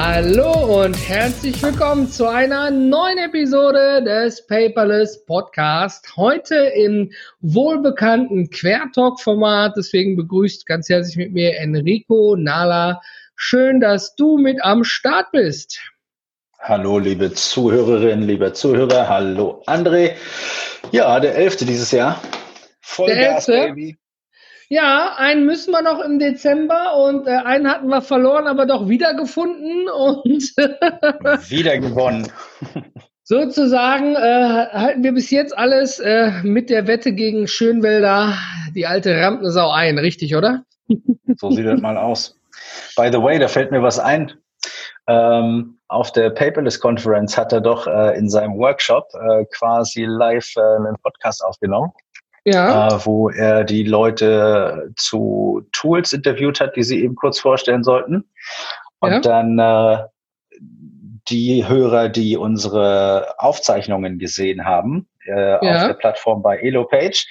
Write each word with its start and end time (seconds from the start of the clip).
Hallo 0.00 0.84
und 0.84 0.94
herzlich 0.94 1.60
willkommen 1.60 2.08
zu 2.08 2.28
einer 2.28 2.70
neuen 2.70 3.18
Episode 3.18 4.00
des 4.04 4.46
Paperless 4.46 5.24
Podcast. 5.24 6.16
Heute 6.16 6.54
im 6.54 7.10
wohlbekannten 7.40 8.48
Quertalk-Format. 8.48 9.74
Deswegen 9.76 10.14
begrüßt 10.14 10.66
ganz 10.66 10.88
herzlich 10.88 11.16
mit 11.16 11.32
mir 11.32 11.58
Enrico 11.58 12.36
Nala. 12.36 13.00
Schön, 13.34 13.80
dass 13.80 14.14
du 14.14 14.38
mit 14.38 14.62
am 14.62 14.84
Start 14.84 15.32
bist. 15.32 15.80
Hallo, 16.60 17.00
liebe 17.00 17.32
Zuhörerinnen, 17.32 18.24
liebe 18.24 18.52
Zuhörer. 18.52 19.08
Hallo, 19.08 19.64
André. 19.66 20.12
Ja, 20.92 21.18
der 21.18 21.34
11. 21.34 21.56
dieses 21.66 21.90
Jahr. 21.90 22.22
Vollgas, 22.82 23.46
Baby. 23.46 23.98
Ja, 24.70 25.14
einen 25.16 25.46
müssen 25.46 25.70
wir 25.70 25.80
noch 25.80 26.00
im 26.00 26.18
Dezember 26.18 26.96
und 26.96 27.26
äh, 27.26 27.30
einen 27.30 27.70
hatten 27.70 27.88
wir 27.88 28.02
verloren, 28.02 28.46
aber 28.46 28.66
doch 28.66 28.86
wiedergefunden 28.86 29.88
und 29.88 30.42
wieder 31.50 31.78
gewonnen. 31.78 32.30
Sozusagen 33.22 34.14
äh, 34.14 34.66
halten 34.72 35.02
wir 35.02 35.12
bis 35.12 35.30
jetzt 35.30 35.56
alles 35.56 36.00
äh, 36.00 36.32
mit 36.42 36.68
der 36.68 36.86
Wette 36.86 37.12
gegen 37.12 37.48
Schönwälder, 37.48 38.34
die 38.74 38.86
alte 38.86 39.18
Rampensau 39.18 39.70
ein, 39.70 39.98
richtig, 39.98 40.36
oder? 40.36 40.64
So 41.36 41.50
sieht 41.50 41.66
das 41.66 41.80
mal 41.80 41.96
aus. 41.96 42.38
By 42.94 43.08
the 43.10 43.22
way, 43.22 43.38
da 43.38 43.48
fällt 43.48 43.70
mir 43.70 43.82
was 43.82 43.98
ein. 43.98 44.32
Ähm, 45.06 45.78
auf 45.88 46.12
der 46.12 46.28
Paperless 46.28 46.78
Conference 46.80 47.38
hat 47.38 47.54
er 47.54 47.62
doch 47.62 47.86
äh, 47.86 48.18
in 48.18 48.28
seinem 48.28 48.58
Workshop 48.58 49.08
äh, 49.14 49.46
quasi 49.46 50.04
live 50.04 50.54
äh, 50.56 50.60
einen 50.60 50.96
Podcast 51.02 51.42
aufgenommen 51.42 51.92
ja. 52.52 52.88
äh, 52.88 53.00
wo 53.04 53.28
er 53.30 53.64
die 53.64 53.84
Leute 53.84 54.92
zu 54.96 55.62
Tools 55.72 56.12
interviewt 56.12 56.60
hat, 56.60 56.76
die 56.76 56.82
sie 56.82 57.02
eben 57.02 57.14
kurz 57.14 57.38
vorstellen 57.38 57.84
sollten. 57.84 58.28
Und 59.00 59.12
ja. 59.12 59.20
dann 59.20 59.58
äh, 59.58 60.04
die 61.28 61.66
Hörer, 61.68 62.08
die 62.08 62.36
unsere 62.36 63.34
Aufzeichnungen 63.38 64.18
gesehen 64.18 64.64
haben, 64.64 65.08
äh, 65.26 65.50
ja. 65.50 65.56
auf 65.58 65.86
der 65.88 65.94
Plattform 65.94 66.42
bei 66.42 66.58
EloPage, 66.58 67.26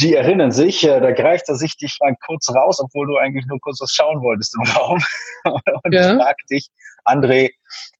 die 0.00 0.14
erinnern 0.14 0.52
sich, 0.52 0.86
äh, 0.86 1.00
da 1.00 1.12
greift 1.12 1.48
er 1.48 1.56
sich 1.56 1.76
dich 1.76 1.98
mal 2.00 2.16
kurz 2.26 2.48
raus, 2.54 2.80
obwohl 2.80 3.06
du 3.06 3.16
eigentlich 3.18 3.46
nur 3.46 3.60
kurz 3.60 3.80
was 3.80 3.92
schauen 3.92 4.22
wolltest 4.22 4.56
im 4.56 4.62
Raum 4.72 5.02
und 5.84 5.92
ja. 5.92 6.16
fragt 6.16 6.50
dich, 6.50 6.68
André, 7.04 7.50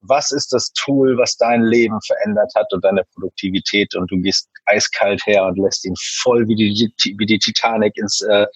was 0.00 0.30
ist 0.32 0.52
das 0.52 0.72
Tool, 0.72 1.16
was 1.18 1.36
dein 1.36 1.62
Leben 1.62 1.98
verändert 2.06 2.52
hat 2.54 2.72
und 2.72 2.84
deine 2.84 3.04
Produktivität 3.14 3.94
und 3.94 4.10
du 4.10 4.18
gehst 4.18 4.48
eiskalt 4.66 5.24
her 5.26 5.44
und 5.44 5.58
lässt 5.58 5.84
ihn 5.84 5.94
voll 6.22 6.46
wie 6.48 6.54
die, 6.54 6.92
wie 7.18 7.26
die 7.26 7.38
Titanic 7.38 7.96
ins, 7.96 8.20
äh, 8.22 8.46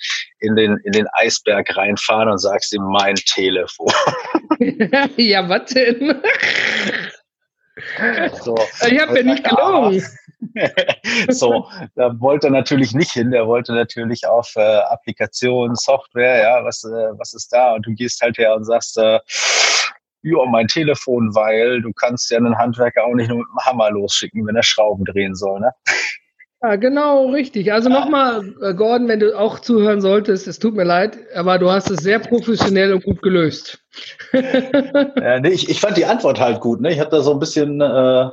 in, 0.41 0.56
den, 0.56 0.77
in 0.84 0.92
den 0.92 1.06
Eisberg 1.12 1.77
reinfahren 1.77 2.30
und 2.30 2.39
sagst 2.39 2.72
ihm 2.72 2.83
mein 2.83 3.17
Telefon. 3.17 3.89
ja, 5.17 5.48
was 5.48 5.72
denn? 5.72 6.22
So, 8.42 8.56
ich 8.89 8.98
habe 9.00 9.19
ja 9.19 9.22
nicht 9.22 9.44
gelogen. 9.44 10.02
so, 11.28 11.69
da 11.94 12.19
wollte 12.20 12.48
er 12.48 12.50
natürlich 12.50 12.94
nicht 12.94 13.12
hin. 13.12 13.30
Der 13.30 13.47
wollte 13.47 13.72
natürlich 13.74 14.27
auf 14.27 14.52
äh, 14.56 14.61
Applikationen, 14.61 15.74
Software, 15.77 16.42
ja, 16.42 16.64
was, 16.64 16.84
äh, 16.84 17.19
was 17.19 17.34
ist 17.34 17.52
da? 17.52 17.74
Und 17.74 17.86
du 17.86 17.95
gehst 17.95 18.20
halt 18.23 18.39
her 18.39 18.55
und 18.55 18.64
sagst, 18.64 18.96
äh, 18.98 19.20
ja, 20.27 20.45
mein 20.51 20.67
Telefon, 20.67 21.35
weil 21.35 21.81
du 21.81 21.92
kannst 21.92 22.31
ja 22.31 22.39
einen 22.39 22.59
Handwerker 22.59 23.05
auch 23.05 23.14
nicht 23.14 23.29
nur 23.29 23.39
mit 23.39 23.47
dem 23.47 23.64
Hammer 23.64 23.91
losschicken, 23.91 24.47
wenn 24.47 24.57
er 24.57 24.63
Schrauben 24.63 25.05
drehen 25.05 25.35
soll, 25.35 25.61
ne? 25.61 25.70
Ja, 26.63 26.77
genau, 26.77 27.29
richtig. 27.29 27.73
Also 27.73 27.89
nochmal, 27.89 28.55
äh, 28.63 28.75
Gordon, 28.75 29.09
wenn 29.09 29.20
du 29.20 29.39
auch 29.39 29.61
zuhören 29.61 30.01
solltest, 30.01 30.48
es 30.48 30.59
tut 30.59 30.75
mir 30.75 30.85
leid, 30.85 31.19
aber 31.35 31.59
du 31.59 31.70
hast 31.70 31.91
es 31.91 32.03
sehr 32.03 32.19
professionell 32.19 32.92
und 32.95 33.05
gut 33.05 33.23
gelöst. 33.23 33.85
ja, 34.33 35.39
nee, 35.39 35.51
ich, 35.51 35.69
ich 35.69 35.81
fand 35.81 35.97
die 35.97 36.07
Antwort 36.07 36.41
halt 36.41 36.61
gut. 36.61 36.81
Ne? 36.81 36.93
Ich 36.93 36.98
habe 36.98 37.11
da 37.11 37.20
so 37.20 37.33
ein 37.33 37.39
bisschen, 37.39 37.81
äh, 37.81 38.31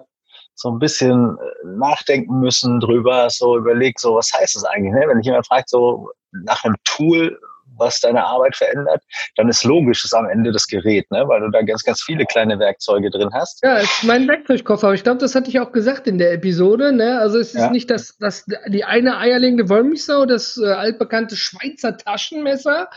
so 0.56 0.72
ein 0.72 0.80
bisschen 0.80 1.38
äh, 1.38 1.68
nachdenken 1.78 2.40
müssen 2.40 2.80
drüber, 2.80 3.30
so 3.30 3.58
überlegt, 3.58 4.00
so 4.00 4.16
was 4.16 4.32
heißt 4.34 4.56
das 4.56 4.64
eigentlich? 4.64 4.94
Ne? 4.94 5.06
Wenn 5.08 5.20
ich 5.20 5.26
jemand 5.26 5.46
fragt, 5.46 5.70
so 5.70 6.10
nach 6.32 6.64
einem 6.64 6.78
Tool, 6.86 7.38
was 7.78 8.00
deine 8.00 8.26
Arbeit 8.26 8.56
verändert, 8.56 9.04
dann 9.36 9.50
ist 9.50 9.64
logisch, 9.64 10.04
ist 10.04 10.14
am 10.14 10.28
Ende 10.28 10.52
das 10.52 10.68
Gerät, 10.68 11.10
ne? 11.12 11.24
weil 11.28 11.42
du 11.42 11.50
da 11.50 11.62
ganz, 11.62 11.84
ganz 11.84 12.02
viele 12.02 12.26
kleine 12.26 12.60
Werkzeuge 12.60 13.10
drin 13.10 13.30
hast. 13.34 13.64
Ja, 13.64 13.78
ist 13.78 14.04
mein 14.04 14.28
Werkzeugkoffer. 14.28 14.94
Ich 14.94 15.04
glaube, 15.04 15.20
das 15.20 15.36
hatte 15.36 15.50
ich 15.50 15.60
auch 15.60 15.72
gesagt 15.72 16.08
in 16.08 16.18
der 16.18 16.34
Episode. 16.34 16.92
Ne? 16.92 17.20
Also 17.20 17.40
es 17.40 17.54
ist 17.54 17.62
ja. 17.62 17.72
nicht 17.72 17.90
das, 17.90 18.18
das, 18.20 18.46
die 18.68 18.84
eine 18.84 19.18
eierlegende 19.18 19.70
Wollmilchsau, 19.70 20.26
das 20.26 20.58
äh, 20.58 20.68
altbekannte 20.68 21.36
Schweizer 21.36 21.98
Taschenmesser, 21.98 22.90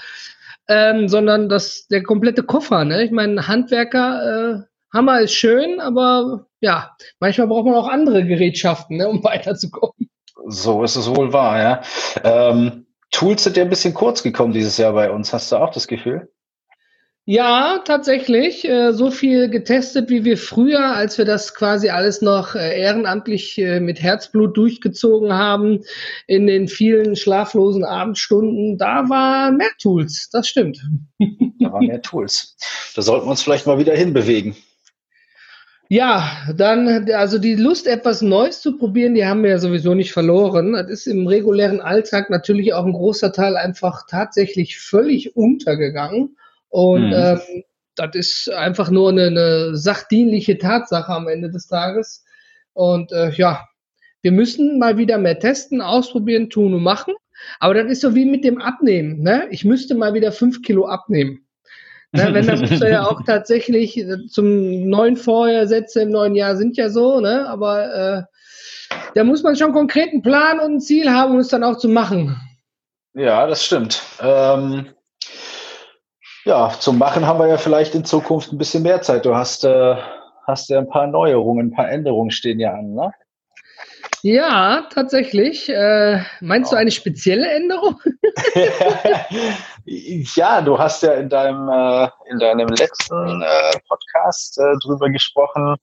ähm, 0.68 1.08
sondern 1.08 1.48
das, 1.48 1.86
der 1.88 2.02
komplette 2.02 2.42
Koffer. 2.42 2.84
Ne? 2.84 3.04
Ich 3.04 3.10
meine, 3.10 3.48
Handwerker, 3.48 4.62
äh, 4.62 4.66
Hammer 4.92 5.20
ist 5.20 5.34
schön, 5.34 5.80
aber 5.80 6.46
ja, 6.60 6.96
manchmal 7.20 7.48
braucht 7.48 7.66
man 7.66 7.74
auch 7.74 7.88
andere 7.88 8.24
Gerätschaften, 8.24 8.96
ne, 8.96 9.08
um 9.08 9.22
weiterzukommen. 9.24 10.10
So 10.48 10.84
ist 10.84 10.96
es 10.96 11.14
wohl 11.14 11.32
wahr, 11.32 11.60
ja. 11.60 11.80
Ähm, 12.22 12.85
Tools 13.16 13.44
sind 13.44 13.56
ja 13.56 13.62
ein 13.62 13.70
bisschen 13.70 13.94
kurz 13.94 14.22
gekommen 14.22 14.52
dieses 14.52 14.76
Jahr 14.76 14.92
bei 14.92 15.10
uns. 15.10 15.32
Hast 15.32 15.50
du 15.50 15.56
auch 15.56 15.70
das 15.72 15.88
Gefühl? 15.88 16.28
Ja, 17.24 17.78
tatsächlich. 17.82 18.68
Äh, 18.68 18.92
so 18.92 19.10
viel 19.10 19.48
getestet 19.48 20.10
wie 20.10 20.26
wir 20.26 20.36
früher, 20.36 20.94
als 20.94 21.16
wir 21.16 21.24
das 21.24 21.54
quasi 21.54 21.88
alles 21.88 22.20
noch 22.20 22.54
äh, 22.54 22.78
ehrenamtlich 22.78 23.56
äh, 23.56 23.80
mit 23.80 24.02
Herzblut 24.02 24.54
durchgezogen 24.54 25.32
haben 25.32 25.80
in 26.26 26.46
den 26.46 26.68
vielen 26.68 27.16
schlaflosen 27.16 27.84
Abendstunden. 27.84 28.76
Da 28.76 29.08
waren 29.08 29.56
mehr 29.56 29.72
Tools, 29.80 30.28
das 30.30 30.46
stimmt. 30.46 30.78
Da 31.58 31.72
waren 31.72 31.86
mehr 31.86 32.02
Tools. 32.02 32.54
Da 32.94 33.00
sollten 33.00 33.24
wir 33.24 33.30
uns 33.30 33.42
vielleicht 33.42 33.66
mal 33.66 33.78
wieder 33.78 33.94
hinbewegen. 33.94 34.56
Ja, 35.88 36.30
dann, 36.56 37.08
also 37.12 37.38
die 37.38 37.54
Lust, 37.54 37.86
etwas 37.86 38.20
Neues 38.20 38.60
zu 38.60 38.76
probieren, 38.76 39.14
die 39.14 39.24
haben 39.24 39.44
wir 39.44 39.50
ja 39.50 39.58
sowieso 39.58 39.94
nicht 39.94 40.12
verloren. 40.12 40.72
Das 40.72 40.90
ist 40.90 41.06
im 41.06 41.26
regulären 41.28 41.80
Alltag 41.80 42.28
natürlich 42.28 42.74
auch 42.74 42.84
ein 42.84 42.92
großer 42.92 43.32
Teil 43.32 43.56
einfach 43.56 44.04
tatsächlich 44.08 44.78
völlig 44.78 45.36
untergegangen. 45.36 46.36
Und 46.68 47.08
mhm. 47.08 47.14
ähm, 47.14 47.64
das 47.94 48.14
ist 48.14 48.52
einfach 48.52 48.90
nur 48.90 49.10
eine, 49.10 49.26
eine 49.26 49.76
sachdienliche 49.76 50.58
Tatsache 50.58 51.12
am 51.12 51.28
Ende 51.28 51.50
des 51.50 51.68
Tages. 51.68 52.24
Und 52.72 53.12
äh, 53.12 53.30
ja, 53.30 53.64
wir 54.22 54.32
müssen 54.32 54.80
mal 54.80 54.98
wieder 54.98 55.18
mehr 55.18 55.38
testen, 55.38 55.80
ausprobieren, 55.80 56.50
tun 56.50 56.74
und 56.74 56.82
machen. 56.82 57.14
Aber 57.60 57.74
das 57.74 57.90
ist 57.90 58.00
so 58.00 58.14
wie 58.14 58.24
mit 58.24 58.44
dem 58.44 58.60
Abnehmen. 58.60 59.22
Ne? 59.22 59.46
Ich 59.50 59.64
müsste 59.64 59.94
mal 59.94 60.14
wieder 60.14 60.32
fünf 60.32 60.62
Kilo 60.62 60.86
abnehmen. 60.86 61.45
Ne, 62.16 62.34
wenn, 62.34 62.46
dann 62.46 62.60
musst 62.60 62.72
du 62.82 62.90
ja 62.90 63.06
auch 63.06 63.22
tatsächlich 63.24 63.98
äh, 63.98 64.26
zum 64.28 64.88
neuen 64.88 65.16
Vorhersätze 65.16 66.02
im 66.02 66.10
neuen 66.10 66.34
Jahr 66.34 66.56
sind 66.56 66.76
ja 66.76 66.88
so, 66.88 67.20
ne? 67.20 67.48
Aber 67.48 67.94
äh, 67.94 68.22
da 69.14 69.24
muss 69.24 69.42
man 69.42 69.56
schon 69.56 69.66
einen 69.66 69.74
konkreten 69.74 70.22
Plan 70.22 70.60
und 70.60 70.74
ein 70.74 70.80
Ziel 70.80 71.10
haben, 71.10 71.32
um 71.32 71.38
es 71.38 71.48
dann 71.48 71.64
auch 71.64 71.78
zu 71.78 71.88
machen. 71.88 72.36
Ja, 73.14 73.46
das 73.46 73.64
stimmt. 73.64 74.02
Ähm, 74.20 74.88
ja, 76.44 76.70
zum 76.78 76.98
Machen 76.98 77.26
haben 77.26 77.40
wir 77.40 77.48
ja 77.48 77.56
vielleicht 77.56 77.94
in 77.94 78.04
Zukunft 78.04 78.52
ein 78.52 78.58
bisschen 78.58 78.82
mehr 78.82 79.02
Zeit. 79.02 79.24
Du 79.24 79.34
hast, 79.34 79.64
äh, 79.64 79.96
hast 80.46 80.68
ja 80.68 80.78
ein 80.78 80.88
paar 80.88 81.06
Neuerungen, 81.06 81.68
ein 81.68 81.72
paar 81.72 81.90
Änderungen 81.90 82.30
stehen 82.30 82.60
ja 82.60 82.72
an, 82.72 82.94
ne? 82.94 83.10
Ja, 84.22 84.86
tatsächlich. 84.92 85.68
Äh, 85.68 86.20
meinst 86.40 86.72
du 86.72 86.76
eine 86.76 86.90
spezielle 86.90 87.48
Änderung? 87.48 88.00
ja, 89.86 90.60
du 90.60 90.78
hast 90.78 91.02
ja 91.02 91.12
in 91.12 91.28
deinem, 91.28 91.68
äh, 91.68 92.08
in 92.28 92.38
deinem 92.38 92.68
letzten 92.68 93.42
äh, 93.42 93.78
Podcast 93.88 94.58
äh, 94.58 94.74
drüber 94.82 95.08
gesprochen, 95.10 95.76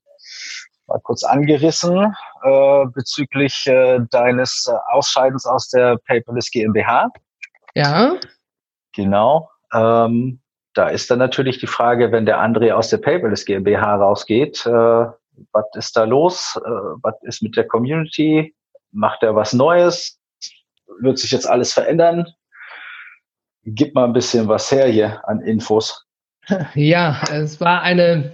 mal 0.88 1.00
kurz 1.04 1.24
angerissen, 1.24 2.14
äh, 2.44 2.86
bezüglich 2.94 3.66
äh, 3.68 4.00
deines 4.12 4.68
äh, 4.70 4.76
Ausscheidens 4.92 5.46
aus 5.46 5.70
der 5.70 5.98
Paperless 6.06 6.52
GmbH. 6.52 7.10
Ja. 7.76 8.16
Genau. 8.94 9.50
Ähm, 9.74 10.42
da 10.74 10.90
ist 10.90 11.10
dann 11.10 11.20
natürlich 11.20 11.60
die 11.60 11.68
Frage, 11.68 12.12
wenn 12.12 12.26
der 12.26 12.40
André 12.40 12.74
aus 12.74 12.90
der 12.90 12.98
Paperless 12.98 13.46
GmbH 13.46 13.96
rausgeht, 13.96 14.66
äh, 14.66 15.06
was 15.52 15.66
ist 15.76 15.96
da 15.96 16.04
los? 16.04 16.60
Äh, 16.64 16.70
was 17.02 17.16
ist 17.22 17.42
mit 17.42 17.56
der 17.56 17.68
Community? 17.68 18.54
Macht 18.92 19.24
er 19.24 19.36
was 19.36 19.54
Neues? 19.54 20.20
Wird 21.00 21.18
sich 21.18 21.32
jetzt 21.32 21.50
alles 21.50 21.74
verändern? 21.74 22.28
Gib 23.66 23.96
mal 23.96 24.06
ein 24.06 24.14
bisschen 24.14 24.48
was 24.48 24.72
her 24.72 24.88
hier 24.88 25.28
an 25.28 25.42
Infos. 25.42 26.06
Ja, 26.76 27.22
es 27.32 27.62
war 27.62 27.82
eine 27.84 28.34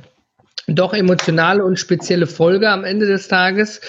doch 0.68 0.94
emotionale 0.94 1.64
und 1.64 1.78
spezielle 1.78 2.26
Folge 2.26 2.70
am 2.70 2.84
Ende 2.84 3.06
des 3.06 3.28
Tages. 3.28 3.82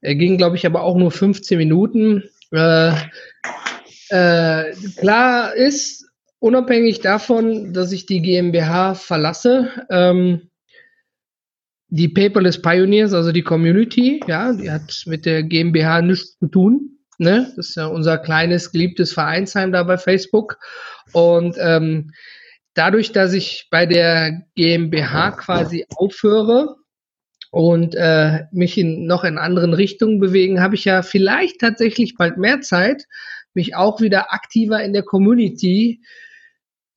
Er 0.00 0.14
ging, 0.14 0.36
glaube 0.36 0.54
ich, 0.54 0.66
aber 0.66 0.82
auch 0.82 0.96
nur 0.96 1.10
15 1.10 1.58
Minuten. 1.58 2.22
Äh, 2.52 2.92
Äh, 4.08 4.72
klar 4.98 5.54
ist, 5.54 6.06
unabhängig 6.38 7.00
davon, 7.00 7.72
dass 7.72 7.92
ich 7.92 8.06
die 8.06 8.20
GmbH 8.20 8.94
verlasse, 8.94 9.70
ähm, 9.90 10.50
die 11.88 12.08
Paperless 12.08 12.62
Pioneers, 12.62 13.12
also 13.14 13.32
die 13.32 13.42
Community, 13.42 14.20
ja, 14.26 14.52
die 14.52 14.70
hat 14.70 15.02
mit 15.06 15.24
der 15.24 15.42
GmbH 15.42 16.02
nichts 16.02 16.38
zu 16.38 16.46
tun. 16.46 16.95
Ne? 17.18 17.52
Das 17.56 17.70
ist 17.70 17.76
ja 17.76 17.86
unser 17.86 18.18
kleines, 18.18 18.72
geliebtes 18.72 19.12
Vereinsheim 19.12 19.72
da 19.72 19.82
bei 19.82 19.98
Facebook. 19.98 20.58
Und 21.12 21.56
ähm, 21.58 22.12
dadurch, 22.74 23.12
dass 23.12 23.32
ich 23.32 23.68
bei 23.70 23.86
der 23.86 24.42
GmbH 24.54 25.32
quasi 25.32 25.86
aufhöre 25.96 26.76
und 27.50 27.94
äh, 27.94 28.44
mich 28.52 28.76
in 28.76 29.06
noch 29.06 29.24
in 29.24 29.38
anderen 29.38 29.72
Richtungen 29.72 30.20
bewegen, 30.20 30.60
habe 30.60 30.74
ich 30.74 30.84
ja 30.84 31.02
vielleicht 31.02 31.60
tatsächlich 31.60 32.16
bald 32.16 32.36
mehr 32.36 32.60
Zeit, 32.60 33.04
mich 33.54 33.74
auch 33.74 34.00
wieder 34.00 34.32
aktiver 34.32 34.82
in 34.82 34.92
der 34.92 35.02
Community 35.02 36.02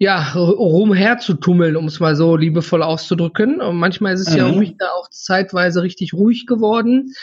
ja, 0.01 0.31
rumherzutummeln, 0.33 1.75
um 1.75 1.85
es 1.85 1.99
mal 1.99 2.15
so 2.15 2.37
liebevoll 2.37 2.83
auszudrücken. 2.83 3.59
Und 3.59 3.75
manchmal 3.75 4.13
ist 4.13 4.21
es 4.21 4.31
mhm. 4.31 4.37
ja 4.37 4.47
um 4.47 4.59
mich 4.59 4.75
da 4.77 4.87
auch 4.91 5.09
zeitweise 5.09 5.83
richtig 5.83 6.13
ruhig 6.13 6.45
geworden. 6.45 7.13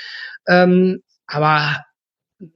Ähm, 0.46 1.02
aber 1.26 1.84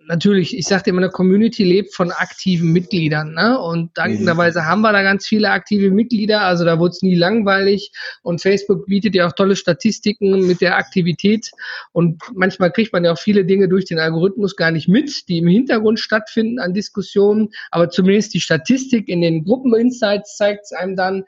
natürlich, 0.07 0.57
ich 0.57 0.67
sagte 0.67 0.91
immer, 0.91 1.01
eine 1.01 1.11
Community 1.11 1.65
lebt 1.65 1.95
von 1.95 2.11
aktiven 2.11 2.73
Mitgliedern. 2.73 3.33
Ne? 3.33 3.59
Und 3.59 3.97
dankenderweise 3.97 4.67
haben 4.67 4.83
wir 4.83 4.93
da 4.93 5.03
ganz 5.03 5.27
viele 5.27 5.51
aktive 5.51 5.91
Mitglieder. 5.91 6.43
Also 6.43 6.65
da 6.65 6.79
wurde 6.79 6.91
es 6.91 7.03
nie 7.03 7.15
langweilig. 7.15 7.93
Und 8.23 8.43
Facebook 8.43 8.87
bietet 8.87 9.15
ja 9.15 9.27
auch 9.27 9.33
tolle 9.33 9.57
Statistiken 9.57 10.47
mit 10.47 10.61
der 10.61 10.77
Aktivität. 10.77 11.51
Und 11.93 12.23
manchmal 12.35 12.71
kriegt 12.71 12.93
man 12.93 13.05
ja 13.05 13.13
auch 13.13 13.19
viele 13.19 13.45
Dinge 13.45 13.69
durch 13.69 13.87
den 13.87 13.99
Algorithmus 13.99 14.57
gar 14.57 14.71
nicht 14.71 14.89
mit, 14.89 15.29
die 15.29 15.39
im 15.39 15.49
Hintergrund 15.49 15.99
stattfinden 15.99 16.59
an 16.59 16.75
Diskussionen. 16.75 17.49
Aber 17.71 17.89
zumindest 17.89 18.35
die 18.35 18.41
Statistik 18.41 19.09
in 19.09 19.23
den 19.23 19.45
Gruppeninsights 19.45 20.37
zeigt 20.37 20.65
es 20.65 20.73
einem 20.73 20.97
dann. 20.97 21.25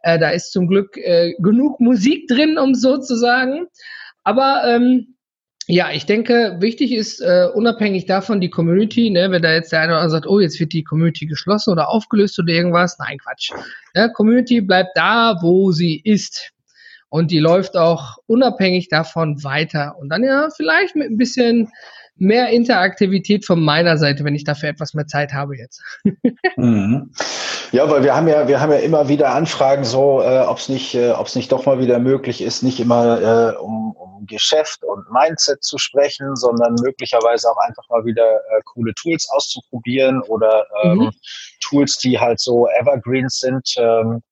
Äh, 0.00 0.18
da 0.18 0.30
ist 0.30 0.52
zum 0.52 0.68
Glück 0.68 0.96
äh, 0.96 1.34
genug 1.38 1.80
Musik 1.80 2.28
drin, 2.28 2.56
um 2.58 2.74
so 2.74 2.98
zu 2.98 3.16
sagen. 3.16 3.66
Aber 4.22 4.62
ähm, 4.66 5.15
ja, 5.68 5.90
ich 5.90 6.06
denke, 6.06 6.56
wichtig 6.60 6.92
ist, 6.92 7.20
äh, 7.20 7.48
unabhängig 7.52 8.06
davon, 8.06 8.40
die 8.40 8.50
Community, 8.50 9.10
ne, 9.10 9.32
wenn 9.32 9.42
da 9.42 9.52
jetzt 9.52 9.72
der 9.72 9.80
eine 9.80 9.92
oder 9.92 10.00
andere 10.00 10.10
sagt, 10.10 10.26
oh, 10.28 10.38
jetzt 10.38 10.60
wird 10.60 10.72
die 10.72 10.84
Community 10.84 11.26
geschlossen 11.26 11.72
oder 11.72 11.88
aufgelöst 11.88 12.38
oder 12.38 12.52
irgendwas, 12.52 12.98
nein, 12.98 13.18
Quatsch. 13.18 13.50
Ja, 13.94 14.08
Community 14.08 14.60
bleibt 14.60 14.90
da, 14.94 15.38
wo 15.42 15.72
sie 15.72 16.00
ist. 16.04 16.52
Und 17.08 17.30
die 17.30 17.40
läuft 17.40 17.76
auch 17.76 18.18
unabhängig 18.26 18.88
davon 18.88 19.42
weiter. 19.42 19.96
Und 19.98 20.08
dann 20.08 20.22
ja, 20.22 20.48
vielleicht 20.54 20.94
mit 20.94 21.10
ein 21.10 21.16
bisschen 21.16 21.68
mehr 22.18 22.48
Interaktivität 22.48 23.44
von 23.44 23.62
meiner 23.62 23.98
Seite, 23.98 24.24
wenn 24.24 24.34
ich 24.34 24.44
dafür 24.44 24.70
etwas 24.70 24.94
mehr 24.94 25.06
Zeit 25.06 25.32
habe 25.32 25.56
jetzt. 25.56 25.82
Mhm. 26.58 27.10
Ja, 27.72 27.90
weil 27.90 28.02
wir 28.02 28.14
haben 28.14 28.28
ja, 28.28 28.48
wir 28.48 28.60
haben 28.60 28.72
ja 28.72 28.78
immer 28.78 29.08
wieder 29.08 29.34
Anfragen, 29.34 29.84
so, 29.84 30.22
äh, 30.22 30.40
ob 30.40 30.56
es 30.56 30.70
nicht, 30.70 30.94
äh, 30.94 31.10
ob 31.10 31.26
es 31.26 31.34
nicht 31.34 31.52
doch 31.52 31.66
mal 31.66 31.78
wieder 31.78 31.98
möglich 31.98 32.40
ist, 32.40 32.62
nicht 32.62 32.80
immer 32.80 33.20
äh, 33.20 33.56
um, 33.58 33.92
um 33.92 34.24
Geschäft 34.26 34.82
und 34.84 35.04
Mindset 35.10 35.62
zu 35.62 35.76
sprechen, 35.76 36.34
sondern 36.36 36.76
möglicherweise 36.82 37.50
auch 37.50 37.58
einfach 37.58 37.82
mal 37.90 38.06
wieder 38.06 38.24
äh, 38.24 38.62
coole 38.64 38.94
Tools 38.94 39.28
auszuprobieren 39.30 40.22
oder 40.22 40.64
ähm, 40.82 40.98
mhm. 40.98 41.10
Tools, 41.60 41.98
die 41.98 42.18
halt 42.18 42.40
so 42.40 42.68
Evergreens 42.80 43.40
sind. 43.40 43.74
Ähm, 43.76 44.22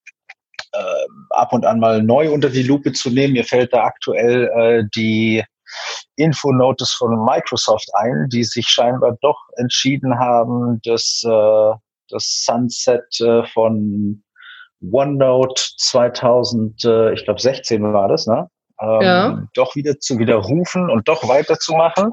äh, 0.72 1.06
ab 1.30 1.52
und 1.52 1.66
an 1.66 1.80
mal 1.80 2.02
neu 2.02 2.32
unter 2.32 2.50
die 2.50 2.62
Lupe 2.62 2.92
zu 2.92 3.10
nehmen. 3.10 3.34
Mir 3.34 3.44
fällt 3.44 3.72
da 3.72 3.84
aktuell 3.84 4.48
äh, 4.56 4.84
die 4.94 5.44
Infonotice 6.16 6.92
von 6.92 7.24
Microsoft 7.24 7.88
ein, 7.94 8.28
die 8.30 8.44
sich 8.44 8.68
scheinbar 8.68 9.16
doch 9.20 9.38
entschieden 9.56 10.18
haben, 10.18 10.80
das, 10.84 11.22
äh, 11.24 11.72
das 12.08 12.44
Sunset 12.44 13.20
äh, 13.20 13.44
von 13.46 14.22
OneNote 14.92 15.62
2000, 15.78 16.84
äh, 16.84 17.12
ich 17.14 17.24
glaube 17.24 17.40
16 17.40 17.82
war 17.92 18.08
das, 18.08 18.26
ne? 18.26 18.48
Ähm, 18.80 19.00
ja. 19.00 19.42
Doch 19.54 19.76
wieder 19.76 19.98
zu 19.98 20.18
widerrufen 20.18 20.90
und 20.90 21.08
doch 21.08 21.28
weiterzumachen. 21.28 22.12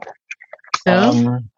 Ja. 0.85 1.11
Ähm, 1.11 1.49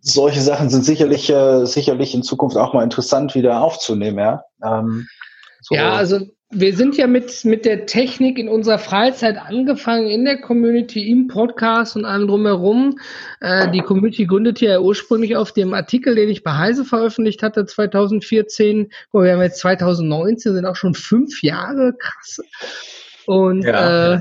solche 0.00 0.40
Sachen 0.40 0.70
sind 0.70 0.84
sicherlich, 0.84 1.28
äh, 1.30 1.66
sicherlich 1.66 2.14
in 2.14 2.22
Zukunft 2.22 2.56
auch 2.56 2.72
mal 2.72 2.84
interessant 2.84 3.34
wieder 3.34 3.60
aufzunehmen, 3.60 4.18
ja. 4.18 4.42
Ähm, 4.64 5.06
so. 5.60 5.74
Ja, 5.74 5.92
also 5.92 6.20
wir 6.50 6.76
sind 6.76 6.96
ja 6.96 7.08
mit, 7.08 7.44
mit 7.44 7.64
der 7.64 7.86
Technik 7.86 8.38
in 8.38 8.48
unserer 8.48 8.78
Freizeit 8.78 9.36
angefangen, 9.36 10.06
in 10.06 10.24
der 10.24 10.40
Community, 10.40 11.10
im 11.10 11.26
Podcast 11.26 11.96
und 11.96 12.04
allem 12.04 12.28
drumherum. 12.28 12.98
Äh, 13.40 13.70
die 13.72 13.80
Community 13.80 14.26
gründete 14.26 14.66
ja 14.66 14.80
ursprünglich 14.80 15.36
auf 15.36 15.52
dem 15.52 15.74
Artikel, 15.74 16.14
den 16.14 16.28
ich 16.28 16.44
bei 16.44 16.52
Heise 16.56 16.84
veröffentlicht 16.84 17.42
hatte, 17.42 17.66
2014. 17.66 18.90
Oh, 19.12 19.22
wir 19.22 19.32
haben 19.32 19.42
jetzt 19.42 19.58
2019, 19.58 20.54
sind 20.54 20.66
auch 20.66 20.76
schon 20.76 20.94
fünf 20.94 21.42
Jahre, 21.42 21.94
krass. 21.98 22.40
Und 23.26 23.62
ja. 23.62 24.14
äh, 24.14 24.20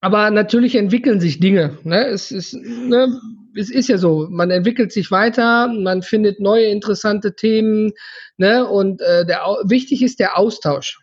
aber 0.00 0.30
natürlich 0.30 0.74
entwickeln 0.74 1.20
sich 1.20 1.38
Dinge. 1.38 1.78
Ne? 1.84 2.08
Es, 2.08 2.32
ist, 2.32 2.54
ne? 2.54 3.18
es 3.56 3.70
ist 3.70 3.88
ja 3.88 3.98
so, 3.98 4.26
man 4.30 4.50
entwickelt 4.50 4.92
sich 4.92 5.12
weiter, 5.12 5.68
man 5.68 6.02
findet 6.02 6.40
neue 6.40 6.66
interessante 6.66 7.36
Themen. 7.36 7.92
Ne? 8.36 8.66
Und 8.66 9.00
äh, 9.00 9.24
der, 9.24 9.42
wichtig 9.64 10.02
ist 10.02 10.18
der 10.18 10.36
Austausch. 10.36 10.98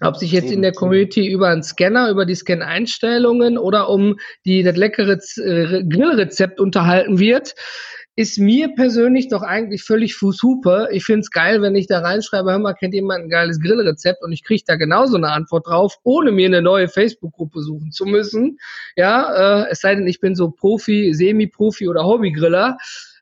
Ob 0.00 0.16
sich 0.16 0.32
jetzt 0.32 0.52
in 0.52 0.62
der 0.62 0.72
Community 0.72 1.26
über 1.26 1.48
einen 1.48 1.62
Scanner, 1.62 2.10
über 2.10 2.26
die 2.26 2.34
Scan-Einstellungen 2.34 3.56
oder 3.56 3.88
um 3.88 4.16
die, 4.44 4.62
das 4.62 4.76
leckere 4.76 5.18
äh, 5.38 5.84
Grillrezept 5.84 6.60
unterhalten 6.60 7.18
wird, 7.18 7.54
ist 8.18 8.38
mir 8.38 8.74
persönlich 8.74 9.28
doch 9.28 9.42
eigentlich 9.42 9.84
völlig 9.84 10.14
Fußhupe. 10.14 10.88
Ich 10.90 11.04
finde 11.04 11.20
es 11.20 11.30
geil, 11.30 11.60
wenn 11.60 11.76
ich 11.76 11.86
da 11.86 12.00
reinschreibe, 12.00 12.50
hör 12.50 12.58
mal, 12.58 12.72
kennt 12.72 12.94
jemand 12.94 13.24
ein 13.24 13.28
geiles 13.28 13.60
Grillrezept 13.60 14.22
und 14.22 14.32
ich 14.32 14.42
kriege 14.42 14.62
da 14.66 14.76
genauso 14.76 15.16
eine 15.16 15.30
Antwort 15.30 15.66
drauf, 15.66 15.98
ohne 16.02 16.32
mir 16.32 16.46
eine 16.46 16.62
neue 16.62 16.88
Facebook-Gruppe 16.88 17.60
suchen 17.60 17.92
zu 17.92 18.06
müssen. 18.06 18.58
Ja, 18.96 19.64
äh, 19.64 19.70
es 19.70 19.80
sei 19.80 19.94
denn, 19.94 20.06
ich 20.06 20.20
bin 20.20 20.34
so 20.34 20.50
Profi, 20.50 21.12
Semi-Profi 21.12 21.88
oder 21.88 22.04
Hobbygriller. 22.04 22.78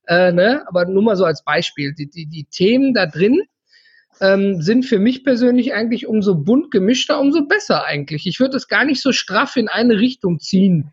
Äh, 0.06 0.30
ne? 0.32 0.62
Aber 0.68 0.84
nur 0.84 1.02
mal 1.02 1.16
so 1.16 1.24
als 1.24 1.42
Beispiel. 1.42 1.92
Die, 1.94 2.08
die, 2.08 2.26
die 2.26 2.44
Themen 2.44 2.94
da 2.94 3.06
drin 3.06 3.42
ähm, 4.20 4.60
sind 4.60 4.84
für 4.84 4.98
mich 4.98 5.24
persönlich 5.24 5.74
eigentlich 5.74 6.06
umso 6.06 6.34
bunt 6.34 6.70
gemischter, 6.70 7.20
umso 7.20 7.46
besser 7.46 7.84
eigentlich. 7.84 8.26
Ich 8.26 8.40
würde 8.40 8.56
es 8.56 8.68
gar 8.68 8.84
nicht 8.84 9.02
so 9.02 9.12
straff 9.12 9.56
in 9.56 9.68
eine 9.68 9.98
Richtung 9.98 10.38
ziehen. 10.40 10.92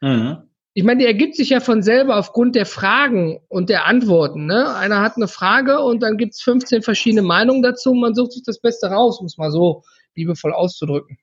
Mhm. 0.00 0.38
Ich 0.74 0.84
meine, 0.84 1.00
die 1.00 1.06
ergibt 1.06 1.36
sich 1.36 1.50
ja 1.50 1.60
von 1.60 1.82
selber 1.82 2.16
aufgrund 2.16 2.54
der 2.54 2.64
Fragen 2.64 3.40
und 3.48 3.68
der 3.68 3.86
Antworten. 3.86 4.46
Ne? 4.46 4.74
Einer 4.74 5.02
hat 5.02 5.16
eine 5.16 5.28
Frage 5.28 5.80
und 5.80 6.02
dann 6.02 6.16
gibt 6.16 6.32
es 6.34 6.40
15 6.40 6.82
verschiedene 6.82 7.22
Meinungen 7.22 7.62
dazu 7.62 7.90
und 7.90 8.00
man 8.00 8.14
sucht 8.14 8.32
sich 8.32 8.42
das 8.44 8.58
Beste 8.58 8.86
raus, 8.86 9.20
um 9.20 9.26
es 9.26 9.36
mal 9.36 9.50
so 9.50 9.82
liebevoll 10.14 10.54
auszudrücken. 10.54 11.18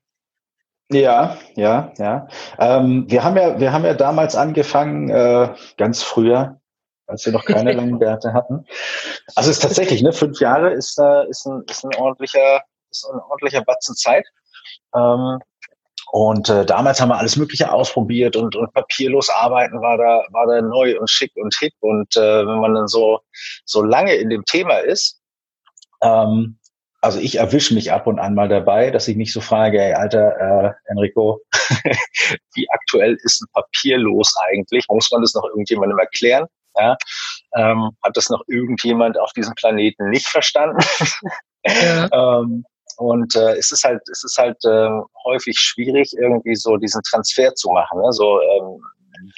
Ja, 0.91 1.37
ja, 1.55 1.93
ja. 1.97 2.27
Ähm, 2.57 3.05
wir 3.07 3.23
haben 3.23 3.37
ja, 3.37 3.59
wir 3.59 3.71
haben 3.71 3.85
ja 3.85 3.93
damals 3.93 4.35
angefangen, 4.35 5.09
äh, 5.09 5.53
ganz 5.77 6.01
früher, 6.01 6.58
als 7.09 7.25
wir 7.25 7.33
noch 7.33 7.45
keine 7.45 7.73
langen 7.73 7.99
Bärte 7.99 8.33
hatten. 8.33 8.65
Also 9.35 9.49
es 9.49 9.57
ist 9.57 9.63
tatsächlich, 9.63 10.01
ne, 10.01 10.13
fünf 10.13 10.39
Jahre 10.39 10.71
ist, 10.71 10.97
äh, 10.99 11.27
ist, 11.29 11.45
ein, 11.45 11.63
ist 11.69 11.83
ein 11.83 11.95
ordentlicher, 11.95 12.63
ist 12.91 13.05
ein 13.11 13.19
ordentlicher 13.19 13.63
Batzen 13.63 13.95
Zeit. 13.95 14.25
Ähm, 14.95 15.39
und 16.11 16.49
äh, 16.49 16.65
damals 16.65 16.99
haben 16.99 17.09
wir 17.09 17.17
alles 17.17 17.35
Mögliche 17.35 17.71
ausprobiert 17.71 18.35
und, 18.35 18.55
und 18.55 18.73
papierlos 18.73 19.29
arbeiten 19.29 19.79
war 19.81 19.97
da, 19.97 20.23
war 20.31 20.47
da 20.47 20.61
neu 20.61 20.99
und 20.99 21.09
schick 21.09 21.31
und 21.35 21.53
hip. 21.59 21.73
Und 21.81 22.15
äh, 22.15 22.47
wenn 22.47 22.59
man 22.59 22.73
dann 22.73 22.87
so, 22.87 23.19
so 23.65 23.83
lange 23.83 24.15
in 24.15 24.29
dem 24.29 24.43
Thema 24.45 24.77
ist, 24.77 25.21
ähm, 26.01 26.57
also 27.01 27.19
ich 27.19 27.35
erwische 27.37 27.73
mich 27.73 27.91
ab 27.91 28.07
und 28.07 28.19
an 28.19 28.35
mal 28.35 28.49
dabei, 28.49 28.91
dass 28.91 29.07
ich 29.07 29.15
mich 29.15 29.31
so 29.31 29.39
frage, 29.39 29.81
ey, 29.81 29.93
Alter, 29.93 30.35
äh, 30.65 30.91
Enrico, 30.91 31.41
wie 32.55 32.69
aktuell 32.71 33.17
ist 33.23 33.41
ein 33.41 33.47
papierlos 33.53 34.35
eigentlich? 34.49 34.85
Muss 34.89 35.09
man 35.11 35.21
das 35.21 35.33
noch 35.33 35.45
irgendjemandem 35.45 35.97
erklären? 35.99 36.47
Ja? 36.77 36.97
Ähm, 37.55 37.91
hat 38.03 38.15
das 38.15 38.29
noch 38.29 38.43
irgendjemand 38.47 39.19
auf 39.19 39.31
diesem 39.33 39.55
Planeten 39.55 40.09
nicht 40.09 40.27
verstanden? 40.27 40.83
Ja. 41.65 42.07
ähm, 42.41 42.65
und 42.97 43.35
äh, 43.35 43.55
es 43.55 43.71
ist 43.71 43.83
halt, 43.83 44.01
es 44.11 44.23
ist 44.23 44.37
halt 44.37 44.57
äh, 44.65 44.89
häufig 45.23 45.57
schwierig, 45.57 46.11
irgendwie 46.19 46.55
so 46.55 46.75
diesen 46.77 47.01
Transfer 47.03 47.53
zu 47.55 47.69
machen. 47.69 48.01
Ne? 48.01 48.11
So 48.11 48.41
ähm, 48.41 48.81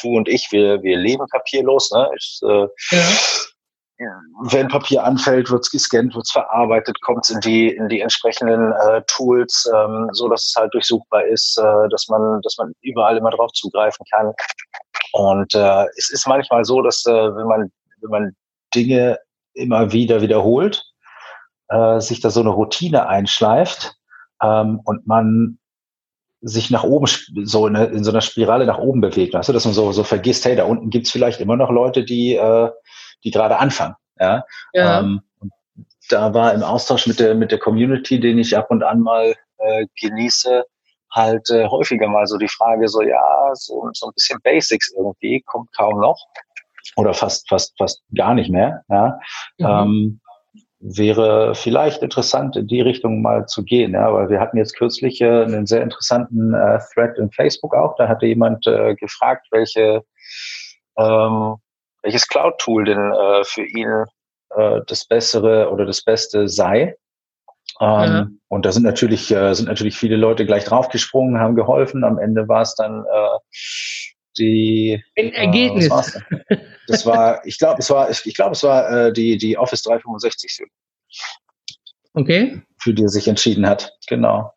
du 0.02 0.18
und 0.18 0.28
ich, 0.28 0.48
wir, 0.52 0.82
wir 0.82 0.98
leben 0.98 1.26
papierlos. 1.32 1.92
Ne? 1.92 2.10
Ich, 2.18 2.40
äh, 2.44 2.68
ja. 2.92 3.08
Wenn 4.44 4.68
Papier 4.68 5.04
anfällt, 5.04 5.52
wird 5.52 5.62
es 5.62 5.72
gescannt, 5.72 6.16
wird 6.16 6.26
es 6.26 6.32
verarbeitet, 6.32 7.00
kommt 7.02 7.26
es 7.26 7.30
in 7.30 7.40
die 7.42 7.70
in 7.70 7.90
die 7.90 8.02
entsprechenden 8.02 8.72
äh, 8.72 9.02
Tools, 9.08 9.70
ähm, 9.76 10.10
so 10.12 10.28
dass 10.28 10.46
es 10.46 10.56
halt 10.56 10.74
durchsuchbar 10.74 11.26
ist, 11.26 11.58
äh, 11.58 11.90
dass 11.90 12.08
man 12.08 12.42
dass 12.42 12.58
man 12.58 12.74
überall 12.82 13.18
immer 13.18 13.32
drauf 13.32 13.52
zugreifen 13.54 14.06
kann. 14.12 14.34
Und 15.14 15.54
äh, 15.54 15.86
es 15.98 16.10
ist 16.10 16.28
manchmal 16.28 16.66
so, 16.66 16.82
dass 16.82 17.06
äh, 17.06 17.12
wenn 17.12 17.48
man 17.48 17.72
wenn 18.02 18.10
man 18.10 18.36
Dinge 18.74 19.20
immer 19.54 19.92
wieder 19.92 20.22
wiederholt, 20.22 20.84
äh, 21.70 22.00
sich 22.00 22.22
da 22.22 22.30
so 22.30 22.42
eine 22.42 22.50
Routine 22.50 23.08
einschleift 23.08 23.96
ähm, 24.42 24.82
und 24.86 25.08
man 25.08 25.60
sich 26.42 26.72
nach 26.72 26.84
oben, 26.84 27.08
so 27.44 27.68
in, 27.68 27.76
in, 27.76 28.04
so 28.04 28.10
einer 28.10 28.22
Spirale 28.22 28.66
nach 28.66 28.80
oben 28.80 29.00
bewegt. 29.00 29.34
Weißt 29.34 29.50
du, 29.50 29.54
dass 29.54 29.66
man 29.66 29.76
so, 29.76 29.92
so 29.92 30.04
vergisst, 30.04 30.44
hey, 30.46 30.56
da 30.56 30.64
unten 30.64 30.90
gibt's 30.90 31.12
vielleicht 31.12 31.40
immer 31.40 31.56
noch 31.56 31.70
Leute, 31.70 32.04
die, 32.04 32.36
äh, 32.36 32.70
die 33.24 33.32
gerade 33.32 33.58
anfangen. 33.58 33.96
Ja. 34.20 34.44
ja. 34.74 35.00
Ähm, 35.00 35.22
da 36.10 36.34
war 36.34 36.54
im 36.54 36.64
Austausch 36.64 37.08
mit 37.08 37.20
der, 37.20 37.36
mit 37.36 37.52
der 37.52 37.60
Community, 37.60 38.20
den 38.20 38.38
ich 38.38 38.58
ab 38.58 38.70
und 38.70 38.84
an 38.84 39.02
mal 39.02 39.34
äh, 39.58 39.86
genieße, 40.00 40.66
halt 41.12 41.50
äh, 41.50 41.68
häufiger 41.68 42.08
mal 42.08 42.28
so 42.28 42.38
die 42.38 42.48
Frage, 42.48 42.88
so 42.88 43.02
ja, 43.02 43.52
so, 43.54 43.90
so 43.94 44.08
ein 44.08 44.14
bisschen 44.14 44.40
Basics 44.44 44.94
irgendwie, 44.96 45.42
kommt 45.42 45.70
kaum 45.76 46.00
noch 46.00 46.18
oder 46.96 47.14
fast, 47.14 47.48
fast, 47.50 47.78
fast 47.78 48.02
gar 48.16 48.34
nicht 48.34 48.50
mehr. 48.50 48.84
Ja. 48.90 49.20
Mhm. 49.58 49.66
Ähm, 49.66 50.22
wäre 50.82 51.54
vielleicht 51.54 52.02
interessant, 52.02 52.56
in 52.56 52.68
die 52.68 52.82
Richtung 52.82 53.22
mal 53.22 53.46
zu 53.46 53.64
gehen, 53.64 53.94
ja, 53.94 54.12
weil 54.12 54.30
wir 54.30 54.40
hatten 54.40 54.58
jetzt 54.58 54.76
kürzlich 54.76 55.22
äh, 55.22 55.44
einen 55.44 55.68
sehr 55.68 55.84
interessanten 55.84 56.54
äh, 56.54 56.80
Thread 56.94 57.18
in 57.20 57.32
Facebook 57.32 57.76
auch. 57.76 57.96
Da 57.98 58.08
hatte 58.08 58.26
jemand 58.26 58.66
äh, 58.66 58.96
gefragt, 58.96 59.48
welche 59.52 60.02
ähm, 60.98 61.56
welches 62.02 62.28
Cloud-Tool 62.28 62.86
denn 62.86 63.12
äh, 63.14 63.44
für 63.44 63.66
ihn 63.66 64.06
äh, 64.56 64.82
das 64.88 65.06
Bessere 65.06 65.70
oder 65.72 65.86
das 65.86 66.04
Beste 66.04 66.48
sei. 66.48 66.96
Ähm, 67.80 67.88
ja. 67.90 68.28
Und 68.48 68.66
da 68.66 68.72
sind 68.72 68.84
natürlich, 68.84 69.32
äh, 69.32 69.54
sind 69.54 69.68
natürlich 69.68 69.98
viele 69.98 70.16
Leute 70.16 70.46
gleich 70.46 70.66
draufgesprungen, 70.66 71.40
haben 71.40 71.56
geholfen. 71.56 72.04
Am 72.04 72.20
Ende 72.20 72.48
war 72.48 72.62
es 72.62 72.76
dann 72.76 73.06
äh, 73.06 73.40
die 74.38 75.04
Ein 75.18 75.32
äh, 75.34 75.46
Ergebnis. 75.46 75.90
Äh, 76.50 76.58
das 76.88 77.06
war, 77.06 77.46
ich 77.46 77.58
glaube, 77.58 77.80
es 77.80 77.90
war, 77.90 78.10
ich, 78.10 78.26
ich 78.26 78.36
glaube, 78.36 78.54
es 78.54 78.64
war 78.64 78.90
äh, 78.90 79.14
die, 79.14 79.38
die 79.38 79.58
Office 79.58 79.84
365 79.84 80.68
Okay. 82.14 82.62
Für 82.78 82.94
die 82.94 83.04
er 83.04 83.10
sich 83.10 83.28
entschieden 83.28 83.68
hat. 83.68 83.94
Genau. 84.08 84.52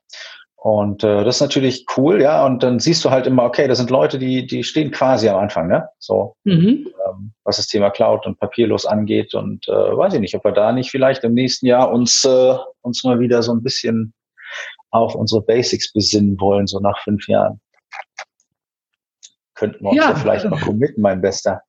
Und 0.64 1.04
äh, 1.04 1.25
das 1.25 1.37
ist 1.37 1.40
natürlich 1.42 1.85
cool, 1.99 2.23
ja. 2.23 2.47
Und 2.47 2.62
dann 2.62 2.78
siehst 2.78 3.04
du 3.04 3.11
halt 3.11 3.26
immer, 3.26 3.42
okay, 3.42 3.68
das 3.68 3.76
sind 3.76 3.90
Leute, 3.90 4.18
die, 4.18 4.47
die 4.47 4.64
stehen 4.64 4.90
quasi 4.92 5.28
am 5.28 5.37
Anfang, 5.37 5.68
ne? 5.68 5.90
So, 5.99 6.37
mhm. 6.44 6.88
ähm, 7.06 7.35
was 7.44 7.59
das 7.59 7.66
Thema 7.66 7.90
Cloud 7.90 8.25
und 8.25 8.40
papierlos 8.40 8.87
angeht. 8.87 9.35
Und 9.35 9.68
äh, 9.68 9.73
weiß 9.73 10.14
ich 10.14 10.21
nicht, 10.21 10.35
ob 10.35 10.42
wir 10.42 10.52
da 10.52 10.73
nicht 10.73 10.90
vielleicht 10.90 11.23
im 11.23 11.35
nächsten 11.35 11.66
Jahr 11.66 11.92
uns, 11.92 12.25
äh, 12.25 12.54
uns 12.80 13.04
mal 13.04 13.21
wieder 13.21 13.42
so 13.42 13.52
ein 13.52 13.62
bisschen 13.62 14.14
auf 14.90 15.14
unsere 15.14 15.42
Basics 15.42 15.92
besinnen 15.92 16.40
wollen, 16.40 16.66
so 16.66 16.80
nach 16.80 16.99
fünf 17.02 17.28
Jahren. 17.28 17.61
Könnten 19.56 19.85
wir 19.85 19.90
uns 19.90 19.99
ja, 19.99 20.09
ja 20.12 20.16
vielleicht 20.16 20.47
noch 20.47 20.62
committen, 20.62 21.02
mein 21.02 21.21
Bester. 21.21 21.61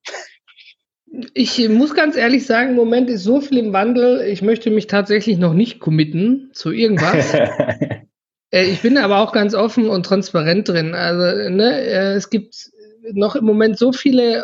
Ich 1.33 1.67
muss 1.67 1.93
ganz 1.93 2.15
ehrlich 2.15 2.45
sagen, 2.45 2.69
im 2.69 2.75
Moment 2.77 3.09
ist 3.09 3.25
so 3.25 3.41
viel 3.41 3.57
im 3.57 3.73
Wandel, 3.73 4.21
ich 4.21 4.41
möchte 4.41 4.71
mich 4.71 4.87
tatsächlich 4.87 5.37
noch 5.37 5.53
nicht 5.53 5.81
committen 5.81 6.51
zu 6.53 6.71
irgendwas. 6.71 7.35
Äh, 8.51 8.65
ich 8.65 8.81
bin 8.81 8.97
aber 8.97 9.19
auch 9.19 9.31
ganz 9.31 9.53
offen 9.53 9.89
und 9.89 10.05
transparent 10.05 10.69
drin. 10.69 10.93
Also, 10.93 11.49
ne, 11.49 11.81
äh, 11.81 12.13
es 12.13 12.29
gibt 12.29 12.69
noch 13.13 13.35
im 13.35 13.45
Moment 13.45 13.77
so 13.77 13.91
viele 13.91 14.43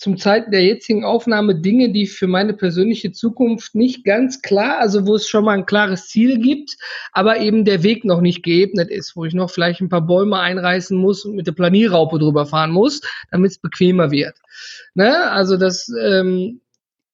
zum 0.00 0.16
Zeit 0.16 0.50
der 0.50 0.64
jetzigen 0.64 1.04
Aufnahme 1.04 1.60
Dinge, 1.60 1.92
die 1.92 2.06
für 2.06 2.26
meine 2.26 2.54
persönliche 2.54 3.12
Zukunft 3.12 3.74
nicht 3.74 4.02
ganz 4.02 4.40
klar, 4.40 4.78
also 4.78 5.06
wo 5.06 5.14
es 5.14 5.28
schon 5.28 5.44
mal 5.44 5.58
ein 5.58 5.66
klares 5.66 6.08
Ziel 6.08 6.38
gibt, 6.38 6.78
aber 7.12 7.38
eben 7.38 7.66
der 7.66 7.82
Weg 7.82 8.06
noch 8.06 8.22
nicht 8.22 8.42
geebnet 8.42 8.90
ist, 8.90 9.14
wo 9.14 9.26
ich 9.26 9.34
noch 9.34 9.50
vielleicht 9.50 9.82
ein 9.82 9.90
paar 9.90 10.06
Bäume 10.06 10.38
einreißen 10.38 10.96
muss 10.96 11.26
und 11.26 11.36
mit 11.36 11.46
der 11.46 11.52
Planierraupe 11.52 12.18
drüber 12.18 12.46
fahren 12.46 12.70
muss, 12.70 13.02
damit 13.30 13.50
es 13.50 13.58
bequemer 13.58 14.10
wird. 14.10 14.38
Ne? 14.94 15.30
Also 15.30 15.58
das, 15.58 15.92
ähm, 16.02 16.62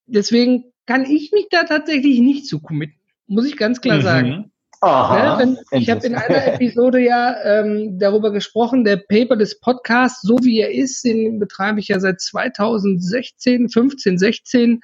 deswegen 0.07 0.67
kann 0.87 1.05
ich 1.07 1.33
mich 1.33 1.49
da 1.51 1.65
tatsächlich 1.65 2.21
nicht 2.21 2.47
zu 2.47 2.61
committen, 2.61 3.01
muss 3.27 3.47
ich 3.47 3.57
ganz 3.57 3.81
klar 3.81 3.97
mhm. 3.97 4.03
sagen. 4.03 4.53
Aha, 4.83 5.39
wenn, 5.39 5.59
ich 5.71 5.89
habe 5.89 6.07
in 6.07 6.15
einer 6.15 6.47
Episode 6.55 7.01
ja 7.01 7.37
ähm, 7.43 7.99
darüber 7.99 8.31
gesprochen, 8.31 8.85
der 8.85 8.99
Paper 8.99 9.37
des 9.37 9.59
Podcasts, 9.59 10.23
so 10.23 10.37
wie 10.43 10.61
er 10.61 10.73
ist, 10.73 11.05
den 11.05 11.39
betreibe 11.39 11.81
ich 11.81 11.89
ja 11.89 11.99
seit 11.99 12.21
2016, 12.21 13.71
15, 13.71 14.19
16, 14.19 14.81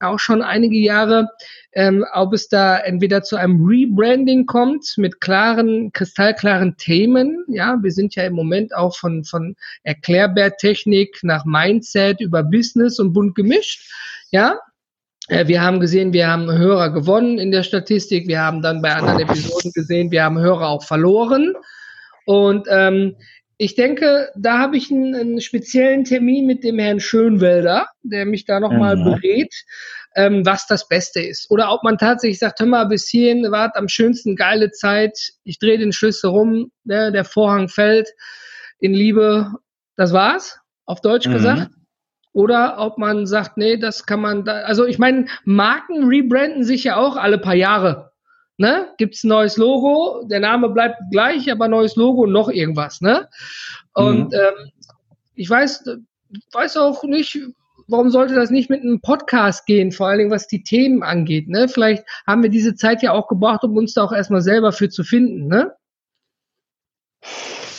auch 0.00 0.18
schon 0.18 0.42
einige 0.42 0.78
Jahre, 0.78 1.28
ähm, 1.72 2.04
ob 2.12 2.32
es 2.32 2.48
da 2.48 2.78
entweder 2.78 3.22
zu 3.22 3.36
einem 3.36 3.64
Rebranding 3.64 4.46
kommt 4.46 4.94
mit 4.96 5.20
klaren, 5.20 5.92
kristallklaren 5.92 6.76
Themen. 6.76 7.44
Ja, 7.48 7.78
wir 7.82 7.92
sind 7.92 8.14
ja 8.14 8.24
im 8.24 8.34
Moment 8.34 8.74
auch 8.74 8.96
von, 8.96 9.24
von 9.24 9.56
Erklärbärtechnik 9.82 11.20
nach 11.22 11.44
Mindset 11.44 12.20
über 12.20 12.42
Business 12.42 12.98
und 12.98 13.12
bunt 13.12 13.34
gemischt. 13.34 13.90
Ja, 14.30 14.58
wir 15.28 15.62
haben 15.62 15.80
gesehen, 15.80 16.12
wir 16.12 16.28
haben 16.28 16.50
Hörer 16.50 16.90
gewonnen 16.90 17.38
in 17.38 17.50
der 17.50 17.62
Statistik. 17.62 18.28
Wir 18.28 18.40
haben 18.40 18.60
dann 18.60 18.82
bei 18.82 18.94
anderen 18.94 19.20
Episoden 19.20 19.72
gesehen, 19.72 20.10
wir 20.10 20.22
haben 20.22 20.38
Hörer 20.38 20.68
auch 20.68 20.84
verloren. 20.84 21.54
Und 22.26 22.66
ähm, 22.70 23.16
ich 23.56 23.74
denke, 23.74 24.30
da 24.36 24.58
habe 24.58 24.76
ich 24.76 24.90
einen, 24.90 25.14
einen, 25.14 25.40
speziellen 25.40 26.04
Termin 26.04 26.46
mit 26.46 26.64
dem 26.64 26.78
Herrn 26.78 27.00
Schönwelder, 27.00 27.86
der 28.02 28.26
mich 28.26 28.44
da 28.44 28.60
nochmal 28.60 28.96
mhm. 28.96 29.04
berät, 29.04 29.54
ähm, 30.16 30.44
was 30.44 30.66
das 30.66 30.88
Beste 30.88 31.20
ist. 31.20 31.50
Oder 31.50 31.72
ob 31.72 31.82
man 31.84 31.96
tatsächlich 31.96 32.40
sagt, 32.40 32.60
hör 32.60 32.66
mal, 32.66 32.84
bis 32.84 33.08
hierhin 33.08 33.50
war 33.50 33.74
am 33.76 33.88
schönsten 33.88 34.36
geile 34.36 34.72
Zeit, 34.72 35.18
ich 35.44 35.58
drehe 35.58 35.78
den 35.78 35.92
Schlüssel 35.92 36.30
rum, 36.30 36.70
der, 36.82 37.10
der 37.10 37.24
Vorhang 37.24 37.68
fällt 37.68 38.10
in 38.80 38.92
Liebe, 38.92 39.52
das 39.96 40.12
war's, 40.12 40.58
auf 40.84 41.00
Deutsch 41.00 41.28
mhm. 41.28 41.32
gesagt 41.32 41.70
oder 42.34 42.78
ob 42.78 42.98
man 42.98 43.26
sagt, 43.26 43.56
nee, 43.56 43.76
das 43.76 44.06
kann 44.06 44.20
man 44.20 44.44
da, 44.44 44.62
also 44.62 44.84
ich 44.84 44.98
meine, 44.98 45.26
Marken 45.44 46.04
rebranden 46.04 46.64
sich 46.64 46.84
ja 46.84 46.96
auch 46.96 47.16
alle 47.16 47.38
paar 47.38 47.54
Jahre. 47.54 48.10
Ne? 48.56 48.88
Gibt 48.98 49.14
es 49.14 49.24
ein 49.24 49.28
neues 49.28 49.56
Logo, 49.56 50.26
der 50.28 50.40
Name 50.40 50.68
bleibt 50.68 50.96
gleich, 51.10 51.50
aber 51.50 51.68
neues 51.68 51.96
Logo 51.96 52.22
und 52.22 52.32
noch 52.32 52.48
irgendwas, 52.48 53.00
ne? 53.00 53.28
Und 53.94 54.32
mhm. 54.32 54.38
ähm, 54.38 54.70
ich 55.34 55.48
weiß, 55.48 55.84
weiß 56.52 56.76
auch 56.76 57.02
nicht, 57.04 57.38
warum 57.88 58.10
sollte 58.10 58.34
das 58.34 58.50
nicht 58.50 58.70
mit 58.70 58.82
einem 58.82 59.00
Podcast 59.00 59.66
gehen, 59.66 59.90
vor 59.90 60.08
allen 60.08 60.18
Dingen 60.18 60.30
was 60.30 60.46
die 60.46 60.62
Themen 60.62 61.02
angeht, 61.02 61.48
ne? 61.48 61.68
Vielleicht 61.68 62.04
haben 62.26 62.42
wir 62.42 62.50
diese 62.50 62.74
Zeit 62.76 63.02
ja 63.02 63.12
auch 63.12 63.26
gebraucht, 63.26 63.64
um 63.64 63.76
uns 63.76 63.94
da 63.94 64.04
auch 64.04 64.12
erstmal 64.12 64.42
selber 64.42 64.72
für 64.72 64.88
zu 64.88 65.02
finden, 65.02 65.48
ne? 65.48 65.72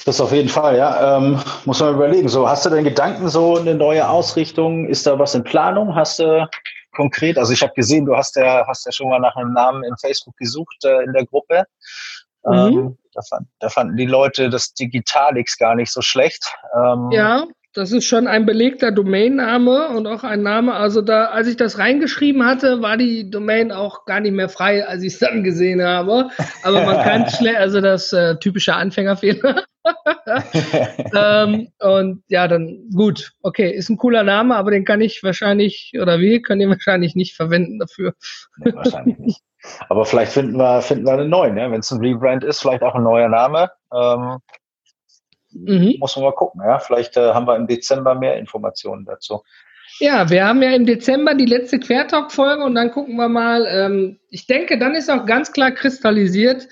Das 0.06 0.22
auf 0.22 0.32
jeden 0.32 0.50
Fall, 0.50 0.78
ja. 0.78 1.18
Ähm, 1.18 1.42
muss 1.66 1.80
man 1.80 1.96
überlegen. 1.96 2.30
So, 2.30 2.48
hast 2.48 2.66
du 2.66 2.70
denn 2.70 2.84
Gedanken, 2.84 3.28
so 3.28 3.58
eine 3.58 3.74
neue 3.74 4.08
Ausrichtung? 4.08 4.88
Ist 4.88 5.08
da 5.08 5.18
was 5.18 5.34
in 5.34 5.44
Planung? 5.44 5.96
Hast 5.96 6.20
du 6.20 6.48
konkret? 6.96 7.40
Also 7.40 7.54
ich 7.54 7.64
habe 7.64 7.74
gesehen, 7.74 8.06
du 8.06 8.16
hast 8.16 8.36
ja, 8.36 8.66
hast 8.68 8.86
ja 8.86 8.92
schon 8.92 9.10
mal 9.10 9.20
nach 9.20 9.36
einem 9.36 9.54
Namen 9.54 9.84
in 9.84 9.98
Facebook 9.98 10.38
gesucht 10.38 10.78
äh, 10.86 11.04
in 11.04 11.14
der 11.14 11.26
Gruppe. 11.26 11.66
Mhm. 12.44 12.54
Ähm, 12.54 12.98
da, 13.14 13.22
fand, 13.28 13.48
da, 13.60 13.70
fanden 13.70 13.98
die 13.98 14.06
Leute 14.06 14.50
das 14.50 14.74
Digitalix 14.74 15.58
gar 15.58 15.74
nicht 15.74 15.92
so 15.92 16.02
schlecht. 16.02 16.56
Ähm, 16.76 17.10
ja. 17.12 17.44
Das 17.76 17.92
ist 17.92 18.06
schon 18.06 18.26
ein 18.26 18.46
belegter 18.46 18.90
Domainname 18.90 19.90
und 19.90 20.08
auch 20.08 20.24
ein 20.24 20.42
Name. 20.42 20.74
Also 20.76 21.02
da, 21.02 21.26
als 21.26 21.50
ich 21.50 21.58
das 21.58 21.78
reingeschrieben 21.78 22.46
hatte, 22.46 22.82
war 22.82 22.96
die 22.96 23.30
Domain 23.30 23.74
auch 23.74 24.06
gar 24.06 24.22
nicht 24.22 24.32
mehr 24.32 24.48
frei, 24.48 24.88
als 24.88 25.04
ich 25.04 25.14
es 25.14 25.20
dann 25.20 25.44
gesehen 25.44 25.84
habe. 25.84 26.30
Aber 26.64 26.86
man 26.86 27.04
kann 27.04 27.30
schnell, 27.30 27.58
also 27.58 27.82
das 27.82 28.14
äh, 28.14 28.38
typische 28.40 28.74
Anfängerfehler. 28.76 29.66
ähm, 31.16 31.68
und 31.80 32.24
ja, 32.30 32.48
dann 32.48 32.90
gut, 32.96 33.34
okay, 33.42 33.70
ist 33.72 33.90
ein 33.90 33.98
cooler 33.98 34.24
Name, 34.24 34.56
aber 34.56 34.72
den 34.72 34.86
kann 34.86 35.02
ich 35.02 35.22
wahrscheinlich 35.22 35.92
oder 36.02 36.20
wir 36.20 36.42
können 36.42 36.62
den 36.62 36.70
wahrscheinlich 36.70 37.14
nicht 37.16 37.36
verwenden 37.36 37.80
dafür. 37.80 38.14
Nee, 38.58 38.74
wahrscheinlich 38.74 39.20
nicht. 39.20 39.42
Aber 39.90 40.06
vielleicht 40.06 40.32
finden 40.32 40.56
wir, 40.56 40.82
finden 40.82 41.06
wir 41.06 41.14
einen 41.14 41.30
neuen, 41.30 41.58
ja? 41.58 41.70
wenn 41.70 41.82
es 41.82 41.92
ein 41.92 42.00
Rebrand 42.00 42.46
ist, 42.46 42.62
vielleicht 42.62 42.84
auch 42.84 42.96
ein 42.96 43.04
neuer 43.04 43.28
Name. 43.28 43.70
Ähm, 43.94 44.38
Mhm. 45.56 45.96
Muss 46.00 46.16
man 46.16 46.26
mal 46.26 46.32
gucken. 46.34 46.62
Ja? 46.64 46.80
Vielleicht 46.80 47.18
äh, 47.18 47.34
haben 47.34 47.48
wir 47.48 47.56
im 47.56 47.68
Dezember 47.68 48.16
mehr 48.16 48.38
Informationen 48.38 49.06
dazu. 49.06 49.42
Ja, 50.00 50.30
wir 50.30 50.46
haben 50.46 50.62
ja 50.62 50.72
im 50.72 50.86
Dezember 50.86 51.36
die 51.36 51.46
letzte 51.46 51.80
Quertalk-Folge 51.80 52.64
und 52.64 52.76
dann 52.76 52.92
gucken 52.92 53.16
wir 53.16 53.30
mal. 53.30 53.66
Ähm, 53.66 54.20
ich 54.30 54.48
denke, 54.48 54.78
dann 54.78 54.96
ist 54.96 55.10
auch 55.10 55.26
ganz 55.26 55.54
klar 55.54 55.72
kristallisiert, 55.72 56.68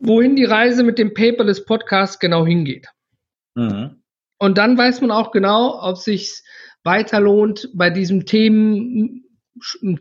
wohin 0.00 0.36
die 0.36 0.44
Reise 0.44 0.82
mit 0.82 0.98
dem 0.98 1.12
Paper 1.12 1.44
des 1.44 1.64
Podcasts 1.64 2.18
genau 2.18 2.46
hingeht. 2.46 2.86
Mhm. 3.54 4.02
Und 4.38 4.58
dann 4.58 4.78
weiß 4.78 5.00
man 5.02 5.10
auch 5.10 5.32
genau, 5.32 5.82
ob 5.82 5.98
sich 5.98 6.42
weiter 6.84 7.20
lohnt, 7.20 7.68
bei 7.74 7.90
diesem 7.90 8.24
Themen, 8.26 9.24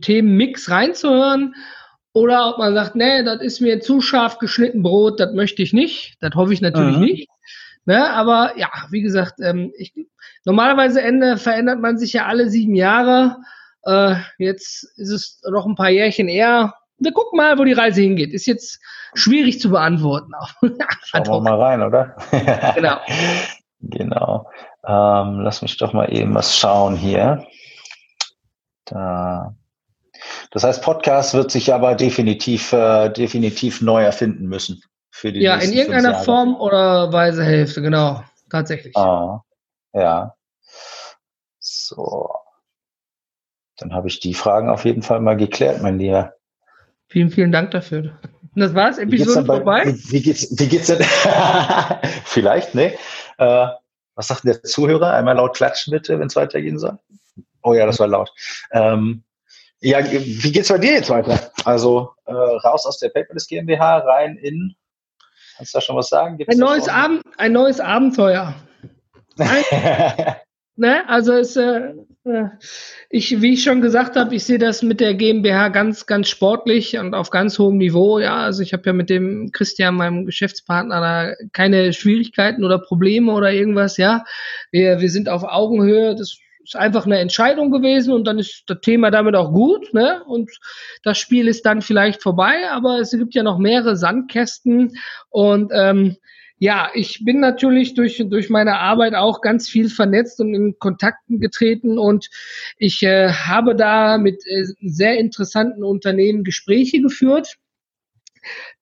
Themenmix 0.02 0.70
reinzuhören 0.70 1.56
oder 2.14 2.50
ob 2.50 2.58
man 2.58 2.74
sagt, 2.74 2.96
nee, 2.96 3.24
das 3.24 3.42
ist 3.42 3.60
mir 3.60 3.82
zu 3.82 4.02
scharf 4.02 4.38
geschnitten 4.38 4.84
Brot, 4.84 5.20
das 5.20 5.34
möchte 5.34 5.62
ich 5.62 5.74
nicht. 5.74 6.16
Das 6.22 6.36
hoffe 6.36 6.54
ich 6.54 6.62
natürlich 6.62 6.98
mhm. 6.98 7.04
nicht. 7.04 7.30
Ne, 7.88 8.12
aber 8.14 8.54
ja, 8.58 8.70
wie 8.90 9.04
gesagt, 9.04 9.36
ähm, 9.42 9.72
ich, 9.78 9.94
normalerweise 10.44 11.04
Ende 11.04 11.38
verändert 11.38 11.80
man 11.80 12.00
sich 12.00 12.14
ja 12.14 12.26
alle 12.26 12.50
sieben 12.50 12.74
Jahre. 12.74 13.38
Äh, 13.84 14.16
jetzt 14.40 14.86
ist 14.98 15.12
es 15.12 15.42
noch 15.48 15.68
ein 15.68 15.76
paar 15.76 15.92
Jährchen 15.92 16.28
eher. 16.28 16.74
Wir 16.98 17.12
gucken 17.12 17.38
mal, 17.38 17.60
wo 17.60 17.64
die 17.64 17.74
Reise 17.74 18.02
hingeht. 18.02 18.34
Ist 18.34 18.48
jetzt 18.48 18.80
schwierig 19.14 19.60
zu 19.60 19.70
beantworten. 19.70 20.32
Schauen 21.04 21.28
wir 21.28 21.42
mal 21.42 21.62
rein, 21.62 21.84
oder? 21.84 22.16
genau. 22.76 22.98
genau. 23.82 24.50
Ähm, 24.88 25.42
lass 25.42 25.62
mich 25.62 25.78
doch 25.78 25.94
mal 25.94 26.12
eben 26.12 26.34
was 26.34 26.58
schauen 26.58 26.96
hier. 26.96 27.46
Da. 28.86 29.56
Das 30.50 30.64
heißt, 30.64 30.82
Podcast 30.82 31.36
wird 31.36 31.52
sich 31.52 31.72
aber 31.72 31.94
definitiv, 31.94 32.74
äh, 32.74 33.10
definitiv 33.10 33.82
neu 33.82 34.04
erfinden 34.04 34.48
müssen 34.48 34.82
für 35.16 35.32
die 35.32 35.40
Ja, 35.40 35.56
in 35.56 35.72
irgendeiner 35.72 36.16
Form 36.16 36.58
oder 36.58 37.14
Weise 37.14 37.42
Hälfte, 37.46 37.82
genau. 37.82 38.22
Tatsächlich. 38.50 38.96
Ah, 38.98 39.44
ja. 39.94 40.36
So. 41.60 42.30
Dann 43.78 43.94
habe 43.94 44.10
ich 44.10 44.20
die 44.20 44.34
Fragen 44.34 44.68
auf 44.68 44.84
jeden 44.84 45.04
Fall 45.04 45.22
mal 45.22 45.38
geklärt, 45.38 45.82
mein 45.82 46.00
Lieber. 46.00 46.34
Vielen, 47.08 47.30
vielen 47.30 47.54
Dank 47.54 47.72
dafür. 47.72 48.20
Das 48.56 48.76
war's, 48.76 48.98
Episode 48.98 49.44
bei, 49.44 49.56
vorbei. 49.56 49.84
Wie, 49.86 50.12
wie, 50.12 50.22
geht's, 50.22 50.60
wie 50.60 50.68
geht's 50.68 50.88
denn? 50.88 51.02
Vielleicht, 52.26 52.76
ne? 52.76 52.94
Äh, 53.38 53.68
was 54.16 54.28
sagt 54.28 54.44
der 54.44 54.64
Zuhörer? 54.64 55.14
Einmal 55.14 55.38
laut 55.38 55.56
klatschen 55.56 55.92
bitte, 55.92 56.20
wenn 56.20 56.28
es 56.28 56.36
weitergehen 56.36 56.78
soll. 56.78 57.00
Oh 57.64 57.74
ja, 57.74 57.86
das 57.86 58.00
war 58.00 58.08
laut. 58.08 58.34
Ähm, 58.72 59.24
ja, 59.80 60.00
wie 60.12 60.52
geht's 60.52 60.70
bei 60.70 60.78
dir 60.78 60.92
jetzt 60.92 61.10
weiter? 61.10 61.52
Also 61.64 62.12
äh, 62.26 62.34
raus 62.34 62.86
aus 62.86 63.00
der 63.00 63.10
Paperless 63.10 63.48
GmbH, 63.48 64.00
rein 64.00 64.36
in, 64.36 64.76
kannst 65.56 65.74
du 65.74 65.78
da 65.78 65.82
schon 65.82 65.96
was 65.96 66.10
sagen? 66.10 66.38
Gibt's 66.38 66.54
ein 66.54 66.60
neues, 66.60 66.88
Abend, 66.88 67.22
ein 67.38 67.54
neues 67.54 67.80
Abenteuer. 67.80 68.56
Ein, 69.38 69.64
ne? 70.76 71.08
Also 71.08 71.34
es, 71.34 71.56
äh, 71.56 71.94
äh, 72.26 72.50
ich, 73.10 73.42
wie 73.42 73.54
ich 73.54 73.64
schon 73.64 73.82
gesagt 73.82 74.16
habe, 74.16 74.36
ich 74.36 74.44
sehe 74.44 74.58
das 74.58 74.82
mit 74.82 75.00
der 75.00 75.14
GmbH 75.14 75.70
ganz, 75.70 76.06
ganz 76.06 76.28
sportlich 76.28 76.98
und 76.98 77.14
auf 77.14 77.30
ganz 77.30 77.58
hohem 77.60 77.78
Niveau. 77.78 78.20
Ja, 78.20 78.38
also 78.38 78.64
ich 78.64 78.74
habe 78.74 78.84
ja 78.86 78.94
mit 78.94 79.10
dem 79.10 79.52
Christian, 79.52 79.96
meinem 79.96 80.26
Geschäftspartner, 80.26 81.00
da 81.00 81.48
keine 81.54 81.94
Schwierigkeiten 81.94 82.64
oder 82.64 82.80
Probleme 82.80 83.32
oder 83.32 83.52
irgendwas. 83.52 83.98
Ja, 83.98 84.26
wir, 84.72 85.00
wir 85.00 85.10
sind 85.10 85.30
auf 85.30 85.44
Augenhöhe. 85.44 86.16
Das 86.16 86.38
ist 86.66 86.76
einfach 86.76 87.06
eine 87.06 87.20
Entscheidung 87.20 87.72
gewesen 87.72 88.14
und 88.14 88.26
dann 88.26 88.40
ist 88.40 88.64
das 88.68 88.82
Thema 88.82 89.12
damit 89.12 89.36
auch 89.36 89.54
gut, 89.54 89.94
ne? 89.94 90.24
Und 90.26 90.52
das 91.04 91.18
Spiel 91.18 91.48
ist 91.48 91.66
dann 91.66 91.82
vielleicht 91.82 92.22
vorbei, 92.22 92.70
aber 92.72 93.00
es 93.00 93.12
gibt 93.12 93.36
ja 93.36 93.44
noch 93.44 93.60
mehrere 93.60 93.96
Sandkästen 93.96 94.98
und 95.30 95.72
ähm, 95.74 96.18
ja, 96.58 96.90
ich 96.94 97.24
bin 97.26 97.42
natürlich 97.42 97.96
durch, 97.96 98.24
durch 98.30 98.50
meine 98.50 98.80
Arbeit 98.80 99.14
auch 99.14 99.42
ganz 99.42 99.68
viel 99.68 99.90
vernetzt 99.90 100.40
und 100.40 100.54
in 100.54 100.80
Kontakten 100.80 101.40
getreten 101.40 102.00
und 102.00 102.30
ich 102.78 103.04
äh, 103.04 103.30
habe 103.30 103.76
da 103.76 104.18
mit 104.18 104.42
äh, 104.48 104.66
sehr 104.82 105.18
interessanten 105.18 105.84
Unternehmen 105.84 106.44
Gespräche 106.44 107.02
geführt 107.02 107.58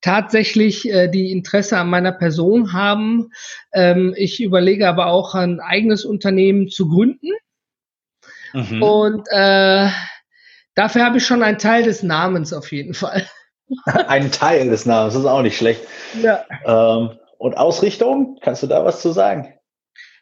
tatsächlich 0.02 0.90
äh, 0.90 1.08
die 1.08 1.32
Interesse 1.32 1.78
an 1.78 1.90
meiner 1.90 2.12
Person 2.12 2.74
haben. 2.74 3.32
Ähm, 3.74 4.14
ich 4.18 4.42
überlege 4.44 4.88
aber 4.88 5.08
auch 5.08 5.36
ein 5.36 5.60
eigenes 5.60 6.06
Unternehmen 6.06 6.68
zu 6.70 6.88
gründen. 6.90 7.30
Mhm. 8.54 8.82
Und 8.82 9.28
äh, 9.30 9.90
dafür 10.76 11.06
habe 11.06 11.18
ich 11.18 11.26
schon 11.26 11.44
einen 11.44 11.58
Teil 11.58 11.84
des 11.84 12.04
Namens 12.04 12.54
auf 12.54 12.72
jeden 12.72 12.94
Fall. 12.94 13.28
Ein 13.86 14.32
Teil 14.32 14.70
des 14.70 14.86
Namens, 14.86 15.14
das 15.14 15.24
ist 15.24 15.30
auch 15.30 15.42
nicht 15.42 15.58
schlecht. 15.58 15.82
Ja. 16.22 16.46
Ähm, 16.66 17.18
und 17.38 17.58
Ausrichtung, 17.58 18.38
kannst 18.42 18.64
du 18.64 18.68
da 18.68 18.86
was 18.86 19.02
zu 19.02 19.12
sagen? 19.12 19.54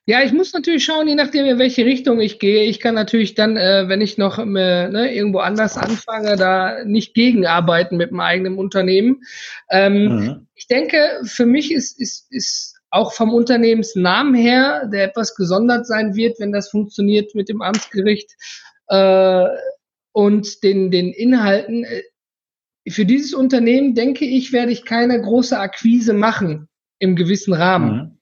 Ja, 0.06 0.24
ich 0.24 0.34
muss 0.34 0.52
natürlich 0.52 0.84
schauen, 0.84 1.08
je 1.08 1.16
nachdem, 1.16 1.46
in 1.46 1.60
welche 1.60 1.86
Richtung 1.86 2.20
ich 2.20 2.40
gehe. 2.40 2.64
Ich 2.64 2.80
kann 2.80 2.96
natürlich 2.96 3.36
dann, 3.36 3.56
äh, 3.56 3.88
wenn 3.88 4.02
ich 4.02 4.18
noch 4.18 4.40
äh, 4.40 4.46
ne, 4.46 5.14
irgendwo 5.14 5.40
anders 5.40 5.78
anfange, 5.78 6.38
da 6.38 6.84
nicht 6.86 7.14
gegenarbeiten 7.14 7.98
mit 7.98 8.12
meinem 8.12 8.28
eigenen 8.28 8.58
Unternehmen. 8.58 9.22
Ähm, 9.70 10.04
mhm. 10.04 10.48
Ich 10.56 10.66
denke, 10.66 11.22
für 11.24 11.46
mich 11.46 11.72
ist, 11.72 12.00
ist, 12.00 12.32
ist 12.32 12.71
auch 12.92 13.14
vom 13.14 13.34
Unternehmensnamen 13.34 14.36
her, 14.36 14.88
der 14.92 15.06
etwas 15.06 15.36
gesondert 15.36 15.88
sein 15.88 16.16
wird, 16.16 16.40
wenn 16.40 16.52
das 16.52 16.70
funktioniert 16.70 17.34
mit 17.34 17.50
dem 17.50 17.62
Amtsgericht 17.62 18.36
äh, 18.88 19.48
und 20.12 20.62
den, 20.64 20.92
den 20.92 21.12
Inhalten. 21.14 21.86
Äh, 21.86 22.04
für 22.90 23.06
dieses 23.06 23.34
Unternehmen, 23.34 23.96
denke 23.96 24.26
ich, 24.26 24.52
werde 24.52 24.72
ich 24.72 24.86
keine 24.86 25.22
große 25.22 25.58
Akquise 25.58 26.14
machen 26.14 26.68
im 27.00 27.16
gewissen 27.16 27.54
Rahmen. 27.54 27.92
Mhm. 27.92 28.18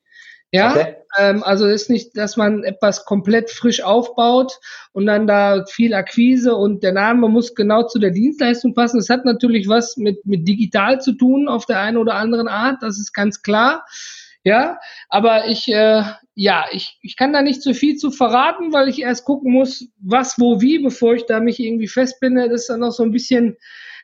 Ja, 0.51 0.71
okay. 0.71 0.95
ähm, 1.17 1.43
also 1.43 1.67
ist 1.67 1.89
nicht, 1.89 2.17
dass 2.17 2.35
man 2.35 2.63
etwas 2.63 3.05
komplett 3.05 3.51
frisch 3.51 3.83
aufbaut 3.83 4.59
und 4.93 5.05
dann 5.05 5.27
da 5.27 5.63
viel 5.65 5.93
Akquise 5.93 6.55
und 6.55 6.81
der 6.81 6.91
Name 6.91 7.27
muss 7.27 7.53
genau 7.53 7.83
zu 7.83 7.99
der 7.99 8.11
Dienstleistung 8.11 8.73
passen. 8.73 8.99
Es 8.99 9.09
hat 9.09 9.25
natürlich 9.25 9.67
was 9.67 9.97
mit, 9.97 10.25
mit 10.25 10.47
digital 10.47 11.01
zu 11.01 11.13
tun 11.13 11.47
auf 11.47 11.65
der 11.65 11.79
einen 11.81 11.97
oder 11.97 12.15
anderen 12.15 12.47
Art, 12.47 12.81
das 12.81 12.99
ist 12.99 13.13
ganz 13.13 13.41
klar. 13.43 13.85
Ja, 14.43 14.79
aber 15.09 15.47
ich, 15.47 15.67
äh, 15.67 16.03
ja, 16.33 16.65
ich, 16.71 16.97
ich 17.01 17.17
kann 17.17 17.33
da 17.33 17.41
nicht 17.41 17.61
zu 17.61 17.73
viel 17.73 17.97
zu 17.97 18.11
verraten, 18.11 18.71
weil 18.71 18.87
ich 18.87 19.01
erst 19.01 19.25
gucken 19.25 19.51
muss, 19.51 19.87
was, 19.99 20.39
wo, 20.39 20.61
wie, 20.61 20.79
bevor 20.79 21.13
ich 21.15 21.25
da 21.25 21.39
mich 21.39 21.59
irgendwie 21.59 21.87
festbinde. 21.87 22.47
Das 22.47 22.61
ist 22.61 22.69
dann 22.69 22.79
noch 22.79 22.91
so 22.91 23.03
ein 23.03 23.11
bisschen, 23.11 23.57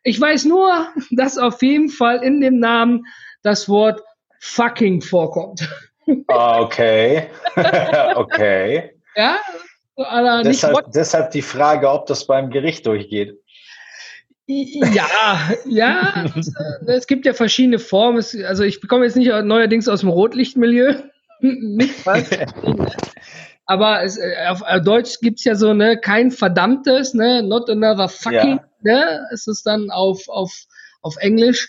ich 0.04 0.20
weiß 0.20 0.46
nur, 0.46 0.88
dass 1.12 1.38
auf 1.38 1.62
jeden 1.62 1.90
Fall 1.90 2.24
in 2.24 2.42
dem 2.42 2.60
Namen 2.60 3.06
das 3.44 3.70
Wort 3.70 4.02
fucking 4.40 5.02
vorkommt. 5.02 5.68
Ah, 6.28 6.62
okay. 6.62 7.32
okay. 8.16 8.92
Ja, 9.16 9.38
also 9.96 10.48
deshalb, 10.48 10.92
deshalb 10.92 11.32
die 11.32 11.42
Frage, 11.42 11.90
ob 11.90 12.06
das 12.06 12.28
beim 12.28 12.52
Gericht 12.52 12.86
durchgeht. 12.86 13.42
Ja, 14.48 15.54
ja, 15.66 16.26
es, 16.38 16.50
äh, 16.50 16.92
es, 16.92 17.08
gibt 17.08 17.26
ja 17.26 17.34
verschiedene 17.34 17.80
Formen. 17.80 18.20
Es, 18.20 18.36
also 18.44 18.64
ich 18.64 18.80
bekomme 18.80 19.06
jetzt 19.06 19.16
nicht 19.16 19.28
neuerdings 19.28 19.88
aus 19.88 20.02
dem 20.02 20.10
Rotlichtmilieu. 20.10 20.94
nicht 21.40 21.96
falsch. 21.96 22.30
Aber 23.66 24.04
es, 24.04 24.18
äh, 24.18 24.36
auf 24.48 24.62
Deutsch 24.84 25.20
gibt 25.20 25.40
es 25.40 25.46
ja 25.46 25.56
so, 25.56 25.74
ne, 25.74 25.98
kein 25.98 26.32
verdammtes, 26.32 27.14
ne, 27.14 27.42
not 27.42 27.70
another 27.70 28.08
fucking, 28.08 28.60
ja. 28.60 28.70
ne, 28.82 29.28
ist 29.32 29.48
es 29.48 29.64
dann 29.64 29.90
auf, 29.90 30.30
auf, 30.30 30.54
auf 31.02 31.18
Englisch. 31.18 31.68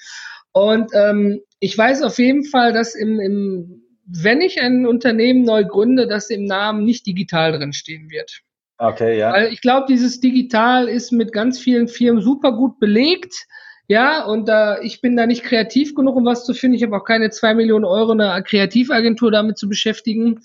Und 0.52 0.90
ähm, 0.94 1.40
ich 1.60 1.76
weiß 1.76 2.02
auf 2.02 2.18
jeden 2.18 2.44
Fall, 2.44 2.72
dass 2.72 2.94
im, 2.94 3.18
im, 3.20 3.82
wenn 4.06 4.40
ich 4.40 4.60
ein 4.60 4.86
Unternehmen 4.86 5.44
neu 5.44 5.64
gründe, 5.64 6.06
dass 6.06 6.30
im 6.30 6.44
Namen 6.44 6.84
nicht 6.84 7.06
digital 7.06 7.52
drin 7.52 7.72
stehen 7.72 8.10
wird. 8.10 8.42
Okay, 8.78 9.18
ja. 9.18 9.32
Weil 9.32 9.52
ich 9.52 9.60
glaube, 9.60 9.86
dieses 9.88 10.20
Digital 10.20 10.88
ist 10.88 11.12
mit 11.12 11.32
ganz 11.32 11.58
vielen 11.58 11.88
Firmen 11.88 12.22
super 12.22 12.52
gut 12.52 12.78
belegt. 12.78 13.46
Ja, 13.88 14.24
und 14.24 14.48
äh, 14.48 14.82
ich 14.82 15.00
bin 15.00 15.16
da 15.16 15.26
nicht 15.26 15.44
kreativ 15.44 15.94
genug, 15.94 16.16
um 16.16 16.24
was 16.24 16.44
zu 16.44 16.54
finden. 16.54 16.76
Ich 16.76 16.82
habe 16.82 16.96
auch 16.96 17.04
keine 17.04 17.30
zwei 17.30 17.54
Millionen 17.54 17.84
Euro 17.84 18.12
eine 18.12 18.42
Kreativagentur 18.42 19.30
damit 19.30 19.58
zu 19.58 19.68
beschäftigen. 19.68 20.40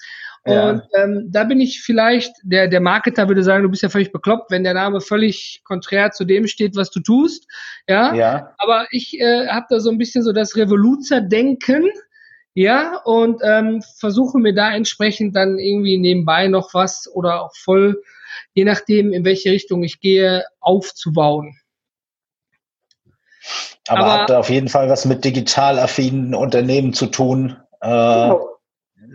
Ja. 0.46 0.70
Und 0.70 0.84
ähm, 0.96 1.28
da 1.32 1.44
bin 1.44 1.60
ich 1.60 1.82
vielleicht, 1.82 2.34
der, 2.44 2.68
der 2.68 2.82
Marketer 2.82 3.28
würde 3.28 3.44
sagen, 3.44 3.64
du 3.64 3.70
bist 3.70 3.84
ja 3.84 3.90
völlig 3.90 4.12
bekloppt, 4.12 4.52
wenn 4.52 4.64
der 4.64 4.76
Name 4.76 5.02
völlig 5.02 5.62
konträr 5.64 6.12
zu 6.12 6.24
dem 6.24 6.48
steht, 6.48 6.76
was 6.76 6.92
du 6.92 7.00
tust. 7.00 7.48
Ja. 7.88 8.14
ja. 8.14 8.54
Aber 8.58 8.88
ich 8.92 9.20
äh, 9.20 9.48
habe 9.48 9.66
da 9.70 9.80
so 9.80 9.90
ein 9.90 9.98
bisschen 9.98 10.24
so 10.24 10.32
das 10.32 10.56
Revoluzer-Denken, 10.56 11.90
ja, 12.54 12.98
und 13.06 13.42
ähm, 13.44 13.82
versuche 13.98 14.38
mir 14.38 14.54
da 14.54 14.74
entsprechend 14.74 15.36
dann 15.36 15.58
irgendwie 15.58 15.98
nebenbei 15.98 16.48
noch 16.48 16.74
was 16.74 17.10
oder 17.14 17.44
auch 17.46 17.56
voll, 17.56 18.02
je 18.54 18.66
nachdem, 18.66 19.14
in 19.14 19.26
welche 19.26 19.52
Richtung 19.52 19.84
ich 19.84 20.00
gehe, 20.00 20.46
aufzubauen. 20.60 21.58
Aber, 23.88 24.00
Aber 24.00 24.14
hat 24.14 24.32
auf 24.32 24.50
jeden 24.50 24.70
Fall 24.70 24.90
was 24.90 25.06
mit 25.06 25.26
digital 25.26 25.80
affinen 25.80 26.36
Unternehmen 26.36 26.94
zu 26.94 27.08
tun. 27.08 27.58
Äh, 27.82 27.88
genau 27.88 28.52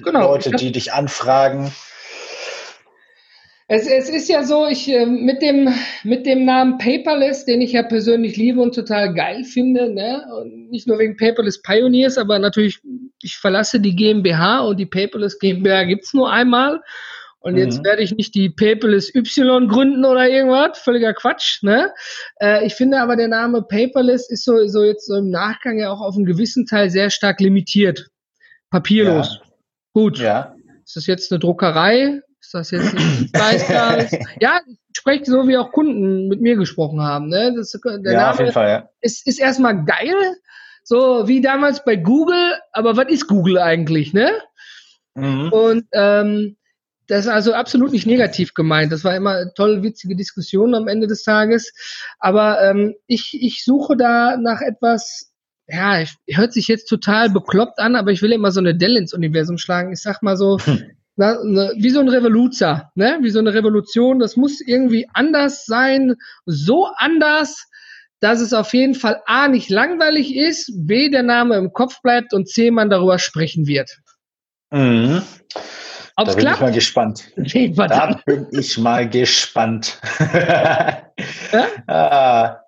genau. 0.05 0.33
Leute, 0.33 0.51
die 0.53 0.73
dich 0.73 0.93
anfragen. 0.93 1.73
Es, 3.69 3.89
es 3.89 4.09
ist 4.09 4.29
ja 4.29 4.45
so, 4.45 4.69
ich 4.69 4.89
äh, 4.89 5.07
mit 5.07 5.43
dem 5.43 5.75
mit 6.05 6.25
dem 6.25 6.45
Namen 6.45 6.79
Paperless, 6.79 7.45
den 7.47 7.61
ich 7.61 7.73
ja 7.73 7.83
persönlich 7.83 8.37
liebe 8.37 8.61
und 8.61 8.77
total 8.77 9.13
geil 9.13 9.43
finde, 9.43 9.93
ne? 9.93 10.25
Und 10.39 10.71
nicht 10.71 10.87
nur 10.87 11.01
wegen 11.01 11.17
Paperless 11.17 11.63
Pioneers, 11.63 12.17
aber 12.17 12.39
natürlich, 12.39 12.81
ich 13.23 13.37
verlasse 13.37 13.81
die 13.81 13.97
GmbH 13.97 14.61
und 14.61 14.79
die 14.79 14.87
Paperless 14.87 15.41
GmbH 15.41 15.83
gibt 15.85 16.05
es 16.05 16.15
nur 16.15 16.31
einmal. 16.31 16.81
Und 17.41 17.53
mhm. 17.53 17.59
jetzt 17.59 17.85
werde 17.85 18.03
ich 18.03 18.15
nicht 18.15 18.35
die 18.35 18.51
Paperless 18.51 19.15
Y 19.15 19.69
gründen 19.69 20.05
oder 20.05 20.29
irgendwas, 20.29 20.79
völliger 20.79 21.15
Quatsch. 21.15 21.63
Ne? 21.63 21.93
Äh, 22.41 22.67
ich 22.67 22.75
finde 22.75 23.01
aber 23.01 23.17
der 23.17 23.29
Name 23.29 23.63
Paperless 23.63 24.29
ist 24.31 24.45
so, 24.45 24.67
so 24.67 24.83
jetzt 24.83 25.07
so 25.07 25.17
im 25.17 25.31
Nachgang 25.31 25.79
ja 25.79 25.91
auch 25.91 26.01
auf 26.01 26.17
einen 26.17 26.25
gewissen 26.25 26.67
Teil 26.67 26.91
sehr 26.91 27.11
stark 27.11 27.41
limitiert. 27.41 28.09
Papierlos. 28.71 29.41
Ja. 29.41 29.51
Gut. 29.93 30.19
Ja. 30.19 30.57
Ist 30.85 30.97
das 30.97 31.07
jetzt 31.07 31.33
eine 31.33 31.39
Druckerei? 31.39 32.21
Ist 32.41 32.55
das 32.55 32.71
jetzt 32.71 32.95
ein 32.95 32.99
Dienstleister? 32.99 34.09
ja, 34.41 34.61
ich 34.67 34.79
spreche 34.97 35.25
so, 35.25 35.49
wie 35.49 35.57
auch 35.57 35.73
Kunden 35.73 36.29
mit 36.29 36.41
mir 36.41 36.57
gesprochen 36.57 37.01
haben. 37.01 37.29
Ne? 37.29 37.55
Das, 37.57 37.73
der 37.73 38.13
ja, 38.13 38.19
Name 38.19 38.31
auf 38.31 38.39
jeden 38.39 38.53
Fall, 38.53 38.69
ja. 38.69 38.89
ist, 39.01 39.27
ist 39.27 39.41
erstmal 39.41 39.85
geil, 39.85 40.15
so 40.85 41.27
wie 41.27 41.41
damals 41.41 41.85
bei 41.85 41.97
Google, 41.97 42.55
aber 42.73 42.97
was 42.97 43.09
ist 43.09 43.27
Google 43.27 43.59
eigentlich, 43.59 44.13
ne? 44.13 44.31
Mhm. 45.15 45.49
Und 45.53 45.87
ähm, 45.93 46.57
das 47.09 47.27
ist 47.27 47.31
also 47.31 47.53
absolut 47.55 47.93
nicht 47.93 48.07
negativ 48.07 48.55
gemeint. 48.55 48.93
Das 48.93 49.05
war 49.05 49.15
immer 49.15 49.53
toll, 49.55 49.83
witzige 49.83 50.17
Diskussionen 50.17 50.75
am 50.75 50.89
Ende 50.89 51.07
des 51.07 51.23
Tages. 51.23 51.73
Aber 52.19 52.63
ähm, 52.63 52.95
ich, 53.07 53.37
ich 53.41 53.65
suche 53.65 53.97
da 53.97 54.37
nach 54.37 54.61
etwas 54.61 55.33
ja, 55.69 56.05
hört 56.29 56.53
sich 56.53 56.69
jetzt 56.69 56.87
total 56.87 57.31
bekloppt 57.31 57.79
an, 57.79 57.97
aber 57.97 58.13
ich 58.13 58.23
will 58.23 58.33
immer 58.33 58.53
so 58.53 58.61
eine 58.61 58.77
Dell 58.77 58.97
ins 58.97 59.13
Universum 59.13 59.59
schlagen. 59.59 59.93
Ich 59.93 60.01
sag 60.01 60.23
mal 60.23 60.37
so, 60.37 60.59
hm. 60.61 60.91
na, 61.17 61.43
ne, 61.43 61.73
wie 61.77 61.91
so 61.91 62.01
ein 62.01 62.09
Revoluzer, 62.09 62.93
ne? 62.95 63.19
Wie 63.23 63.31
so 63.31 63.41
eine 63.41 63.53
Revolution. 63.53 64.21
Das 64.21 64.37
muss 64.37 64.61
irgendwie 64.61 65.09
anders 65.13 65.67
sein, 65.67 66.15
so 66.45 66.87
anders, 66.97 67.67
dass 68.21 68.41
es 68.41 68.53
auf 68.53 68.73
jeden 68.75 68.95
Fall 68.95 69.21
A 69.27 69.49
nicht 69.49 69.69
langweilig 69.69 70.37
ist, 70.37 70.73
B 70.75 71.11
der 71.11 71.25
Name 71.25 71.57
im 71.57 71.73
Kopf 71.73 72.01
bleibt 72.01 72.33
und 72.33 72.49
C 72.49 72.71
man 72.71 72.89
darüber 72.89 73.19
sprechen 73.19 73.67
wird. 73.67 73.99
Mhm. 74.71 75.23
Ob's 76.17 76.31
da 76.31 76.35
bin 76.35 76.45
klappt? 76.45 76.57
ich 76.57 76.63
mal 76.63 76.73
gespannt. 76.73 77.33
Da 77.91 78.21
bin 78.25 78.47
ich 78.53 78.79
mal 78.79 79.09
gespannt. 79.09 80.01
ah, 81.87 82.61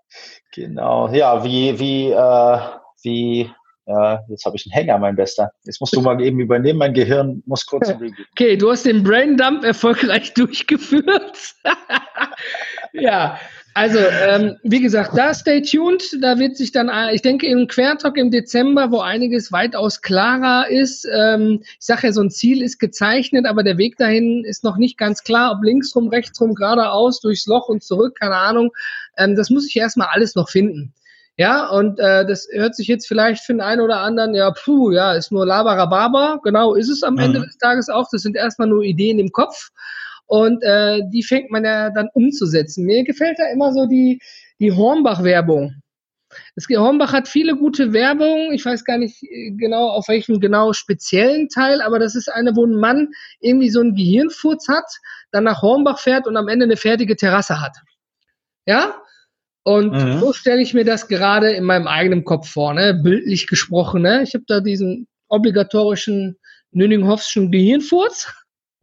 genau. 0.54 1.08
Ja, 1.08 1.42
wie, 1.42 1.78
wie, 1.78 2.11
äh, 2.11 2.58
wie, 3.02 3.50
äh, 3.88 4.18
jetzt 4.29 4.44
habe 4.44 4.57
ich 4.57 4.66
einen 4.66 4.72
Hänger, 4.72 4.98
mein 4.98 5.16
Bester. 5.16 5.51
Jetzt 5.64 5.81
musst 5.81 5.96
du 5.96 6.03
mal 6.03 6.20
eben 6.20 6.38
übernehmen, 6.40 6.79
mein 6.79 6.92
Gehirn 6.92 7.42
muss 7.46 7.64
kurz 7.64 7.88
Okay, 8.33 8.57
du 8.57 8.70
hast 8.70 8.85
den 8.85 9.03
Braindump 9.03 9.64
erfolgreich 9.64 10.35
durchgeführt. 10.35 11.55
ja, 12.92 13.38
also, 13.72 13.98
ähm, 13.98 14.57
wie 14.62 14.81
gesagt, 14.81 15.16
da 15.16 15.33
stay 15.33 15.62
tuned. 15.62 16.03
Da 16.20 16.38
wird 16.38 16.57
sich 16.57 16.72
dann, 16.72 16.88
äh, 16.88 17.14
ich 17.14 17.22
denke, 17.22 17.46
im 17.46 17.66
Quertalk 17.66 18.18
im 18.18 18.31
Dezember, 18.31 18.90
wo 18.90 19.01
einiges 19.01 19.53
weitaus 19.53 20.03
klarer 20.03 20.68
ist. 20.68 21.09
Ähm, 21.11 21.61
ich 21.62 21.87
sage 21.87 22.09
ja, 22.09 22.12
so 22.12 22.20
ein 22.20 22.31
Ziel 22.31 22.61
ist 22.61 22.79
gezeichnet, 22.79 23.46
aber 23.46 23.62
der 23.62 23.79
Weg 23.79 23.96
dahin 23.96 24.44
ist 24.44 24.64
noch 24.64 24.77
nicht 24.77 24.98
ganz 24.98 25.22
klar, 25.22 25.53
ob 25.53 25.62
links 25.62 25.94
rum, 25.96 26.09
rechts 26.09 26.38
rum, 26.40 26.55
geradeaus, 26.55 27.20
durchs 27.20 27.46
Loch 27.46 27.68
und 27.68 27.83
zurück, 27.83 28.16
keine 28.18 28.37
Ahnung. 28.37 28.70
Ähm, 29.16 29.35
das 29.35 29.48
muss 29.48 29.66
ich 29.66 29.77
erstmal 29.77 30.09
alles 30.11 30.35
noch 30.35 30.51
finden. 30.51 30.92
Ja, 31.38 31.68
und 31.68 32.01
äh, 32.01 32.27
das 32.27 32.48
hört 32.51 32.74
sich 32.74 32.88
jetzt 32.88 33.07
vielleicht 33.07 33.44
für 33.44 33.53
den 33.53 33.61
einen 33.61 33.81
oder 33.81 34.01
anderen, 34.01 34.35
ja, 34.35 34.51
puh, 34.51 34.90
ja, 34.90 35.14
ist 35.14 35.31
nur 35.31 35.46
Labarababa. 35.46 36.40
Genau 36.42 36.74
ist 36.74 36.88
es 36.88 37.05
am 37.05 37.14
mhm. 37.14 37.20
Ende 37.20 37.40
des 37.42 37.57
Tages 37.59 37.88
auch. 37.88 38.09
Das 38.11 38.22
sind 38.22 38.35
erstmal 38.35 38.66
nur 38.66 38.83
Ideen 38.83 39.20
im 39.20 39.31
Kopf. 39.31 39.68
Und 40.27 40.64
äh, 40.64 41.01
die 41.12 41.22
fängt 41.22 41.53
man 41.53 41.64
ja 41.64 41.90
dann 41.90 42.09
umzusetzen. 42.12 42.85
Mir 42.85 43.05
gefällt 43.05 43.38
da 43.38 43.46
immer 43.53 43.72
so 43.72 43.87
die, 43.87 44.20
die 44.59 44.72
Hornbach-Werbung. 44.72 45.81
Hornbach 46.70 47.12
hat 47.12 47.29
viele 47.29 47.57
gute 47.57 47.92
Werbung. 47.92 48.53
Ich 48.53 48.64
weiß 48.64 48.85
gar 48.85 48.98
nicht 48.98 49.22
äh, 49.22 49.53
genau, 49.53 49.90
auf 49.90 50.09
welchem 50.09 50.40
genau 50.40 50.72
speziellen 50.72 51.48
Teil, 51.48 51.81
aber 51.83 52.01
das 52.01 52.16
ist 52.16 52.29
eine, 52.29 52.57
wo 52.57 52.66
ein 52.66 52.74
Mann 52.74 53.11
irgendwie 53.38 53.70
so 53.70 53.79
einen 53.79 53.94
Gehirnfurz 53.94 54.66
hat, 54.66 54.90
dann 55.31 55.44
nach 55.44 55.62
Hornbach 55.62 56.01
fährt 56.01 56.27
und 56.27 56.37
am 56.37 56.48
Ende 56.48 56.64
eine 56.64 56.77
fertige 56.77 57.14
Terrasse 57.14 57.61
hat. 57.61 57.77
Ja? 58.66 59.01
Und 59.68 59.92
mhm. 59.92 60.20
so 60.20 60.33
stelle 60.33 60.62
ich 60.62 60.72
mir 60.72 60.87
das 60.87 61.09
gerade 61.09 61.52
in 61.52 61.64
meinem 61.64 61.87
eigenen 61.87 62.24
Kopf 62.24 62.48
vor, 62.48 62.72
ne? 62.72 62.94
bildlich 62.94 63.46
gesprochen. 63.46 64.00
Ne? 64.00 64.22
Ich 64.22 64.33
habe 64.33 64.44
da 64.46 64.61
diesen 64.61 65.07
obligatorischen 65.28 66.38
Nünninghofschen 66.70 67.50
Gehirnfurz. 67.50 68.33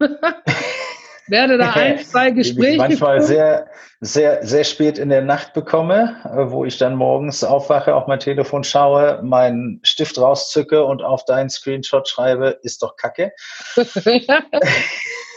werde 1.26 1.58
da 1.58 1.72
ein, 1.72 1.98
zwei 2.04 2.30
Gespräche. 2.30 2.74
Ich 2.74 2.78
manchmal 2.78 3.20
sehr, 3.20 3.66
sehr, 4.00 4.46
sehr 4.46 4.62
spät 4.62 4.96
in 4.98 5.08
der 5.08 5.22
Nacht 5.22 5.54
bekomme, 5.54 6.20
äh, 6.24 6.52
wo 6.52 6.64
ich 6.64 6.78
dann 6.78 6.94
morgens 6.94 7.42
aufwache, 7.42 7.92
auf 7.92 8.06
mein 8.06 8.20
Telefon 8.20 8.62
schaue, 8.62 9.20
meinen 9.24 9.80
Stift 9.82 10.18
rauszücke 10.18 10.84
und 10.84 11.02
auf 11.02 11.24
deinen 11.24 11.50
Screenshot 11.50 12.06
schreibe, 12.08 12.60
ist 12.62 12.80
doch 12.84 12.94
Kacke. 12.94 13.32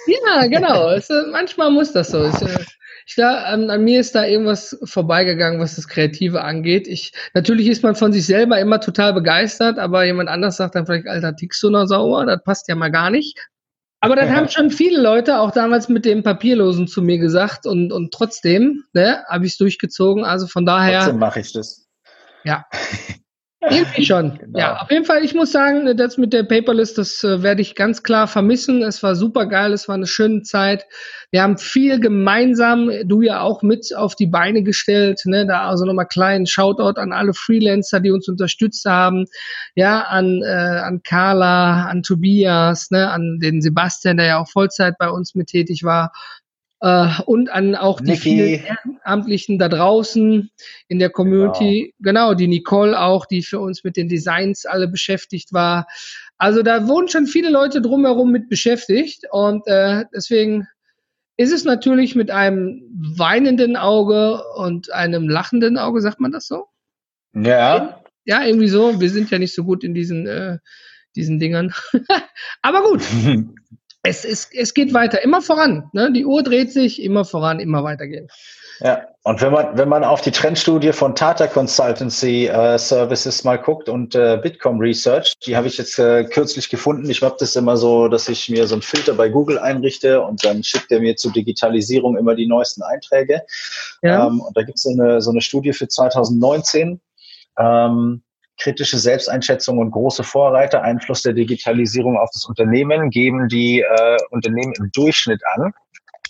ja, 0.07 0.47
genau. 0.47 0.89
Es, 0.91 1.09
äh, 1.09 1.23
manchmal 1.31 1.71
muss 1.71 1.91
das 1.93 2.09
so. 2.09 2.19
Es, 2.23 2.41
äh, 2.41 2.59
ich 3.05 3.15
da, 3.15 3.43
an, 3.43 3.69
an, 3.69 3.83
mir 3.83 3.99
ist 3.99 4.13
da 4.13 4.25
irgendwas 4.25 4.77
vorbeigegangen, 4.83 5.59
was 5.59 5.75
das 5.75 5.87
Kreative 5.87 6.41
angeht. 6.41 6.87
Ich, 6.87 7.11
natürlich 7.33 7.67
ist 7.67 7.81
man 7.81 7.95
von 7.95 8.13
sich 8.13 8.25
selber 8.25 8.59
immer 8.59 8.79
total 8.79 9.13
begeistert, 9.13 9.79
aber 9.79 10.03
jemand 10.05 10.29
anders 10.29 10.57
sagt 10.57 10.75
dann 10.75 10.85
vielleicht, 10.85 11.07
Alter, 11.07 11.35
tickst 11.35 11.61
du 11.63 11.71
noch 11.71 11.87
sauer? 11.87 12.25
Das 12.25 12.43
passt 12.43 12.67
ja 12.67 12.75
mal 12.75 12.91
gar 12.91 13.09
nicht. 13.09 13.37
Aber 14.01 14.15
das 14.15 14.29
haben 14.29 14.47
schon 14.47 14.71
viele 14.71 15.01
Leute 15.01 15.39
auch 15.39 15.51
damals 15.51 15.89
mit 15.89 16.05
dem 16.05 16.23
Papierlosen 16.23 16.87
zu 16.87 17.01
mir 17.01 17.17
gesagt 17.17 17.65
und, 17.65 17.91
und 17.91 18.13
trotzdem 18.13 18.85
ne, 18.93 19.23
habe 19.27 19.45
ich 19.45 19.53
es 19.53 19.57
durchgezogen. 19.57 20.23
Also 20.23 20.47
von 20.47 20.65
daher. 20.65 20.99
Trotzdem 20.99 21.19
mache 21.19 21.41
ich 21.41 21.51
das. 21.51 21.87
Ja. 22.43 22.65
Irgendwie 23.61 24.05
schon. 24.05 24.39
Genau. 24.39 24.59
Ja, 24.59 24.77
auf 24.77 24.89
jeden 24.89 25.05
Fall, 25.05 25.23
ich 25.23 25.35
muss 25.35 25.51
sagen, 25.51 25.97
das 25.97 26.17
mit 26.17 26.33
der 26.33 26.43
Paperlist, 26.43 26.97
das 26.97 27.23
äh, 27.23 27.43
werde 27.43 27.61
ich 27.61 27.75
ganz 27.75 28.03
klar 28.03 28.27
vermissen. 28.27 28.83
Es 28.83 29.03
war 29.03 29.15
super 29.15 29.45
geil, 29.47 29.73
es 29.73 29.87
war 29.87 29.95
eine 29.95 30.07
schöne 30.07 30.43
Zeit. 30.43 30.85
Wir 31.31 31.43
haben 31.43 31.57
viel 31.57 31.99
gemeinsam, 31.99 32.89
du 33.05 33.21
ja 33.21 33.41
auch 33.41 33.61
mit 33.61 33.93
auf 33.95 34.15
die 34.15 34.27
Beine 34.27 34.63
gestellt. 34.63 35.21
Ne? 35.25 35.45
Da 35.45 35.67
also 35.67 35.85
nochmal 35.85 36.07
kleinen 36.07 36.47
Shoutout 36.47 36.99
an 36.99 37.11
alle 37.11 37.33
Freelancer, 37.33 37.99
die 37.99 38.11
uns 38.11 38.27
unterstützt 38.29 38.85
haben. 38.85 39.25
Ja, 39.75 40.01
an, 40.03 40.41
äh, 40.41 40.47
an 40.47 41.01
Carla, 41.03 41.85
an 41.85 42.01
Tobias, 42.01 42.89
ne? 42.91 43.11
an 43.11 43.39
den 43.41 43.61
Sebastian, 43.61 44.17
der 44.17 44.25
ja 44.25 44.37
auch 44.39 44.49
Vollzeit 44.49 44.97
bei 44.97 45.09
uns 45.09 45.35
mit 45.35 45.47
tätig 45.47 45.83
war 45.83 46.11
äh, 46.81 47.21
und 47.25 47.49
an 47.49 47.75
auch 47.75 47.99
die 47.99 48.11
Niki. 48.11 48.21
vielen 48.21 48.63
Ehrenamtlichen 48.63 49.59
da 49.59 49.69
draußen 49.69 50.49
in 50.87 50.99
der 50.99 51.09
Community. 51.09 51.93
Genau. 51.99 52.29
genau, 52.29 52.33
die 52.33 52.47
Nicole 52.47 52.99
auch, 52.99 53.25
die 53.25 53.41
für 53.41 53.59
uns 53.59 53.83
mit 53.83 53.97
den 53.97 54.07
Designs 54.07 54.65
alle 54.65 54.87
beschäftigt 54.87 55.53
war. 55.53 55.87
Also 56.37 56.63
da 56.63 56.87
wurden 56.87 57.09
schon 57.09 57.27
viele 57.27 57.49
Leute 57.49 57.81
drumherum 57.81 58.31
mit 58.31 58.49
beschäftigt 58.49 59.25
und 59.31 59.67
äh, 59.67 60.05
deswegen 60.13 60.67
ist 61.39 61.53
es 61.53 61.63
natürlich 61.63 62.15
mit 62.15 62.31
einem 62.31 62.81
weinenden 63.15 63.77
Auge 63.77 64.43
und 64.57 64.91
einem 64.91 65.29
lachenden 65.29 65.77
Auge, 65.77 66.01
sagt 66.01 66.19
man 66.19 66.33
das 66.33 66.47
so? 66.47 66.65
Ja. 67.33 68.01
Ja, 68.25 68.43
irgendwie 68.43 68.67
so. 68.67 68.99
Wir 68.99 69.09
sind 69.09 69.31
ja 69.31 69.39
nicht 69.39 69.55
so 69.55 69.63
gut 69.63 69.83
in 69.83 69.93
diesen, 69.93 70.27
äh, 70.27 70.57
diesen 71.15 71.39
Dingern. 71.39 71.73
Aber 72.61 72.83
gut. 72.83 73.01
es, 74.03 74.25
es, 74.25 74.49
es 74.53 74.73
geht 74.73 74.93
weiter, 74.93 75.23
immer 75.23 75.41
voran. 75.41 75.89
Ne? 75.93 76.11
Die 76.13 76.25
Uhr 76.25 76.43
dreht 76.43 76.71
sich, 76.71 77.01
immer 77.01 77.25
voran, 77.25 77.59
immer 77.59 77.83
weitergehen. 77.83 78.29
Ja, 78.81 79.07
und 79.23 79.41
wenn 79.41 79.51
man, 79.51 79.77
wenn 79.77 79.89
man 79.89 80.05
auf 80.05 80.21
die 80.21 80.31
Trendstudie 80.31 80.93
von 80.93 81.13
Tata 81.13 81.47
Consultancy 81.47 82.47
äh, 82.47 82.77
Services 82.77 83.43
mal 83.43 83.57
guckt 83.57 83.89
und 83.89 84.15
äh, 84.15 84.39
Bitkom 84.41 84.79
Research, 84.79 85.33
die 85.45 85.57
habe 85.57 85.67
ich 85.67 85.77
jetzt 85.77 85.99
äh, 85.99 86.23
kürzlich 86.23 86.69
gefunden. 86.69 87.09
Ich 87.09 87.21
mache 87.21 87.35
das 87.39 87.57
immer 87.57 87.75
so, 87.75 88.07
dass 88.07 88.29
ich 88.29 88.47
mir 88.47 88.67
so 88.67 88.75
einen 88.75 88.81
Filter 88.81 89.13
bei 89.15 89.27
Google 89.27 89.59
einrichte 89.59 90.21
und 90.21 90.45
dann 90.45 90.63
schickt 90.63 90.91
er 90.93 91.01
mir 91.01 91.17
zur 91.17 91.33
Digitalisierung 91.33 92.15
immer 92.15 92.35
die 92.35 92.47
neuesten 92.47 92.81
Einträge. 92.81 93.41
Ja. 94.01 94.27
Ähm, 94.27 94.39
und 94.39 94.55
da 94.55 94.63
gibt 94.63 94.77
es 94.77 94.83
so 94.83 94.91
eine, 94.91 95.19
so 95.19 95.31
eine 95.31 95.41
Studie 95.41 95.73
für 95.73 95.89
2019. 95.89 97.01
Ähm, 97.57 98.21
kritische 98.59 98.99
Selbsteinschätzung 98.99 99.77
und 99.79 99.91
große 99.91 100.23
Vorreiter, 100.23 100.81
Einfluss 100.81 101.21
der 101.21 101.33
Digitalisierung 101.33 102.17
auf 102.17 102.29
das 102.33 102.45
Unternehmen, 102.45 103.09
geben 103.09 103.47
die 103.47 103.81
äh, 103.81 104.17
Unternehmen 104.31 104.73
im 104.77 104.91
Durchschnitt 104.93 105.41
an. 105.55 105.73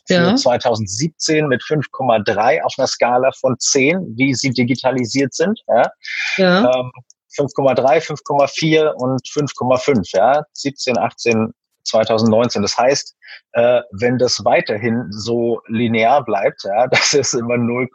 Ja. 0.08 0.36
2017 0.36 1.48
mit 1.48 1.62
5,3 1.62 2.62
auf 2.62 2.74
einer 2.78 2.88
Skala 2.88 3.32
von 3.40 3.60
10, 3.60 4.16
wie 4.18 4.34
sie 4.34 4.50
digitalisiert 4.50 5.36
sind. 5.36 5.60
Ja. 5.68 5.92
ja. 6.38 6.80
Ähm, 6.80 6.92
5,3, 7.38 8.18
5,4 8.26 8.92
und 8.94 9.22
5,5. 9.28 10.18
Ja. 10.18 10.44
17, 10.54 10.98
18, 10.98 11.54
2019. 11.90 12.62
Das 12.62 12.78
heißt, 12.78 13.16
äh, 13.54 13.82
wenn 13.92 14.18
das 14.18 14.44
weiterhin 14.46 15.08
so 15.10 15.62
linear 15.68 16.24
bleibt, 16.24 16.64
ja, 16.64 16.88
dass 16.92 17.14
es 17.14 17.34
immer 17.34 17.58
0, 17.58 17.88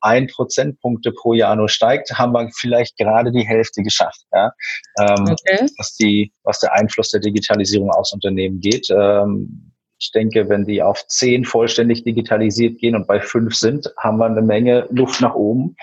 ein 0.00 0.26
Prozentpunkte 0.26 1.12
pro 1.12 1.32
Jahr 1.32 1.54
nur 1.54 1.68
steigt, 1.68 2.18
haben 2.18 2.32
wir 2.32 2.50
vielleicht 2.58 2.96
gerade 2.96 3.30
die 3.30 3.46
Hälfte 3.46 3.82
geschafft. 3.82 4.22
Ja? 4.32 4.52
Ähm, 4.98 5.28
okay. 5.30 5.68
was, 5.78 5.94
die, 5.94 6.32
was 6.42 6.58
der 6.58 6.72
Einfluss 6.74 7.10
der 7.10 7.20
Digitalisierung 7.20 7.90
aufs 7.90 8.12
Unternehmen 8.12 8.60
geht. 8.60 8.88
Ähm, 8.90 9.72
ich 9.98 10.10
denke, 10.10 10.48
wenn 10.48 10.64
die 10.64 10.82
auf 10.82 11.06
zehn 11.06 11.44
vollständig 11.44 12.02
digitalisiert 12.02 12.78
gehen 12.78 12.96
und 12.96 13.06
bei 13.06 13.20
fünf 13.20 13.54
sind, 13.54 13.88
haben 13.96 14.18
wir 14.18 14.26
eine 14.26 14.42
Menge 14.42 14.88
Luft 14.90 15.20
nach 15.20 15.34
oben. 15.34 15.76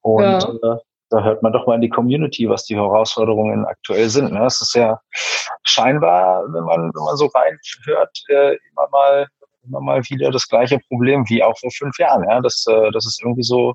Und 0.00 0.22
ja. 0.22 0.38
äh, 0.38 0.76
da 1.14 1.24
hört 1.24 1.42
man 1.42 1.52
doch 1.52 1.66
mal 1.66 1.76
in 1.76 1.80
die 1.80 1.88
Community, 1.88 2.48
was 2.48 2.64
die 2.64 2.76
Herausforderungen 2.76 3.64
aktuell 3.64 4.08
sind. 4.08 4.32
Ne? 4.32 4.44
Es 4.44 4.60
ist 4.60 4.74
ja 4.74 5.00
scheinbar, 5.62 6.44
wenn 6.52 6.64
man, 6.64 6.90
wenn 6.94 7.04
man 7.04 7.16
so 7.16 7.26
reinhört, 7.26 8.22
äh, 8.28 8.56
immer 8.70 8.88
mal 8.90 9.26
immer 9.66 9.80
mal 9.80 10.02
wieder 10.04 10.30
das 10.30 10.48
gleiche 10.48 10.78
Problem 10.88 11.24
wie 11.28 11.42
auch 11.42 11.56
vor 11.58 11.70
fünf 11.70 11.98
Jahren, 11.98 12.24
ja, 12.28 12.40
dass, 12.40 12.64
äh, 12.68 12.90
dass 12.90 13.06
es 13.06 13.18
irgendwie 13.22 13.42
so, 13.42 13.74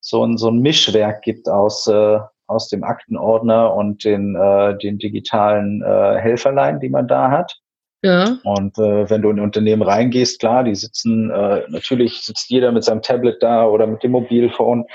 so 0.00 0.24
ein, 0.24 0.36
so 0.38 0.48
ein 0.48 0.60
Mischwerk 0.60 1.22
gibt 1.22 1.48
aus, 1.48 1.86
äh, 1.86 2.18
aus 2.46 2.68
dem 2.68 2.84
Aktenordner 2.84 3.74
und 3.74 4.04
den, 4.04 4.34
äh, 4.34 4.76
den 4.78 4.98
digitalen 4.98 5.82
äh, 5.82 6.18
Helferlein, 6.18 6.80
die 6.80 6.88
man 6.88 7.08
da 7.08 7.30
hat. 7.30 7.58
Ja. 8.04 8.36
Und 8.42 8.76
äh, 8.78 9.08
wenn 9.08 9.22
du 9.22 9.30
in 9.30 9.38
ein 9.38 9.44
Unternehmen 9.44 9.82
reingehst, 9.82 10.40
klar, 10.40 10.64
die 10.64 10.74
sitzen, 10.74 11.30
äh, 11.30 11.62
natürlich 11.68 12.22
sitzt 12.22 12.50
jeder 12.50 12.72
mit 12.72 12.82
seinem 12.82 13.00
Tablet 13.00 13.40
da 13.40 13.64
oder 13.64 13.86
mit 13.86 14.02
dem 14.02 14.10
Mobilphone, 14.10 14.86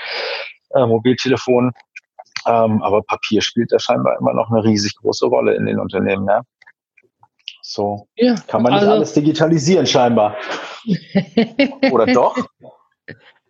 äh, 0.70 0.86
Mobiltelefon. 0.86 1.72
Ähm, 2.46 2.82
aber 2.82 3.02
Papier 3.02 3.42
spielt 3.42 3.72
da 3.72 3.78
scheinbar 3.78 4.18
immer 4.18 4.32
noch 4.32 4.50
eine 4.50 4.64
riesig 4.64 4.96
große 4.96 5.26
Rolle 5.26 5.54
in 5.54 5.66
den 5.66 5.78
Unternehmen, 5.78 6.26
ja. 6.26 6.42
So 7.62 8.08
ja, 8.16 8.34
kann 8.46 8.62
man 8.62 8.72
nicht 8.72 8.82
also, 8.82 8.92
alles 8.94 9.12
digitalisieren, 9.12 9.86
scheinbar. 9.86 10.36
Oder 11.92 12.06
doch? 12.06 12.36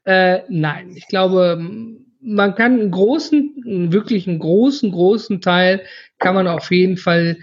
Äh, 0.04 0.40
nein, 0.48 0.94
ich 0.96 1.06
glaube, 1.06 1.56
man 2.20 2.54
kann 2.54 2.80
einen 2.80 2.90
großen, 2.90 3.90
wirklich 3.92 4.26
einen 4.26 4.40
großen, 4.40 4.90
großen 4.90 5.40
Teil 5.40 5.82
kann 6.18 6.34
man 6.34 6.48
auf 6.48 6.70
jeden 6.72 6.96
Fall 6.96 7.38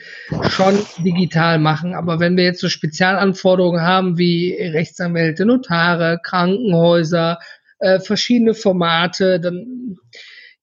schon 0.50 0.78
digital 0.98 1.60
machen. 1.60 1.94
Aber 1.94 2.20
wenn 2.20 2.36
wir 2.36 2.44
jetzt 2.44 2.60
so 2.60 2.68
Spezialanforderungen 2.68 3.82
haben 3.82 4.18
wie 4.18 4.54
Rechtsanwälte, 4.54 5.46
Notare, 5.46 6.20
Krankenhäuser, 6.22 7.40
äh, 7.80 8.00
verschiedene 8.00 8.54
Formate, 8.54 9.40
dann 9.40 9.98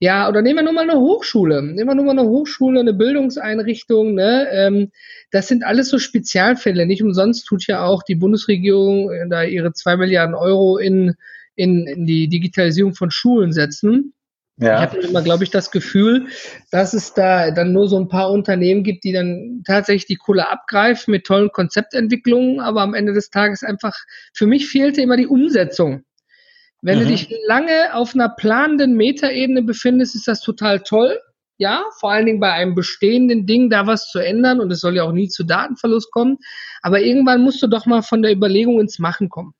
Ja, 0.02 0.28
oder 0.28 0.42
nehmen 0.42 0.58
wir 0.58 0.64
nur 0.64 0.72
mal 0.72 0.90
eine 0.90 0.98
Hochschule. 0.98 1.62
Nehmen 1.62 1.88
wir 1.88 1.94
nur 1.94 2.06
mal 2.06 2.18
eine 2.18 2.28
Hochschule, 2.28 2.80
eine 2.80 2.92
Bildungseinrichtung. 2.92 4.14
Ne? 4.14 4.48
Ähm, 4.50 4.90
das 5.30 5.46
sind 5.46 5.62
alles 5.62 5.90
so 5.90 5.98
Spezialfälle. 5.98 6.86
Nicht 6.86 7.04
umsonst 7.04 7.46
tut 7.46 7.68
ja 7.68 7.84
auch 7.84 8.02
die 8.02 8.16
Bundesregierung 8.16 9.12
äh, 9.12 9.28
da 9.28 9.44
ihre 9.44 9.72
zwei 9.74 9.96
Milliarden 9.96 10.34
Euro 10.34 10.76
in, 10.76 11.14
in, 11.54 11.86
in 11.86 12.04
die 12.04 12.26
Digitalisierung 12.28 12.94
von 12.94 13.12
Schulen 13.12 13.52
setzen. 13.52 14.12
Ja. 14.56 14.74
Ich 14.74 14.90
habe 14.90 14.98
immer, 14.98 15.22
glaube 15.22 15.44
ich, 15.44 15.50
das 15.50 15.70
Gefühl, 15.70 16.26
dass 16.72 16.94
es 16.94 17.14
da 17.14 17.52
dann 17.52 17.72
nur 17.72 17.88
so 17.88 17.96
ein 17.96 18.08
paar 18.08 18.32
Unternehmen 18.32 18.82
gibt, 18.82 19.04
die 19.04 19.12
dann 19.12 19.62
tatsächlich 19.64 20.06
die 20.06 20.16
Kohle 20.16 20.48
abgreifen 20.50 21.12
mit 21.12 21.26
tollen 21.26 21.50
Konzeptentwicklungen, 21.52 22.58
aber 22.58 22.82
am 22.82 22.94
Ende 22.94 23.12
des 23.12 23.30
Tages 23.30 23.62
einfach, 23.62 23.96
für 24.34 24.48
mich 24.48 24.68
fehlte 24.68 25.00
immer 25.00 25.16
die 25.16 25.28
Umsetzung. 25.28 26.02
Wenn 26.82 26.98
mhm. 26.98 27.02
du 27.02 27.08
dich 27.08 27.34
lange 27.46 27.94
auf 27.94 28.14
einer 28.14 28.28
planenden 28.28 28.96
Metaebene 28.96 29.62
befindest, 29.62 30.14
ist 30.14 30.28
das 30.28 30.40
total 30.40 30.80
toll. 30.80 31.18
Ja, 31.58 31.84
vor 32.00 32.10
allen 32.10 32.26
Dingen 32.26 32.40
bei 32.40 32.52
einem 32.52 32.74
bestehenden 32.74 33.46
Ding 33.46 33.70
da 33.70 33.86
was 33.86 34.10
zu 34.10 34.18
ändern 34.18 34.58
und 34.58 34.72
es 34.72 34.80
soll 34.80 34.96
ja 34.96 35.04
auch 35.04 35.12
nie 35.12 35.28
zu 35.28 35.44
Datenverlust 35.44 36.10
kommen. 36.10 36.38
Aber 36.82 37.00
irgendwann 37.00 37.42
musst 37.42 37.62
du 37.62 37.68
doch 37.68 37.86
mal 37.86 38.02
von 38.02 38.20
der 38.20 38.32
Überlegung 38.32 38.80
ins 38.80 38.98
Machen 38.98 39.28
kommen. 39.28 39.54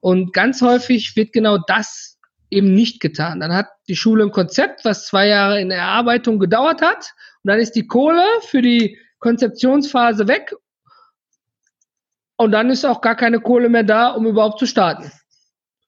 Und 0.00 0.32
ganz 0.32 0.60
häufig 0.60 1.14
wird 1.14 1.32
genau 1.32 1.58
das 1.58 2.18
eben 2.50 2.74
nicht 2.74 3.00
getan. 3.00 3.38
Dann 3.38 3.54
hat 3.54 3.68
die 3.88 3.96
Schule 3.96 4.24
ein 4.24 4.32
Konzept, 4.32 4.84
was 4.84 5.06
zwei 5.06 5.28
Jahre 5.28 5.60
in 5.60 5.70
Erarbeitung 5.70 6.40
gedauert 6.40 6.82
hat. 6.82 7.12
Und 7.44 7.50
dann 7.50 7.60
ist 7.60 7.72
die 7.72 7.86
Kohle 7.86 8.24
für 8.42 8.62
die 8.62 8.98
Konzeptionsphase 9.20 10.26
weg. 10.26 10.52
Und 12.36 12.50
dann 12.50 12.70
ist 12.70 12.84
auch 12.84 13.00
gar 13.00 13.14
keine 13.14 13.40
Kohle 13.40 13.68
mehr 13.68 13.84
da, 13.84 14.08
um 14.08 14.26
überhaupt 14.26 14.58
zu 14.58 14.66
starten. 14.66 15.12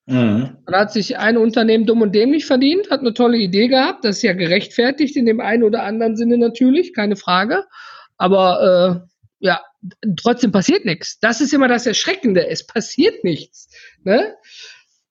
Mhm. 0.09 0.57
Dann 0.65 0.75
hat 0.75 0.91
sich 0.91 1.19
ein 1.19 1.37
Unternehmen 1.37 1.85
dumm 1.85 2.01
und 2.01 2.15
dämlich 2.15 2.47
verdient, 2.47 2.91
hat 2.91 3.01
eine 3.01 3.13
tolle 3.13 3.37
Idee 3.37 3.69
gehabt, 3.69 4.07
das 4.07 4.17
ist 4.17 4.23
ja 4.23 4.33
gerechtfertigt 4.33 5.17
in 5.17 5.27
dem 5.27 5.41
einen 5.41 5.65
oder 5.65 5.83
anderen 5.83 6.17
Sinne 6.17 6.39
natürlich, 6.39 6.95
keine 6.95 7.15
Frage. 7.15 7.65
Aber 8.17 9.05
äh, 9.05 9.09
ja, 9.39 9.61
trotzdem 10.17 10.51
passiert 10.51 10.87
nichts. 10.87 11.21
Das 11.21 11.43
ist 11.43 11.53
immer 11.53 11.69
das 11.69 11.87
Erschreckende. 11.87 12.49
Es 12.49 12.67
passiert 12.67 13.23
nichts. 13.23 13.69
Ne? 14.03 14.35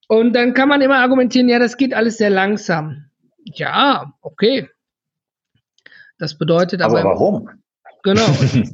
Und 0.07 0.33
dann 0.33 0.55
kann 0.55 0.67
man 0.67 0.81
immer 0.81 0.97
argumentieren, 0.97 1.47
ja, 1.47 1.59
das 1.59 1.77
geht 1.77 1.93
alles 1.93 2.17
sehr 2.17 2.31
langsam. 2.31 3.05
Ja, 3.43 4.13
okay. 4.21 4.67
Das 6.17 6.39
bedeutet 6.39 6.81
aber. 6.81 7.01
Aber 7.01 7.11
warum? 7.11 7.49
Genau. 8.07 8.27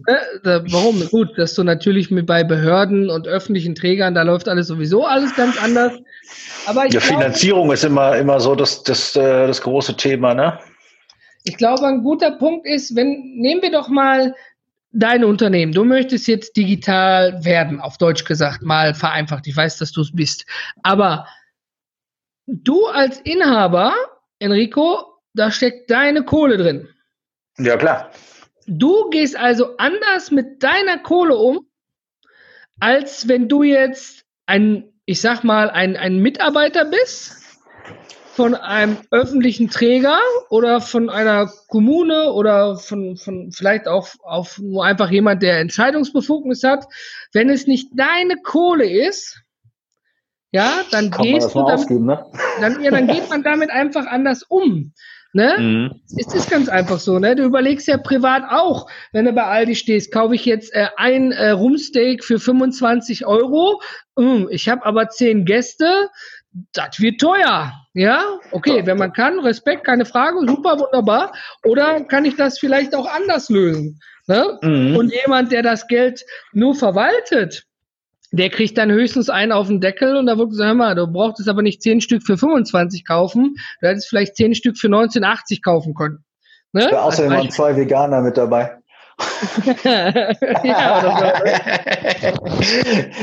äh, 0.06 0.62
warum? 0.72 1.10
Gut, 1.10 1.40
dass 1.40 1.56
du 1.56 1.64
natürlich 1.64 2.12
mit 2.12 2.28
bei 2.28 2.44
Behörden 2.44 3.10
und 3.10 3.28
öffentlichen 3.28 3.74
Trägern, 3.74 4.14
da 4.14 4.22
läuft 4.22 4.48
alles 4.48 4.68
sowieso 4.68 5.08
alles 5.08 5.36
ganz 5.36 5.60
anders. 5.60 5.94
Aber 6.68 6.84
ja, 6.84 6.90
glaube, 6.90 7.06
Finanzierung 7.06 7.72
ist 7.72 7.84
immer, 7.84 8.16
immer 8.16 8.40
so 8.40 8.54
das, 8.54 8.84
das, 8.84 9.16
äh, 9.16 9.48
das 9.48 9.60
große 9.62 9.98
Thema, 9.98 10.36
ne? 10.36 10.60
Ich 11.46 11.58
glaube, 11.58 11.88
ein 11.88 12.04
guter 12.04 12.30
Punkt 12.30 12.68
ist, 12.68 12.96
wenn, 12.96 13.34
nehmen 13.38 13.64
wir 13.64 13.72
doch 13.72 13.90
mal 13.90 14.36
dein 14.92 15.24
Unternehmen. 15.24 15.72
Du 15.72 15.84
möchtest 15.84 16.28
jetzt 16.28 16.56
digital 16.56 17.44
werden, 17.44 17.82
auf 17.82 17.98
Deutsch 17.98 18.26
gesagt, 18.26 18.62
mal 18.62 18.94
vereinfacht. 18.94 19.48
Ich 19.48 19.58
weiß, 19.58 19.80
dass 19.80 19.92
du 19.92 20.02
es 20.02 20.12
bist. 20.14 20.46
Aber 20.84 21.28
du 22.46 22.86
als 22.86 23.20
Inhaber, 23.22 23.96
Enrico, 24.38 25.06
da 25.34 25.50
steckt 25.50 25.90
deine 25.90 26.24
Kohle 26.24 26.58
drin. 26.58 26.88
Ja, 27.58 27.78
klar. 27.78 28.12
Du 28.68 29.10
gehst 29.10 29.36
also 29.36 29.78
anders 29.78 30.32
mit 30.32 30.64
deiner 30.64 30.98
Kohle 30.98 31.36
um, 31.36 31.68
als 32.80 33.28
wenn 33.28 33.48
du 33.48 33.64
jetzt 33.64 34.26
ein, 34.46 34.94
ich 35.06 35.22
sag 35.22 35.44
mal, 35.44 35.70
ein, 35.70 35.96
ein 35.96 36.20
Mitarbeiter 36.20 36.86
bist 36.86 37.44
von 38.34 38.56
einem 38.56 38.98
öffentlichen 39.12 39.70
Träger 39.70 40.18
oder 40.50 40.82
von 40.82 41.10
einer 41.10 41.52
Kommune 41.68 42.34
oder 42.34 42.78
von, 42.78 43.16
von 43.16 43.52
vielleicht 43.52 43.88
auch 43.88 44.10
auf 44.24 44.58
nur 44.58 44.84
einfach 44.84 45.12
jemand, 45.12 45.44
der 45.44 45.60
Entscheidungsbefugnis 45.60 46.64
hat. 46.64 46.86
Wenn 47.32 47.50
es 47.50 47.68
nicht 47.68 47.90
deine 47.96 48.38
Kohle 48.42 48.90
ist, 48.90 49.44
ja, 50.52 50.82
dann 50.92 51.12
Kann 51.12 51.26
gehst 51.26 51.54
du 51.54 51.66
damit, 51.66 51.90
ne? 51.90 52.26
dann, 52.60 52.84
ja, 52.84 52.92
dann 52.92 53.08
geht 53.14 53.30
man 53.30 53.44
damit 53.44 53.70
einfach 53.70 54.08
anders 54.08 54.44
um. 54.44 54.94
Ne? 55.36 55.56
Mhm. 55.58 56.02
Es 56.16 56.34
ist 56.34 56.52
ganz 56.52 56.70
einfach 56.70 57.00
so, 57.00 57.18
ne? 57.18 57.36
Du 57.36 57.44
überlegst 57.44 57.88
ja 57.88 57.98
privat 57.98 58.44
auch, 58.50 58.88
wenn 59.14 59.26
du 59.26 59.34
bei 59.34 59.44
Aldi 59.44 59.76
stehst, 59.76 60.12
kaufe 60.12 60.36
ich 60.36 60.46
jetzt 60.46 60.72
äh, 60.76 60.88
ein 60.96 61.32
äh, 61.32 61.50
Rumsteak 61.50 62.24
für 62.24 62.40
25 62.40 63.26
Euro. 63.26 63.82
Hm, 64.18 64.48
ich 64.52 64.70
habe 64.70 64.86
aber 64.86 65.10
zehn 65.10 65.44
Gäste, 65.44 66.10
das 66.72 67.00
wird 67.00 67.20
teuer. 67.20 67.74
Ja, 67.96 68.40
okay, 68.52 68.86
wenn 68.86 68.98
man 68.98 69.12
kann, 69.12 69.40
Respekt, 69.40 69.86
keine 69.86 70.06
Frage, 70.06 70.38
super, 70.48 70.80
wunderbar. 70.80 71.34
Oder 71.64 72.04
kann 72.04 72.26
ich 72.26 72.36
das 72.36 72.60
vielleicht 72.60 72.94
auch 72.94 73.08
anders 73.08 73.50
lösen? 73.50 74.00
Ne? 74.28 74.60
Mhm. 74.62 74.96
Und 74.96 75.14
jemand, 75.14 75.52
der 75.52 75.64
das 75.64 75.88
Geld 75.88 76.24
nur 76.54 76.76
verwaltet, 76.76 77.66
der 78.34 78.50
kriegt 78.50 78.78
dann 78.80 78.92
höchstens 78.92 79.30
einen 79.30 79.52
auf 79.52 79.68
den 79.68 79.80
Deckel 79.80 80.18
und 80.18 80.26
da 80.26 80.38
wird 80.40 80.50
gesagt, 80.50 80.68
hör 80.68 80.74
mal, 80.74 80.96
du 80.96 81.06
brauchst 81.06 81.48
aber 81.48 81.62
nicht 81.62 81.84
zehn 81.84 82.02
Stück 82.02 82.24
für 82.24 82.36
25 82.36 83.06
kaufen, 83.06 83.56
du 83.80 83.88
hättest 83.88 84.10
vielleicht 84.10 84.36
zehn 84.36 84.56
Stück 84.56 84.78
für 84.78 84.88
1980 84.88 85.62
kaufen 85.62 85.94
können. 85.94 86.26
Ne? 86.72 86.90
Ja, 86.92 87.04
außerdem 87.04 87.32
waren 87.32 87.52
zwei 87.52 87.78
Veganer 87.78 88.22
mit 88.22 88.36
dabei. 88.36 88.76
ja, 89.84 91.40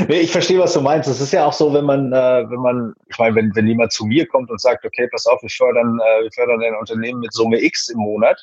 nee, 0.09 0.21
ich 0.21 0.31
verstehe, 0.31 0.61
was 0.61 0.75
du 0.75 0.81
meinst. 0.81 1.09
Es 1.09 1.21
ist 1.21 1.33
ja 1.33 1.45
auch 1.45 1.53
so, 1.53 1.75
wenn 1.75 1.85
man, 1.85 2.13
äh, 2.13 2.49
wenn 2.49 2.61
man, 2.61 2.95
ich 3.09 3.19
meine, 3.19 3.35
wenn, 3.35 3.51
wenn 3.57 3.67
jemand 3.67 3.91
zu 3.91 4.05
mir 4.05 4.25
kommt 4.29 4.51
und 4.51 4.61
sagt, 4.61 4.85
okay, 4.85 5.09
pass 5.11 5.27
auf, 5.27 5.43
wir 5.43 5.51
fördern, 5.51 5.99
äh, 5.99 6.23
wir 6.23 6.31
fördern 6.33 6.63
ein 6.63 6.77
Unternehmen 6.79 7.19
mit 7.19 7.33
Summe 7.33 7.61
X 7.61 7.89
im 7.89 7.99
Monat. 7.99 8.41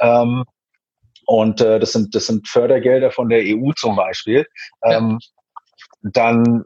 Ähm, 0.00 0.42
und 1.26 1.60
äh, 1.60 1.78
das 1.78 1.92
sind 1.92 2.12
das 2.16 2.26
sind 2.26 2.48
Fördergelder 2.48 3.12
von 3.12 3.28
der 3.28 3.42
EU 3.44 3.70
zum 3.76 3.94
Beispiel. 3.94 4.44
Ähm, 4.82 5.18
ja 5.20 5.33
dann, 6.04 6.64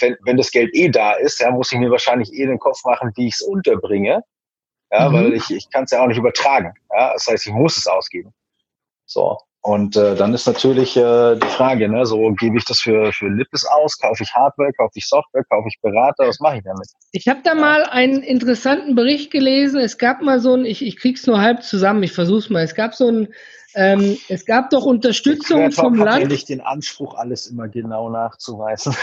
wenn, 0.00 0.16
wenn 0.24 0.36
das 0.36 0.50
Geld 0.50 0.74
eh 0.74 0.88
da 0.88 1.12
ist, 1.12 1.40
ja, 1.40 1.50
muss 1.50 1.72
ich 1.72 1.78
mir 1.78 1.90
wahrscheinlich 1.90 2.32
eh 2.32 2.46
den 2.46 2.58
Kopf 2.58 2.84
machen, 2.84 3.12
wie 3.16 3.28
ich 3.28 3.34
es 3.34 3.42
unterbringe. 3.42 4.22
Ja, 4.90 5.08
mhm. 5.08 5.14
weil 5.14 5.32
ich, 5.34 5.50
ich 5.50 5.70
kann 5.70 5.84
es 5.84 5.90
ja 5.90 6.02
auch 6.02 6.06
nicht 6.06 6.18
übertragen. 6.18 6.72
Ja, 6.90 7.12
das 7.12 7.26
heißt, 7.26 7.46
ich 7.46 7.52
muss 7.52 7.76
es 7.76 7.86
ausgeben. 7.86 8.32
So. 9.04 9.38
Und 9.62 9.96
äh, 9.96 10.14
dann 10.14 10.32
ist 10.32 10.46
natürlich 10.46 10.96
äh, 10.96 11.34
die 11.34 11.48
Frage, 11.48 11.88
ne, 11.88 12.06
so 12.06 12.30
gebe 12.38 12.56
ich 12.56 12.64
das 12.64 12.78
für, 12.78 13.12
für 13.12 13.26
Lippes 13.26 13.64
aus, 13.64 13.98
kaufe 13.98 14.22
ich 14.22 14.32
Hardware, 14.32 14.72
kaufe 14.74 14.92
ich 14.94 15.08
Software, 15.08 15.42
kaufe 15.50 15.66
ich 15.66 15.76
Berater, 15.82 16.28
was 16.28 16.38
mache 16.38 16.58
ich 16.58 16.62
damit? 16.62 16.86
Ich 17.10 17.26
habe 17.26 17.40
da 17.42 17.56
mal 17.56 17.82
einen 17.82 18.22
interessanten 18.22 18.94
Bericht 18.94 19.32
gelesen. 19.32 19.80
Es 19.80 19.98
gab 19.98 20.22
mal 20.22 20.38
so 20.38 20.54
ein, 20.54 20.64
ich, 20.64 20.86
ich 20.86 20.96
krieg's 20.96 21.26
nur 21.26 21.40
halb 21.40 21.64
zusammen, 21.64 22.04
ich 22.04 22.12
versuch's 22.12 22.48
mal. 22.48 22.62
Es 22.62 22.76
gab 22.76 22.94
so 22.94 23.10
ein 23.10 23.28
ähm, 23.76 24.16
es 24.28 24.46
gab 24.46 24.70
doch 24.70 24.84
Unterstützung 24.84 25.70
vom 25.70 25.96
Land. 25.96 26.22
Ich 26.24 26.28
nicht 26.30 26.48
den 26.48 26.62
Anspruch, 26.62 27.14
alles 27.14 27.46
immer 27.46 27.68
genau 27.68 28.08
nachzuweisen. 28.08 28.96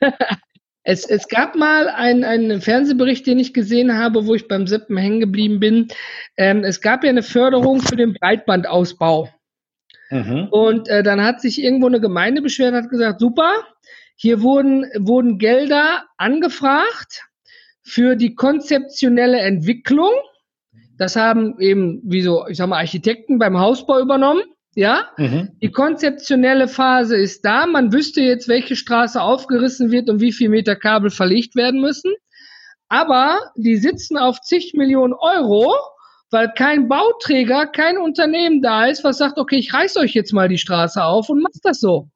es, 0.84 1.04
es 1.04 1.28
gab 1.28 1.54
mal 1.54 1.88
einen, 1.88 2.24
einen 2.24 2.62
Fernsehbericht, 2.62 3.26
den 3.26 3.38
ich 3.38 3.52
gesehen 3.52 3.98
habe, 3.98 4.26
wo 4.26 4.34
ich 4.34 4.48
beim 4.48 4.66
Seppen 4.66 4.96
hängen 4.96 5.20
geblieben 5.20 5.60
bin. 5.60 5.88
Ähm, 6.38 6.64
es 6.64 6.80
gab 6.80 7.04
ja 7.04 7.10
eine 7.10 7.22
Förderung 7.22 7.82
für 7.82 7.96
den 7.96 8.14
Breitbandausbau. 8.14 9.28
Mhm. 10.08 10.48
Und 10.50 10.88
äh, 10.88 11.02
dann 11.02 11.22
hat 11.22 11.42
sich 11.42 11.62
irgendwo 11.62 11.86
eine 11.86 12.00
Gemeinde 12.00 12.40
beschwert, 12.40 12.74
hat 12.74 12.88
gesagt, 12.88 13.20
super, 13.20 13.52
hier 14.16 14.40
wurden, 14.40 14.86
wurden 14.98 15.36
Gelder 15.36 16.06
angefragt 16.16 17.26
für 17.82 18.16
die 18.16 18.34
konzeptionelle 18.34 19.40
Entwicklung 19.40 20.12
das 21.00 21.16
haben 21.16 21.58
eben, 21.60 22.02
wie 22.04 22.20
so, 22.20 22.46
ich 22.46 22.58
sag 22.58 22.68
mal, 22.68 22.76
Architekten 22.76 23.38
beim 23.38 23.58
Hausbau 23.58 24.00
übernommen. 24.00 24.42
Ja, 24.74 25.08
mhm. 25.16 25.48
die 25.62 25.70
konzeptionelle 25.70 26.68
Phase 26.68 27.16
ist 27.16 27.42
da. 27.42 27.66
Man 27.66 27.90
wüsste 27.90 28.20
jetzt, 28.20 28.48
welche 28.48 28.76
Straße 28.76 29.20
aufgerissen 29.20 29.90
wird 29.90 30.10
und 30.10 30.20
wie 30.20 30.30
viel 30.30 30.50
Meter 30.50 30.76
Kabel 30.76 31.08
verlegt 31.08 31.56
werden 31.56 31.80
müssen. 31.80 32.12
Aber 32.90 33.38
die 33.56 33.78
sitzen 33.78 34.18
auf 34.18 34.42
zig 34.42 34.74
Millionen 34.74 35.14
Euro, 35.14 35.74
weil 36.30 36.52
kein 36.54 36.86
Bauträger, 36.86 37.66
kein 37.66 37.96
Unternehmen 37.96 38.60
da 38.60 38.84
ist, 38.84 39.02
was 39.02 39.16
sagt, 39.16 39.38
okay, 39.38 39.56
ich 39.56 39.72
reiß 39.72 39.96
euch 39.96 40.12
jetzt 40.12 40.34
mal 40.34 40.48
die 40.48 40.58
Straße 40.58 41.02
auf 41.02 41.30
und 41.30 41.40
macht 41.40 41.60
das 41.62 41.80
so. 41.80 42.10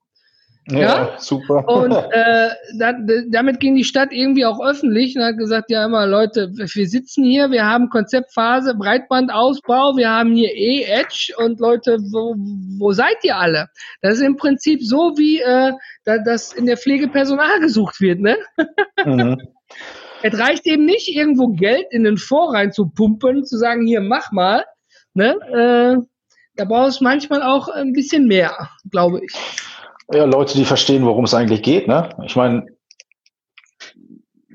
Ja, 0.68 0.79
ja, 0.79 1.14
super. 1.18 1.68
Und 1.68 1.92
äh, 2.12 2.50
da, 2.79 2.94
damit 3.29 3.61
ging 3.61 3.74
die 3.74 3.85
Stadt 3.85 4.12
irgendwie 4.12 4.46
auch 4.46 4.64
öffentlich 4.64 5.14
und 5.16 5.22
hat 5.22 5.37
gesagt, 5.37 5.70
ja 5.70 5.85
immer 5.85 6.07
Leute, 6.07 6.50
wir 6.53 6.88
sitzen 6.88 7.24
hier, 7.24 7.50
wir 7.50 7.66
haben 7.66 7.90
Konzeptphase, 7.90 8.74
Breitbandausbau, 8.74 9.96
wir 9.96 10.09
haben 10.09 10.35
hier 10.35 10.55
E-Edge 10.55 11.35
und 11.37 11.61
Leute, 11.61 11.98
wo, 12.12 12.35
wo 12.79 12.92
seid 12.92 13.16
ihr 13.24 13.37
alle? 13.37 13.68
Das 14.00 14.14
ist 14.14 14.22
im 14.22 14.37
Prinzip 14.37 14.83
so, 14.83 15.12
wie 15.16 15.40
äh, 15.40 15.72
da, 16.05 16.18
das 16.18 16.53
in 16.55 16.64
der 16.64 16.79
Pflege 16.79 17.09
Personal 17.09 17.61
gesucht 17.61 18.00
wird, 18.00 18.20
ne? 18.20 18.37
Mhm. 19.05 19.37
es 20.22 20.38
reicht 20.38 20.66
eben 20.66 20.87
nicht, 20.87 21.14
irgendwo 21.14 21.48
Geld 21.48 21.87
in 21.90 22.05
den 22.05 22.16
Fonds 22.16 22.55
reinzupumpen, 22.55 23.44
zu 23.44 23.59
sagen, 23.59 23.87
hier, 23.87 24.00
mach 24.00 24.33
mal. 24.33 24.64
Ne? 25.12 25.35
Äh, 25.53 26.03
da 26.57 26.64
brauchst 26.64 27.00
du 27.00 27.05
manchmal 27.05 27.42
auch 27.42 27.68
ein 27.68 27.92
bisschen 27.92 28.27
mehr, 28.27 28.70
glaube 28.90 29.20
ich. 29.24 29.33
Ja, 30.12 30.25
Leute, 30.25 30.55
die 30.55 30.64
verstehen, 30.64 31.07
worum 31.07 31.25
es 31.25 31.35
eigentlich 31.35 31.62
geht. 31.62 31.88
Ne? 31.88 32.11
Ich 32.25 32.37
meine, 32.37 32.67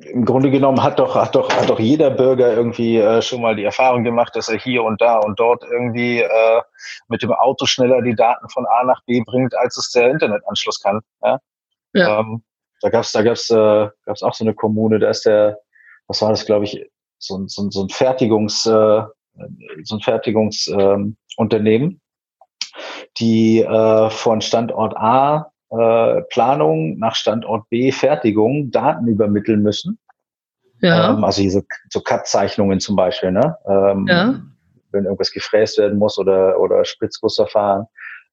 im 0.09 0.25
Grunde 0.25 0.51
genommen 0.51 0.81
hat 0.83 0.99
doch, 0.99 1.15
hat 1.15 1.35
doch, 1.35 1.51
hat 1.51 1.69
doch 1.69 1.79
jeder 1.79 2.09
Bürger 2.09 2.53
irgendwie 2.53 2.97
äh, 2.97 3.21
schon 3.21 3.41
mal 3.41 3.55
die 3.55 3.63
Erfahrung 3.63 4.03
gemacht, 4.03 4.35
dass 4.35 4.49
er 4.49 4.57
hier 4.57 4.83
und 4.83 5.01
da 5.01 5.17
und 5.17 5.39
dort 5.39 5.63
irgendwie 5.63 6.19
äh, 6.19 6.61
mit 7.07 7.21
dem 7.21 7.31
Auto 7.31 7.65
schneller 7.65 8.01
die 8.01 8.15
Daten 8.15 8.49
von 8.49 8.65
A 8.65 8.83
nach 8.83 9.03
B 9.05 9.21
bringt, 9.25 9.55
als 9.55 9.77
es 9.77 9.91
der 9.91 10.09
Internetanschluss 10.09 10.79
kann. 10.81 11.01
Ja? 11.23 11.39
ja. 11.93 12.19
Ähm, 12.19 12.43
da 12.81 12.89
gab's, 12.89 13.11
da 13.11 13.21
gab's, 13.21 13.49
äh, 13.49 13.89
gab's 14.05 14.23
auch 14.23 14.33
so 14.33 14.43
eine 14.43 14.53
Kommune, 14.53 14.99
da 14.99 15.09
ist 15.09 15.25
der, 15.25 15.59
was 16.07 16.21
war 16.21 16.29
das, 16.29 16.45
glaube 16.45 16.65
ich, 16.65 16.85
so, 17.17 17.45
so, 17.47 17.69
so 17.69 17.83
ein 17.83 17.89
Fertigungs, 17.89 18.65
äh, 18.65 19.03
so 19.83 19.95
ein 19.95 20.01
Fertigungsunternehmen, 20.01 21.89
ähm, 21.91 22.01
die 23.17 23.61
äh, 23.61 24.09
von 24.09 24.41
Standort 24.41 24.95
A 24.97 25.51
äh, 25.71 26.21
Planung 26.29 26.97
nach 26.97 27.15
Standort 27.15 27.69
B 27.69 27.91
Fertigung 27.91 28.71
Daten 28.71 29.07
übermitteln 29.07 29.61
müssen. 29.61 29.99
Ja. 30.81 31.11
Ähm, 31.11 31.23
also 31.23 31.41
diese 31.41 31.63
so 31.89 32.01
Cut-Zeichnungen 32.01 32.79
zum 32.79 32.95
Beispiel, 32.95 33.31
ne? 33.31 33.57
Ähm, 33.67 34.07
ja. 34.07 34.39
Wenn 34.91 35.05
irgendwas 35.05 35.31
gefräst 35.31 35.77
werden 35.77 35.99
muss 35.99 36.17
oder, 36.17 36.59
oder 36.59 36.83
Spritzgussverfahren. 36.85 37.85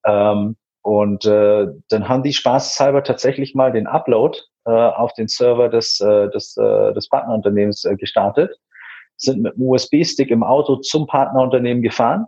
Ähm, 0.06 0.56
und 0.82 1.26
äh, 1.26 1.66
dann 1.88 2.08
haben 2.08 2.22
die 2.22 2.32
spaßeshalber 2.32 3.02
tatsächlich 3.02 3.54
mal 3.54 3.72
den 3.72 3.86
Upload 3.86 4.38
äh, 4.64 4.70
auf 4.70 5.12
den 5.14 5.28
Server 5.28 5.68
des, 5.68 6.00
äh, 6.00 6.30
des, 6.30 6.56
äh, 6.56 6.94
des 6.94 7.08
Partnerunternehmens 7.08 7.84
äh, 7.84 7.96
gestartet, 7.96 8.56
sind 9.16 9.42
mit 9.42 9.54
einem 9.54 9.68
USB-Stick 9.68 10.30
im 10.30 10.44
Auto 10.44 10.76
zum 10.76 11.06
Partnerunternehmen 11.06 11.82
gefahren 11.82 12.26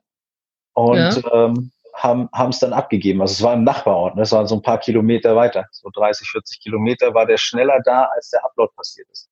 und 0.75 0.97
ja. 0.97 1.47
ähm, 1.47 1.71
haben 1.99 2.51
es 2.51 2.61
dann 2.61 2.73
abgegeben. 2.73 3.21
Also 3.21 3.33
es 3.33 3.43
war 3.43 3.55
im 3.55 3.65
Nachbarort, 3.65 4.15
ne? 4.17 4.23
es 4.23 4.33
waren 4.33 4.47
so 4.47 4.55
ein 4.57 4.63
paar 4.63 4.79
Kilometer 4.79 5.37
weiter, 5.37 5.67
so 5.71 5.91
30, 5.93 6.31
40 6.31 6.61
Kilometer 6.61 7.13
war 7.15 7.27
der 7.27 7.39
schneller 7.39 7.81
da, 7.85 8.05
als 8.15 8.31
der 8.31 8.45
Upload 8.45 8.73
passiert 8.77 9.09
ist. 9.11 9.29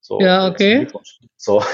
So, 0.00 0.20
ja, 0.20 0.48
okay. 0.48 0.88
So. 1.36 1.60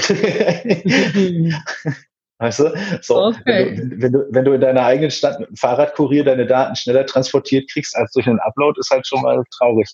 weißt 2.39 2.61
du? 2.61 2.75
So, 3.01 3.25
okay. 3.27 3.79
wenn, 3.79 3.89
du, 3.89 4.03
wenn, 4.03 4.13
du, 4.13 4.27
wenn 4.31 4.45
du 4.45 4.53
in 4.53 4.61
deiner 4.61 4.85
eigenen 4.85 5.11
Stadt 5.11 5.41
mit 5.41 5.49
dem 5.49 5.57
Fahrradkurier 5.57 6.25
deine 6.25 6.47
Daten 6.47 6.77
schneller 6.77 7.07
transportiert 7.07 7.71
kriegst 7.71 7.97
als 7.97 8.13
durch 8.13 8.27
einen 8.27 8.41
Upload, 8.41 8.79
ist 8.79 8.91
halt 8.91 9.07
schon 9.07 9.23
mal 9.23 9.43
traurig. 9.57 9.89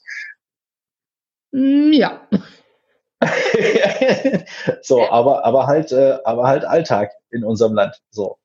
Mm, 1.53 1.93
ja. 1.93 2.21
so, 4.83 5.09
aber, 5.09 5.45
aber 5.45 5.67
halt, 5.67 5.93
äh, 5.93 6.19
aber 6.25 6.49
halt 6.49 6.65
Alltag 6.65 7.13
in 7.31 7.45
unserem 7.45 7.75
Land. 7.75 8.01
So. 8.11 8.39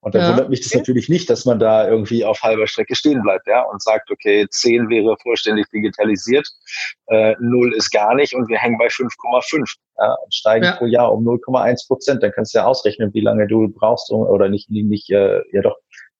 Und 0.00 0.14
da 0.14 0.20
ja. 0.20 0.28
wundert 0.30 0.48
mich 0.48 0.60
das 0.60 0.74
natürlich 0.74 1.08
nicht, 1.08 1.28
dass 1.28 1.44
man 1.44 1.58
da 1.58 1.88
irgendwie 1.88 2.24
auf 2.24 2.42
halber 2.42 2.68
Strecke 2.68 2.94
stehen 2.94 3.20
bleibt, 3.22 3.46
ja, 3.48 3.62
und 3.62 3.82
sagt, 3.82 4.10
okay, 4.10 4.46
10 4.48 4.88
wäre 4.88 5.16
vollständig 5.22 5.68
digitalisiert, 5.70 6.48
äh, 7.06 7.34
0 7.40 7.74
ist 7.74 7.90
gar 7.90 8.14
nicht 8.14 8.34
und 8.34 8.48
wir 8.48 8.58
hängen 8.58 8.78
bei 8.78 8.86
5,5 8.86 9.64
ja, 9.98 10.14
und 10.22 10.34
steigen 10.34 10.64
ja. 10.64 10.76
pro 10.76 10.86
Jahr 10.86 11.12
um 11.12 11.26
0,1 11.26 11.88
Prozent. 11.88 12.22
Dann 12.22 12.32
kannst 12.32 12.54
du 12.54 12.58
ja 12.58 12.66
ausrechnen, 12.66 13.12
wie 13.12 13.20
lange 13.20 13.48
du 13.48 13.68
brauchst, 13.68 14.10
um, 14.10 14.20
oder 14.20 14.48
nicht, 14.48 14.70
nicht, 14.70 15.10
äh, 15.10 15.42
ja 15.52 15.62
doch, 15.62 15.76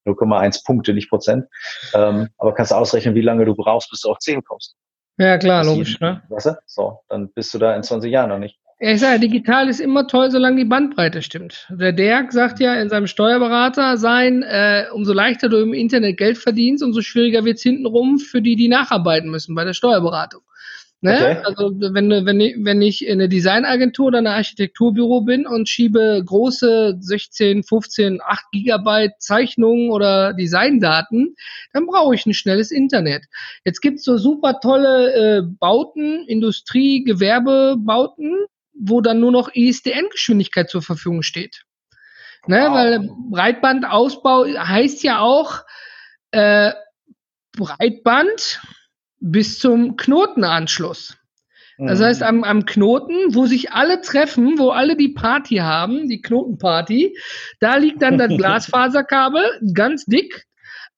0,1 0.06 0.64
Punkte, 0.64 0.92
nicht 0.92 1.08
Prozent. 1.08 1.46
Ähm, 1.94 2.28
aber 2.38 2.54
kannst 2.54 2.72
du 2.72 2.76
ausrechnen, 2.76 3.14
wie 3.14 3.20
lange 3.20 3.44
du 3.44 3.54
brauchst, 3.54 3.90
bis 3.90 4.00
du 4.00 4.10
auf 4.10 4.18
10 4.18 4.42
kommst. 4.42 4.76
Ja, 5.18 5.38
klar, 5.38 5.64
logisch, 5.64 5.98
ne? 6.00 6.22
Weißt 6.28 6.46
du? 6.46 6.58
So, 6.66 7.00
dann 7.08 7.32
bist 7.32 7.52
du 7.52 7.58
da 7.58 7.74
in 7.74 7.82
20 7.82 8.10
Jahren 8.10 8.30
noch 8.30 8.38
nicht. 8.38 8.58
Ja, 8.80 8.92
ich 8.92 9.00
sage, 9.00 9.18
digital 9.18 9.68
ist 9.68 9.80
immer 9.80 10.06
toll, 10.06 10.30
solange 10.30 10.56
die 10.56 10.64
Bandbreite 10.64 11.20
stimmt. 11.20 11.66
Der 11.68 11.92
Dirk 11.92 12.32
sagt 12.32 12.60
ja 12.60 12.74
in 12.74 12.88
seinem 12.88 13.08
Steuerberater 13.08 13.96
sein, 13.96 14.44
äh, 14.44 14.84
umso 14.92 15.12
leichter 15.12 15.48
du 15.48 15.58
im 15.58 15.74
Internet 15.74 16.16
Geld 16.16 16.38
verdienst, 16.38 16.84
umso 16.84 17.00
schwieriger 17.00 17.44
wird's 17.44 17.62
hintenrum 17.62 18.18
für 18.18 18.40
die, 18.40 18.54
die 18.54 18.68
nacharbeiten 18.68 19.30
müssen 19.30 19.56
bei 19.56 19.64
der 19.64 19.72
Steuerberatung. 19.72 20.42
Ne? 21.00 21.14
Okay. 21.14 21.36
Also 21.44 21.72
wenn, 21.76 22.10
wenn, 22.10 22.40
ich, 22.40 22.56
wenn 22.58 22.82
ich 22.82 23.06
in 23.06 23.20
einer 23.20 23.28
Designagentur 23.28 24.06
oder 24.06 24.18
einer 24.18 24.34
Architekturbüro 24.34 25.22
bin 25.22 25.46
und 25.46 25.68
schiebe 25.68 26.20
große 26.24 26.98
16, 27.00 27.62
15, 27.62 28.20
8 28.20 28.44
Gigabyte 28.52 29.12
Zeichnungen 29.20 29.90
oder 29.90 30.34
Designdaten, 30.34 31.36
dann 31.72 31.86
brauche 31.86 32.16
ich 32.16 32.26
ein 32.26 32.34
schnelles 32.34 32.72
Internet. 32.72 33.24
Jetzt 33.64 33.80
gibt's 33.80 34.04
so 34.04 34.18
super 34.18 34.58
tolle 34.60 35.14
äh, 35.14 35.42
Bauten, 35.42 36.24
Industrie, 36.26 37.04
Gewerbebauten, 37.04 38.46
wo 38.80 39.00
dann 39.00 39.20
nur 39.20 39.32
noch 39.32 39.50
ISDN-Geschwindigkeit 39.52 40.70
zur 40.70 40.82
Verfügung 40.82 41.22
steht. 41.22 41.62
Ne, 42.46 42.66
wow. 42.66 42.74
Weil 42.74 43.10
Breitbandausbau 43.30 44.46
heißt 44.46 45.02
ja 45.02 45.20
auch 45.20 45.64
äh, 46.30 46.72
Breitband 47.56 48.60
bis 49.20 49.58
zum 49.58 49.96
Knotenanschluss. 49.96 51.18
Das 51.80 52.00
heißt, 52.00 52.24
am, 52.24 52.42
am 52.42 52.66
Knoten, 52.66 53.36
wo 53.36 53.46
sich 53.46 53.70
alle 53.70 54.00
treffen, 54.00 54.58
wo 54.58 54.70
alle 54.70 54.96
die 54.96 55.10
Party 55.10 55.56
haben, 55.56 56.08
die 56.08 56.20
Knotenparty, 56.20 57.16
da 57.60 57.76
liegt 57.76 58.02
dann 58.02 58.18
das 58.18 58.28
Glasfaserkabel 58.36 59.44
ganz 59.74 60.04
dick. 60.04 60.46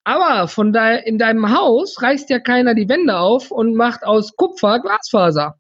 Aber 0.04 0.48
von 0.48 0.72
da 0.72 0.94
in 0.94 1.18
deinem 1.18 1.54
Haus 1.54 2.00
reißt 2.00 2.30
ja 2.30 2.38
keiner 2.38 2.74
die 2.74 2.88
Wände 2.88 3.18
auf 3.18 3.50
und 3.50 3.74
macht 3.74 4.04
aus 4.04 4.34
Kupfer 4.36 4.80
Glasfaser. 4.80 5.59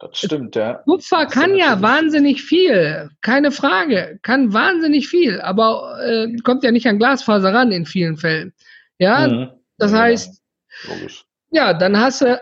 Das 0.00 0.18
stimmt, 0.18 0.56
ja. 0.56 0.74
Kupfer 0.84 1.26
kann 1.26 1.54
ja 1.54 1.80
wahnsinnig 1.80 2.42
viel, 2.42 3.10
keine 3.20 3.52
Frage, 3.52 4.18
kann 4.22 4.52
wahnsinnig 4.52 5.08
viel, 5.08 5.40
aber 5.40 5.98
äh, 6.04 6.36
kommt 6.38 6.64
ja 6.64 6.72
nicht 6.72 6.86
an 6.86 6.98
Glasfaser 6.98 7.54
ran 7.54 7.70
in 7.70 7.86
vielen 7.86 8.16
Fällen. 8.16 8.52
Ja, 8.98 9.28
mhm. 9.28 9.50
das 9.78 9.92
ja, 9.92 9.98
heißt, 9.98 10.42
logisch. 10.88 11.24
ja, 11.52 11.74
dann 11.74 11.98
hast 11.98 12.22
du 12.22 12.40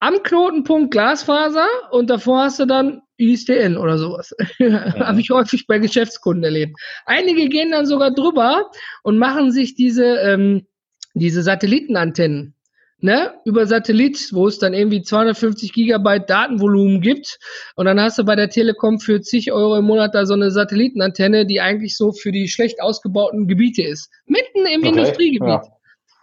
am 0.00 0.22
Knotenpunkt 0.22 0.90
Glasfaser 0.90 1.68
und 1.92 2.10
davor 2.10 2.42
hast 2.42 2.58
du 2.58 2.66
dann 2.66 3.02
ISDN 3.16 3.76
oder 3.76 3.98
sowas. 3.98 4.34
Ja. 4.58 4.94
Habe 4.94 5.20
ich 5.20 5.30
häufig 5.30 5.66
bei 5.66 5.78
Geschäftskunden 5.78 6.44
erlebt. 6.44 6.76
Einige 7.06 7.48
gehen 7.48 7.70
dann 7.70 7.86
sogar 7.86 8.12
drüber 8.12 8.70
und 9.02 9.18
machen 9.18 9.52
sich 9.52 9.74
diese, 9.74 10.04
ähm, 10.04 10.66
diese 11.14 11.42
Satellitenantennen 11.42 12.54
ne, 13.02 13.34
über 13.44 13.66
Satellit, 13.66 14.30
wo 14.32 14.46
es 14.46 14.58
dann 14.58 14.74
irgendwie 14.74 15.02
250 15.02 15.72
Gigabyte 15.72 16.30
Datenvolumen 16.30 17.00
gibt. 17.00 17.38
Und 17.74 17.86
dann 17.86 18.00
hast 18.00 18.18
du 18.18 18.24
bei 18.24 18.36
der 18.36 18.48
Telekom 18.48 19.00
für 19.00 19.20
zig 19.20 19.52
Euro 19.52 19.76
im 19.76 19.84
Monat 19.84 20.14
da 20.14 20.24
so 20.24 20.34
eine 20.34 20.50
Satellitenantenne, 20.50 21.44
die 21.44 21.60
eigentlich 21.60 21.96
so 21.96 22.12
für 22.12 22.32
die 22.32 22.48
schlecht 22.48 22.80
ausgebauten 22.80 23.48
Gebiete 23.48 23.82
ist. 23.82 24.10
Mitten 24.26 24.66
im 24.66 24.80
okay, 24.80 24.88
Industriegebiet. 24.88 25.48
Ja. 25.48 25.62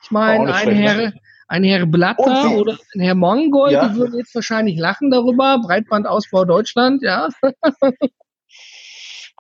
Ich 0.02 0.12
meine, 0.12 0.54
ein 0.54 0.72
Herr, 0.72 0.96
ne? 0.96 1.14
ein 1.50 1.64
Herr 1.64 1.86
Blatter 1.86 2.56
oder 2.56 2.78
ein 2.96 3.02
Herr 3.02 3.16
Mongol, 3.16 3.72
ja. 3.72 3.88
die 3.88 3.96
würden 3.96 4.18
jetzt 4.18 4.34
wahrscheinlich 4.34 4.80
lachen 4.80 5.12
darüber. 5.12 5.60
Breitbandausbau 5.62 6.46
Deutschland, 6.46 7.04
ja. 7.04 7.28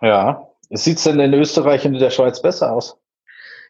ja. 0.01 0.45
Sieht 0.71 0.97
es 0.97 1.03
denn 1.05 1.19
in 1.19 1.33
Österreich 1.33 1.85
und 1.85 1.95
in 1.95 1.99
der 1.99 2.11
Schweiz 2.11 2.41
besser 2.41 2.73
aus? 2.73 2.97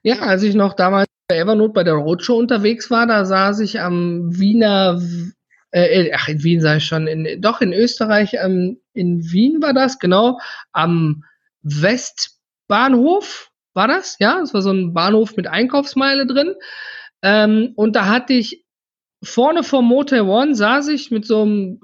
Ja, 0.02 0.20
als 0.20 0.44
ich 0.44 0.56
noch 0.56 0.74
damals 0.74 1.09
bei 1.30 1.38
Evernote 1.38 1.74
bei 1.74 1.84
der 1.84 1.94
Roadshow 1.94 2.38
unterwegs 2.38 2.90
war, 2.90 3.06
da 3.06 3.24
saß 3.24 3.60
ich 3.60 3.80
am 3.80 4.38
Wiener, 4.38 5.00
äh, 5.72 6.12
ach, 6.14 6.28
in 6.28 6.44
Wien 6.44 6.60
sei 6.60 6.78
ich 6.78 6.86
schon, 6.86 7.06
in, 7.06 7.40
doch 7.40 7.62
in 7.62 7.72
Österreich, 7.72 8.34
ähm, 8.34 8.82
in 8.94 9.32
Wien 9.32 9.62
war 9.62 9.74
das, 9.74 10.00
genau, 10.00 10.40
am 10.72 11.24
Westbahnhof 11.62 13.52
war 13.76 13.88
das, 13.88 14.18
ja, 14.20 14.40
das 14.40 14.56
war 14.56 14.64
so 14.64 14.72
ein 14.72 14.94
Bahnhof 14.94 15.38
mit 15.38 15.48
Einkaufsmeile 15.48 16.26
drin. 16.26 16.56
Ähm, 17.22 17.74
und 17.76 17.96
da 17.96 18.08
hatte 18.08 18.34
ich 18.34 18.66
vorne 19.22 19.64
vom 19.64 19.86
Motel 19.86 20.22
One 20.22 20.56
saß 20.56 20.88
ich 20.88 21.12
mit 21.12 21.28
so 21.28 21.44
einem 21.44 21.80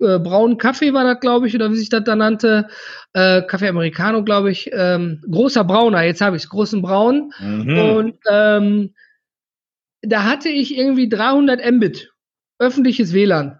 äh, 0.00 0.18
braunen 0.18 0.58
Kaffee 0.58 0.92
war 0.92 1.04
das, 1.04 1.20
glaube 1.20 1.46
ich, 1.46 1.54
oder 1.54 1.70
wie 1.70 1.76
sich 1.76 1.88
das 1.88 2.04
da 2.04 2.16
nannte. 2.16 2.68
Äh, 3.12 3.42
Kaffee 3.42 3.68
Americano, 3.68 4.22
glaube 4.24 4.50
ich. 4.50 4.70
Ähm, 4.72 5.22
großer 5.30 5.64
Brauner, 5.64 6.02
jetzt 6.02 6.20
habe 6.20 6.36
ich 6.36 6.44
es, 6.44 6.48
großen 6.48 6.82
Braun. 6.82 7.32
Mhm. 7.40 7.78
Und 7.78 8.18
ähm, 8.30 8.94
da 10.02 10.24
hatte 10.24 10.48
ich 10.48 10.76
irgendwie 10.76 11.08
300 11.08 11.64
Mbit, 11.72 12.12
öffentliches 12.58 13.12
WLAN. 13.12 13.58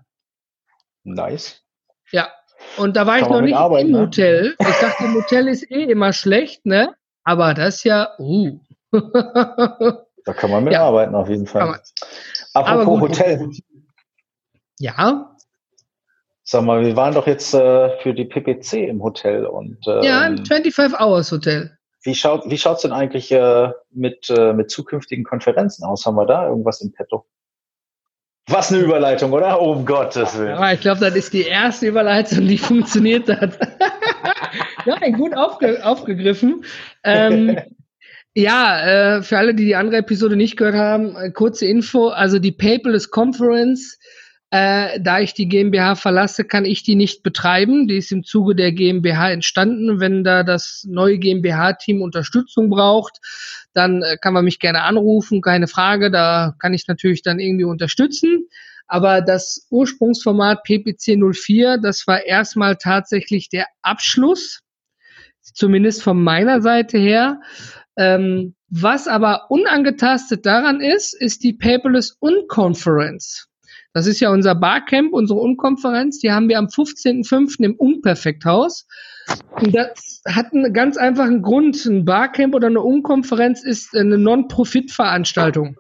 Nice. 1.05 1.63
Ja, 2.11 2.29
und 2.77 2.97
da 2.97 3.07
war 3.07 3.19
Kann 3.19 3.25
ich 3.25 3.31
noch 3.31 3.41
nicht 3.41 3.57
arbeiten, 3.57 3.89
im 3.89 3.95
ne? 3.95 4.01
Hotel. 4.01 4.57
Ich 4.59 4.77
dachte, 4.81 5.05
im 5.05 5.15
Hotel 5.15 5.49
ist 5.49 5.71
eh 5.71 5.85
immer 5.85 6.13
schlecht, 6.13 6.65
ne? 6.67 6.95
Aber 7.25 7.55
das 7.55 7.85
ja, 7.85 8.11
uh. 8.19 8.59
da 8.93 10.33
kann 10.35 10.51
man 10.51 10.65
mit 10.65 10.73
ja. 10.73 10.89
auf 10.89 11.29
jeden 11.29 11.47
Fall. 11.47 11.81
Apropos 12.55 13.01
Hotel. 13.01 13.51
Ja. 14.79 15.37
Sag 16.51 16.65
mal, 16.65 16.83
wir 16.83 16.97
waren 16.97 17.13
doch 17.13 17.27
jetzt 17.27 17.53
äh, 17.53 17.91
für 17.99 18.15
die 18.15 18.25
PPC 18.25 18.89
im 18.89 19.03
Hotel 19.03 19.45
und 19.45 19.87
ähm, 19.87 20.03
ja, 20.03 20.27
im 20.27 20.47
25 20.47 20.99
Hours 20.99 21.31
Hotel. 21.31 21.77
Wie 22.03 22.15
schaut 22.15 22.49
wie 22.49 22.57
schaut's 22.57 22.81
denn 22.81 22.93
eigentlich 22.93 23.31
äh, 23.31 23.69
mit 23.91 24.31
äh, 24.31 24.55
mit 24.55 24.71
zukünftigen 24.71 25.25
Konferenzen 25.25 25.85
aus? 25.85 26.07
Haben 26.07 26.17
wir 26.17 26.25
da 26.25 26.49
irgendwas 26.49 26.81
im 26.81 26.91
Petto? 26.91 27.27
Was 28.49 28.73
eine 28.73 28.81
Überleitung, 28.81 29.35
oder? 29.35 29.61
Oh, 29.61 29.73
um 29.73 29.85
Gottes 29.85 30.39
Willen. 30.39 30.59
Ja, 30.59 30.73
ich 30.73 30.81
glaube, 30.81 31.01
das 31.01 31.15
ist 31.17 31.35
die 31.35 31.43
erste 31.43 31.87
Überleitung, 31.87 32.47
die 32.47 32.57
funktioniert 32.59 33.29
hat. 33.29 33.59
ja, 34.87 35.11
gut 35.11 35.37
aufge 35.37 35.85
aufgegriffen. 35.85 36.65
Ähm, 37.05 37.59
ja, 38.35 39.17
äh, 39.19 39.23
für 39.23 39.37
alle, 39.37 39.55
die 39.55 39.67
die 39.67 39.77
andere 39.77 39.99
Episode 39.99 40.35
nicht 40.35 40.57
gehört 40.57 40.77
haben, 40.77 41.15
äh, 41.15 41.31
kurze 41.31 41.67
Info. 41.67 42.09
Also 42.09 42.39
die 42.39 42.53
Paperless 42.53 43.11
Conference 43.11 43.99
Äh, 44.51 44.99
da 45.01 45.21
ich 45.21 45.35
die 45.35 45.47
GmbH 45.47 45.95
verlasse, 45.95 46.45
kann 46.45 46.65
ich 46.65 46.83
die 46.83 46.95
nicht 46.95 47.23
betreiben. 47.23 47.87
Die 47.87 47.99
ist 47.99 48.13
im 48.13 48.25
Zuge 48.25 48.55
der 48.55 48.73
GmbH 48.73 49.31
entstanden. 49.31 50.01
Wenn 50.01 50.25
da 50.25 50.43
das 50.43 50.87
neue 50.89 51.19
GmbH-Team 51.19 52.01
Unterstützung 52.01 52.71
braucht, 52.71 53.19
dann 53.75 54.03
äh, 54.03 54.17
kann 54.17 54.33
man 54.33 54.47
mich 54.47 54.59
gerne 54.59 54.85
anrufen, 54.85 55.43
keine 55.43 55.69
Frage. 55.69 56.11
Da 56.11 56.55
kann 56.61 56.73
ich 56.73 56.89
natürlich 56.89 57.23
dann 57.23 57.41
irgendwie 57.41 57.65
unterstützen. 57.65 58.49
Aber 58.87 59.21
das 59.21 59.67
Ursprungsformat 59.69 60.63
PPC 60.63 61.19
04, 61.19 61.77
das 61.77 62.07
war 62.07 62.25
erstmal 62.25 62.77
tatsächlich 62.77 63.51
der 63.51 63.67
Abschluss, 63.83 64.63
zumindest 65.43 66.03
von 66.03 66.23
meiner 66.23 66.63
Seite 66.63 66.97
her. 66.97 67.41
Ähm, 67.97 68.55
was 68.71 69.09
aber 69.09 69.51
unangetastet 69.51 70.47
daran 70.47 70.81
ist, 70.81 71.13
ist 71.13 71.43
die 71.43 71.53
Paperless 71.53 72.17
Unconference. 72.19 73.49
Das 73.95 74.07
ist 74.07 74.21
ja 74.21 74.31
unser 74.31 74.55
Barcamp, 74.55 75.13
unsere 75.13 75.41
Unkonferenz. 75.41 76.19
Die 76.19 76.31
haben 76.31 76.49
wir 76.49 76.59
am 76.59 76.67
15.05. 76.67 77.65
im 77.65 77.75
Unperfekthaus. 77.75 78.87
Und 79.61 79.75
das 79.75 80.23
hat 80.29 80.53
einen 80.53 80.73
ganz 80.73 80.97
einfachen 80.97 81.43
Grund. 81.43 81.85
Ein 81.85 82.05
Barcamp 82.05 82.55
oder 82.55 82.69
eine 82.69 82.81
Unkonferenz 82.81 83.65
ist 83.65 83.97
eine 83.97 84.19
Non-Profit-Veranstaltung. 84.19 85.77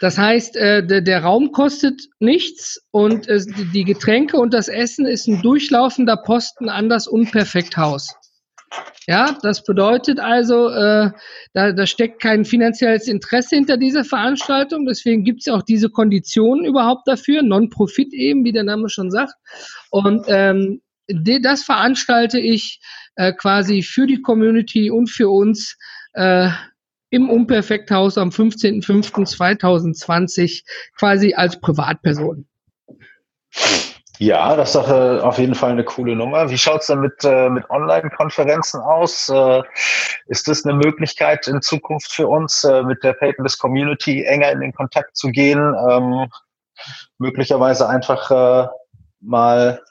Das 0.00 0.18
heißt, 0.18 0.56
äh, 0.56 0.86
der, 0.86 1.22
Raum 1.22 1.52
kostet 1.52 2.02
nichts 2.18 2.82
und 2.90 3.28
äh, 3.28 3.40
die 3.72 3.84
Getränke 3.84 4.36
und 4.36 4.52
das 4.52 4.68
Essen 4.68 5.06
ist 5.06 5.26
ein 5.26 5.40
durchlaufender 5.42 6.18
Posten 6.18 6.68
an 6.68 6.88
das 6.88 7.06
Unperfekthaus. 7.08 8.14
Ja, 9.06 9.38
das 9.42 9.62
bedeutet 9.62 10.18
also, 10.18 10.68
äh, 10.68 11.10
da, 11.52 11.72
da 11.72 11.86
steckt 11.86 12.20
kein 12.20 12.44
finanzielles 12.44 13.06
Interesse 13.06 13.56
hinter 13.56 13.76
dieser 13.76 14.04
Veranstaltung. 14.04 14.84
Deswegen 14.84 15.22
gibt 15.22 15.40
es 15.40 15.46
ja 15.46 15.54
auch 15.54 15.62
diese 15.62 15.90
Konditionen 15.90 16.64
überhaupt 16.64 17.06
dafür, 17.06 17.42
Non-Profit 17.42 18.12
eben, 18.12 18.44
wie 18.44 18.52
der 18.52 18.64
Name 18.64 18.88
schon 18.88 19.12
sagt. 19.12 19.34
Und 19.90 20.24
ähm, 20.28 20.80
de, 21.08 21.40
das 21.40 21.62
veranstalte 21.62 22.40
ich 22.40 22.80
äh, 23.14 23.32
quasi 23.32 23.82
für 23.82 24.06
die 24.06 24.22
Community 24.22 24.90
und 24.90 25.08
für 25.08 25.30
uns 25.30 25.78
äh, 26.14 26.48
im 27.10 27.30
Unperfekthaus 27.30 28.18
am 28.18 28.30
15.05.2020 28.30 30.64
quasi 30.98 31.34
als 31.34 31.60
Privatperson. 31.60 32.48
Ja, 34.18 34.56
das 34.56 34.70
ist 34.70 34.76
doch 34.76 34.88
äh, 34.88 35.20
auf 35.20 35.38
jeden 35.38 35.54
Fall 35.54 35.72
eine 35.72 35.84
coole 35.84 36.16
Nummer. 36.16 36.48
Wie 36.48 36.56
schaut's 36.56 36.86
denn 36.86 37.00
mit, 37.00 37.22
äh, 37.24 37.50
mit 37.50 37.68
Online-Konferenzen 37.68 38.80
aus? 38.80 39.28
Äh, 39.28 39.62
ist 40.26 40.48
das 40.48 40.64
eine 40.64 40.74
Möglichkeit 40.74 41.46
in 41.46 41.60
Zukunft 41.60 42.12
für 42.12 42.26
uns, 42.26 42.64
äh, 42.64 42.82
mit 42.82 43.04
der 43.04 43.12
Paperless 43.12 43.58
Community 43.58 44.24
enger 44.24 44.52
in 44.52 44.60
den 44.60 44.72
Kontakt 44.72 45.16
zu 45.16 45.28
gehen? 45.28 45.74
Ähm, 45.88 46.30
möglicherweise 47.18 47.88
einfach 47.88 48.30
äh, 48.30 48.68
mal 49.20 49.82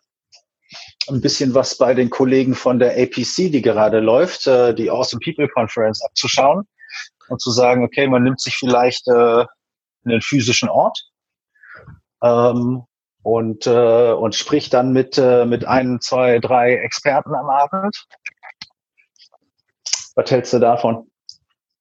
ein 1.08 1.22
bisschen 1.22 1.54
was 1.54 1.78
bei 1.78 1.94
den 1.94 2.10
Kollegen 2.10 2.56
von 2.56 2.80
der 2.80 2.94
APC, 2.94 3.52
die 3.52 3.62
gerade 3.62 4.00
läuft, 4.00 4.48
äh, 4.48 4.74
die 4.74 4.90
Awesome 4.90 5.20
People 5.24 5.48
Conference 5.50 6.04
abzuschauen 6.04 6.68
und 7.30 7.42
zu 7.42 7.52
sagen, 7.52 7.84
okay, 7.84 8.08
man 8.08 8.24
nimmt 8.24 8.42
sich 8.42 8.56
vielleicht 8.56 9.08
äh, 9.08 9.46
einen 10.06 10.22
physischen 10.22 10.70
Ort 10.70 11.00
ähm, 12.24 12.86
und, 13.26 13.66
äh, 13.66 14.12
und 14.12 14.36
spricht 14.36 14.72
dann 14.76 14.94
mit, 14.94 15.18
äh, 15.18 15.46
mit 15.46 15.66
ein, 15.66 16.00
zwei, 16.00 16.38
drei 16.38 16.76
Experten 16.76 17.34
am 17.34 17.50
Abend. 17.50 18.06
Was 20.14 20.30
hältst 20.30 20.54
du 20.54 20.60
davon? 20.60 21.10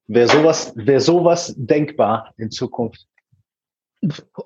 Wäre 0.07 0.27
sowas, 0.27 0.73
wäre 0.75 1.01
sowas 1.01 1.53
denkbar 1.59 2.33
in 2.39 2.51
Zukunft? 2.51 3.07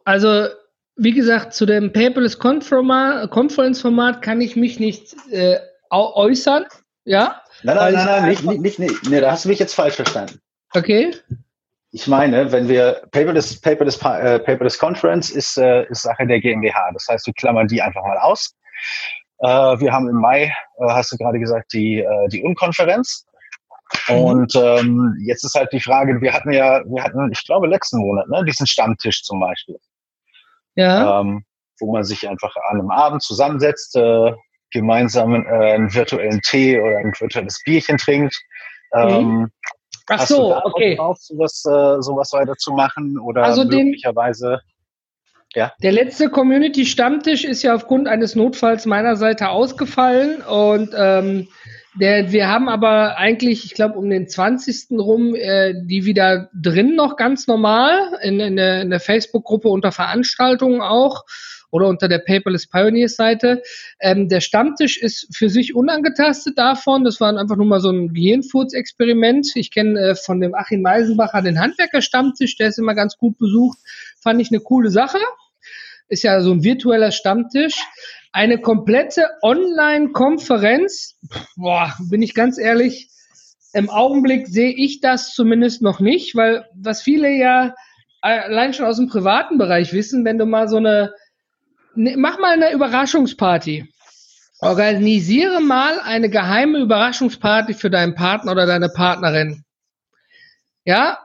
Also, 0.04 0.48
wie 0.96 1.12
gesagt, 1.12 1.54
zu 1.54 1.66
dem 1.66 1.92
Paperless 1.92 2.40
Conference 2.40 3.80
Format 3.80 4.20
kann 4.20 4.40
ich 4.40 4.56
mich 4.56 4.80
nicht 4.80 5.14
äh, 5.30 5.60
äußern. 5.90 6.64
Ja? 7.04 7.42
Nein, 7.62 7.76
nein, 7.76 7.94
nein, 7.94 8.06
nein, 8.06 8.28
nicht, 8.28 8.44
nicht, 8.44 8.60
nicht, 8.60 8.78
nicht. 8.80 9.08
Nee, 9.08 9.20
da 9.20 9.30
hast 9.30 9.44
du 9.44 9.50
mich 9.50 9.60
jetzt 9.60 9.74
falsch 9.74 9.94
verstanden. 9.94 10.40
Okay 10.74 11.14
ich 11.90 12.06
meine, 12.06 12.52
wenn 12.52 12.68
wir 12.68 13.02
Paperless, 13.12 13.60
Paperless, 13.60 13.96
äh, 14.02 14.38
Paperless 14.40 14.78
Conference 14.78 15.30
ist, 15.30 15.56
äh, 15.56 15.86
ist 15.88 16.02
Sache 16.02 16.26
der 16.26 16.40
GmbH. 16.40 16.90
Das 16.92 17.06
heißt, 17.08 17.26
wir 17.26 17.34
klammern 17.34 17.66
die 17.66 17.80
einfach 17.80 18.02
mal 18.02 18.18
aus. 18.18 18.54
Äh, 19.38 19.46
wir 19.48 19.92
haben 19.92 20.08
im 20.08 20.16
Mai, 20.16 20.44
äh, 20.44 20.52
hast 20.88 21.12
du 21.12 21.16
gerade 21.16 21.38
gesagt, 21.38 21.72
die, 21.72 22.04
die 22.30 22.42
Unkonferenz. 22.42 23.24
Mhm. 24.08 24.14
Und 24.14 24.54
ähm, 24.56 25.16
jetzt 25.24 25.44
ist 25.44 25.54
halt 25.54 25.72
die 25.72 25.80
Frage, 25.80 26.20
wir 26.20 26.34
hatten 26.34 26.52
ja, 26.52 26.82
wir 26.84 27.02
hatten, 27.02 27.32
ich 27.32 27.44
glaube, 27.46 27.66
letzten 27.66 28.00
Monat, 28.00 28.28
ne, 28.28 28.44
diesen 28.44 28.66
Stammtisch 28.66 29.22
zum 29.22 29.40
Beispiel. 29.40 29.78
Ja. 30.74 31.20
Ähm, 31.20 31.44
wo 31.80 31.92
man 31.92 32.04
sich 32.04 32.28
einfach 32.28 32.54
an 32.68 32.80
einem 32.80 32.90
Abend 32.90 33.22
zusammensetzt, 33.22 33.96
gemeinsam 34.72 35.32
einen 35.32 35.94
virtuellen 35.94 36.40
Tee 36.40 36.78
oder 36.80 36.98
ein 36.98 37.14
virtuelles 37.16 37.62
Bierchen 37.64 37.98
trinkt. 37.98 38.36
Mhm. 38.92 39.48
Ach 40.08 40.18
Hast 40.18 40.28
so, 40.28 40.56
okay. 40.64 40.96
Drauf, 40.96 41.18
sowas, 41.20 41.64
äh, 41.66 42.00
sowas 42.02 42.32
weiterzumachen 42.32 43.18
oder 43.18 43.44
also 43.44 43.64
möglicherweise? 43.64 44.60
ja. 45.54 45.72
Der 45.82 45.92
letzte 45.92 46.30
Community-Stammtisch 46.30 47.44
ist 47.44 47.62
ja 47.62 47.74
aufgrund 47.74 48.08
eines 48.08 48.34
Notfalls 48.34 48.86
meiner 48.86 49.16
Seite 49.16 49.48
ausgefallen 49.50 50.42
und 50.42 50.90
ähm, 50.96 51.48
der, 52.00 52.32
wir 52.32 52.48
haben 52.48 52.68
aber 52.68 53.18
eigentlich, 53.18 53.64
ich 53.64 53.74
glaube, 53.74 53.98
um 53.98 54.08
den 54.08 54.28
20. 54.28 54.98
rum, 54.98 55.34
äh, 55.34 55.74
die 55.74 56.04
wieder 56.04 56.48
drin 56.54 56.94
noch 56.94 57.16
ganz 57.16 57.46
normal 57.46 58.18
in, 58.22 58.38
in 58.40 58.56
der, 58.56 58.82
in 58.82 58.90
der 58.90 59.00
Facebook-Gruppe 59.00 59.68
unter 59.68 59.90
Veranstaltungen 59.90 60.80
auch 60.80 61.24
oder 61.70 61.88
unter 61.88 62.08
der 62.08 62.18
Paperless 62.18 62.66
Pioneers 62.66 63.16
Seite. 63.16 63.62
Ähm, 64.00 64.28
der 64.28 64.40
Stammtisch 64.40 64.96
ist 64.98 65.28
für 65.34 65.48
sich 65.48 65.74
unangetastet 65.74 66.58
davon. 66.58 67.04
Das 67.04 67.20
war 67.20 67.36
einfach 67.36 67.56
nur 67.56 67.66
mal 67.66 67.80
so 67.80 67.90
ein 67.90 68.12
Gehirnfurz-Experiment. 68.12 69.52
Ich 69.54 69.70
kenne 69.70 70.00
äh, 70.00 70.14
von 70.14 70.40
dem 70.40 70.54
Achim 70.54 70.82
Meisenbacher 70.82 71.42
den 71.42 71.60
Handwerker-Stammtisch, 71.60 72.56
der 72.56 72.68
ist 72.68 72.78
immer 72.78 72.94
ganz 72.94 73.16
gut 73.16 73.38
besucht. 73.38 73.78
Fand 74.20 74.40
ich 74.40 74.50
eine 74.50 74.60
coole 74.60 74.90
Sache. 74.90 75.18
Ist 76.08 76.22
ja 76.22 76.40
so 76.40 76.52
ein 76.52 76.64
virtueller 76.64 77.10
Stammtisch. 77.10 77.76
Eine 78.32 78.60
komplette 78.60 79.28
Online-Konferenz, 79.42 81.18
boah, 81.56 81.94
bin 82.10 82.22
ich 82.22 82.34
ganz 82.34 82.58
ehrlich, 82.58 83.08
im 83.72 83.90
Augenblick 83.90 84.48
sehe 84.48 84.72
ich 84.72 85.00
das 85.00 85.34
zumindest 85.34 85.82
noch 85.82 86.00
nicht, 86.00 86.34
weil 86.34 86.66
was 86.74 87.02
viele 87.02 87.30
ja 87.30 87.74
allein 88.20 88.74
schon 88.74 88.86
aus 88.86 88.96
dem 88.96 89.08
privaten 89.08 89.58
Bereich 89.58 89.92
wissen, 89.92 90.24
wenn 90.24 90.38
du 90.38 90.46
mal 90.46 90.68
so 90.68 90.76
eine 90.76 91.12
Ne, 91.12 91.12
mach 91.98 92.38
mal 92.38 92.52
eine 92.52 92.72
Überraschungsparty. 92.72 93.92
Organisiere 94.60 95.60
mal 95.60 96.00
eine 96.00 96.30
geheime 96.30 96.78
Überraschungsparty 96.78 97.74
für 97.74 97.90
deinen 97.90 98.14
Partner 98.14 98.52
oder 98.52 98.66
deine 98.66 98.88
Partnerin. 98.88 99.64
Ja, 100.84 101.18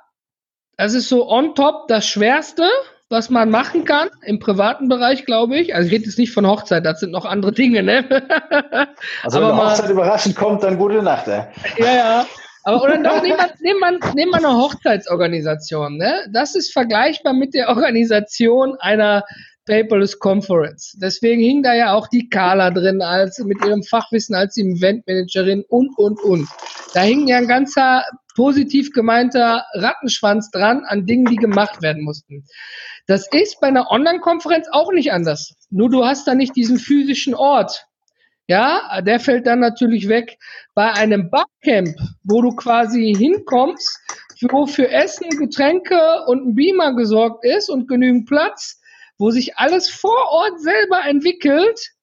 das 0.77 0.93
ist 0.93 1.09
so 1.09 1.29
on 1.29 1.55
top 1.55 1.87
das 1.87 2.05
Schwerste, 2.07 2.67
was 3.09 3.29
man 3.29 3.49
machen 3.49 3.85
kann 3.85 4.09
im 4.23 4.39
privaten 4.39 4.87
Bereich, 4.87 5.25
glaube 5.25 5.57
ich. 5.57 5.75
Also 5.75 5.87
ich 5.87 5.93
rede 5.93 6.05
jetzt 6.05 6.17
nicht 6.17 6.33
von 6.33 6.47
Hochzeit, 6.47 6.85
das 6.85 6.99
sind 6.99 7.11
noch 7.11 7.25
andere 7.25 7.51
Dinge, 7.51 7.83
ne? 7.83 8.05
Also 9.23 9.37
Aber 9.37 9.49
wenn 9.49 9.59
eine 9.59 9.69
Hochzeit 9.69 9.89
überraschend 9.89 10.35
kommt, 10.35 10.63
dann 10.63 10.77
gute 10.77 11.01
Nacht, 11.01 11.27
ey. 11.27 11.43
Ja, 11.77 11.95
ja. 11.95 12.25
Aber 12.65 12.81
oder 12.81 12.97
doch, 12.97 13.21
nehmen 13.21 13.37
wir, 13.37 13.53
nehmen, 13.59 13.79
wir, 13.79 14.13
nehmen 14.13 14.31
wir 14.31 14.37
eine 14.37 14.57
Hochzeitsorganisation, 14.57 15.97
ne? 15.97 16.25
Das 16.31 16.55
ist 16.55 16.71
vergleichbar 16.71 17.33
mit 17.33 17.53
der 17.53 17.69
Organisation 17.69 18.77
einer 18.79 19.23
Paperless 19.65 20.19
Conference. 20.19 20.97
Deswegen 21.01 21.41
hing 21.41 21.63
da 21.63 21.73
ja 21.73 21.93
auch 21.93 22.07
die 22.07 22.29
Carla 22.29 22.69
drin 22.71 23.01
als 23.01 23.39
mit 23.39 23.63
ihrem 23.65 23.83
Fachwissen 23.83 24.35
als 24.35 24.57
Eventmanagerin 24.57 25.63
und 25.69 25.97
und 25.97 26.19
und. 26.21 26.47
Da 26.93 27.01
hing 27.01 27.27
ja 27.27 27.37
ein 27.37 27.47
ganzer 27.47 28.03
positiv 28.35 28.91
gemeinter 28.91 29.65
Rattenschwanz 29.73 30.49
dran 30.51 30.83
an 30.85 31.05
Dingen, 31.05 31.25
die 31.25 31.35
gemacht 31.35 31.81
werden 31.81 32.03
mussten. 32.03 32.45
Das 33.07 33.27
ist 33.31 33.59
bei 33.61 33.67
einer 33.67 33.89
Online-Konferenz 33.91 34.67
auch 34.71 34.91
nicht 34.91 35.11
anders. 35.11 35.55
Nur 35.69 35.89
du 35.89 36.05
hast 36.05 36.27
da 36.27 36.35
nicht 36.35 36.55
diesen 36.55 36.77
physischen 36.77 37.35
Ort. 37.35 37.85
Ja, 38.47 39.01
der 39.01 39.19
fällt 39.19 39.47
dann 39.47 39.59
natürlich 39.59 40.09
weg. 40.09 40.37
Bei 40.73 40.91
einem 40.91 41.29
Barcamp, 41.29 41.95
wo 42.23 42.41
du 42.41 42.55
quasi 42.55 43.13
hinkommst, 43.17 43.99
wo 44.51 44.65
für 44.65 44.89
Essen, 44.89 45.29
Getränke 45.29 45.97
und 46.27 46.47
ein 46.47 46.55
Beamer 46.55 46.95
gesorgt 46.95 47.45
ist 47.45 47.69
und 47.69 47.87
genügend 47.87 48.27
Platz, 48.27 48.81
wo 49.23 49.31
sich 49.31 49.57
alles 49.57 49.89
vor 49.89 50.31
Ort 50.31 50.59
selber 50.59 51.05
entwickelt, 51.07 51.93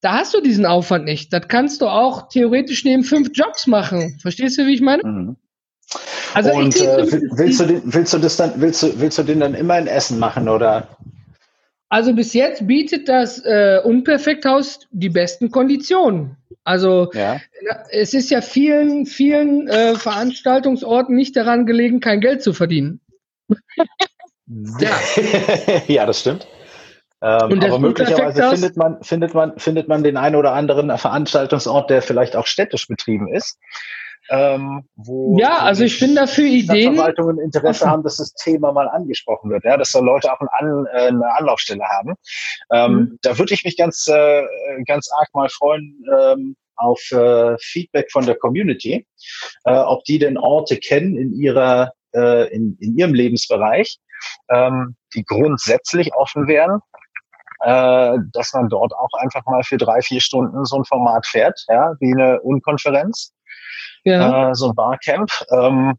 da 0.00 0.14
hast 0.14 0.34
du 0.34 0.40
diesen 0.40 0.66
Aufwand 0.66 1.04
nicht. 1.04 1.32
Das 1.32 1.46
kannst 1.46 1.82
du 1.82 1.86
auch 1.86 2.28
theoretisch 2.28 2.84
neben 2.84 3.04
fünf 3.04 3.30
Jobs 3.32 3.68
machen. 3.68 4.18
Verstehst 4.20 4.58
du, 4.58 4.66
wie 4.66 4.74
ich 4.74 4.80
meine? 4.80 5.04
Mhm. 5.04 5.36
Also 6.34 6.52
Und 6.52 6.76
äh, 6.80 7.06
willst, 7.36 7.60
du 7.60 7.66
den, 7.66 7.82
willst 7.84 8.12
du 8.12 8.18
das 8.18 8.36
dann, 8.36 8.54
willst 8.56 8.82
du, 8.82 9.00
willst 9.00 9.18
du 9.18 9.22
den 9.22 9.38
dann 9.38 9.54
immer 9.54 9.78
in 9.78 9.86
Essen 9.86 10.18
machen 10.18 10.48
oder? 10.48 10.88
Also 11.88 12.12
bis 12.12 12.32
jetzt 12.32 12.66
bietet 12.66 13.08
das 13.08 13.38
äh, 13.44 13.80
Unperfekthaus 13.84 14.80
die 14.90 15.10
besten 15.10 15.52
Konditionen. 15.52 16.36
Also 16.64 17.12
ja. 17.12 17.40
es 17.90 18.14
ist 18.14 18.30
ja 18.30 18.40
vielen, 18.40 19.06
vielen 19.06 19.68
äh, 19.68 19.94
Veranstaltungsorten 19.94 21.14
nicht 21.14 21.36
daran 21.36 21.66
gelegen, 21.66 22.00
kein 22.00 22.20
Geld 22.20 22.42
zu 22.42 22.52
verdienen. 22.52 23.00
Ja. 24.80 24.98
ja, 25.86 26.06
das 26.06 26.20
stimmt. 26.20 26.46
Ähm, 27.22 27.60
aber 27.62 27.78
möglicherweise 27.78 28.50
findet 28.50 28.76
man, 28.76 29.02
findet, 29.02 29.34
man, 29.34 29.58
findet 29.58 29.88
man 29.88 30.02
den 30.02 30.16
einen 30.16 30.36
oder 30.36 30.54
anderen 30.54 30.96
Veranstaltungsort, 30.96 31.90
der 31.90 32.00
vielleicht 32.02 32.34
auch 32.34 32.46
städtisch 32.46 32.88
betrieben 32.88 33.32
ist. 33.32 33.58
Ähm, 34.30 34.84
wo 34.94 35.36
ja, 35.38 35.58
also 35.58 35.82
ich 35.84 35.98
bin 35.98 36.14
dafür 36.14 36.44
Ideen. 36.44 36.94
Verwaltungen 36.94 37.38
Interesse 37.38 37.88
haben, 37.88 38.02
dass 38.02 38.16
das 38.16 38.32
Thema 38.34 38.72
mal 38.72 38.88
angesprochen 38.88 39.50
wird, 39.50 39.64
ja, 39.64 39.76
dass 39.76 39.92
da 39.92 39.98
Leute 39.98 40.32
auch 40.32 40.40
ein 40.40 40.48
An, 40.52 40.86
äh, 40.92 41.08
eine 41.08 41.34
Anlaufstelle 41.36 41.82
haben. 41.84 42.14
Ähm, 42.72 42.92
mhm. 42.92 43.18
Da 43.22 43.38
würde 43.38 43.54
ich 43.54 43.64
mich 43.64 43.76
ganz, 43.76 44.06
äh, 44.08 44.42
ganz 44.86 45.10
arg 45.18 45.28
mal 45.34 45.48
freuen, 45.48 46.04
ähm, 46.16 46.56
auf 46.76 47.00
äh, 47.10 47.56
Feedback 47.58 48.10
von 48.10 48.24
der 48.24 48.36
Community, 48.36 49.06
äh, 49.64 49.72
ob 49.72 50.04
die 50.04 50.18
denn 50.18 50.38
Orte 50.38 50.78
kennen 50.78 51.16
in 51.16 51.32
ihrer 51.32 51.92
äh, 52.14 52.52
in, 52.54 52.76
in 52.80 52.96
ihrem 52.96 53.14
Lebensbereich, 53.14 53.98
ähm, 54.48 54.96
die 55.14 55.24
grundsätzlich 55.24 56.14
offen 56.14 56.46
wären, 56.46 56.80
äh, 57.60 58.18
dass 58.32 58.52
man 58.52 58.68
dort 58.68 58.92
auch 58.94 59.12
einfach 59.18 59.44
mal 59.46 59.62
für 59.62 59.76
drei, 59.76 60.00
vier 60.00 60.20
Stunden 60.20 60.64
so 60.64 60.76
ein 60.76 60.84
Format 60.84 61.26
fährt, 61.26 61.64
ja, 61.68 61.94
wie 62.00 62.12
eine 62.12 62.40
Unkonferenz, 62.40 63.32
ja. 64.04 64.50
äh, 64.50 64.54
so 64.54 64.68
ein 64.68 64.74
Barcamp, 64.74 65.30
ähm, 65.50 65.94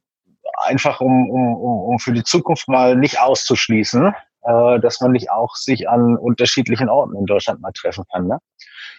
einfach 0.58 1.02
um, 1.02 1.30
um, 1.30 1.56
um 1.56 2.00
für 2.00 2.14
die 2.14 2.24
Zukunft 2.24 2.68
mal 2.68 2.96
nicht 2.96 3.20
auszuschließen, 3.20 4.14
äh, 4.44 4.80
dass 4.80 5.02
man 5.02 5.12
nicht 5.12 5.30
auch 5.30 5.56
sich 5.56 5.88
an 5.88 6.18
unterschiedlichen 6.18 6.90
Orten 6.90 7.16
in 7.16 7.26
Deutschland 7.26 7.62
mal 7.62 7.72
treffen 7.74 8.06
kann. 8.12 8.28
Ne? 8.28 8.40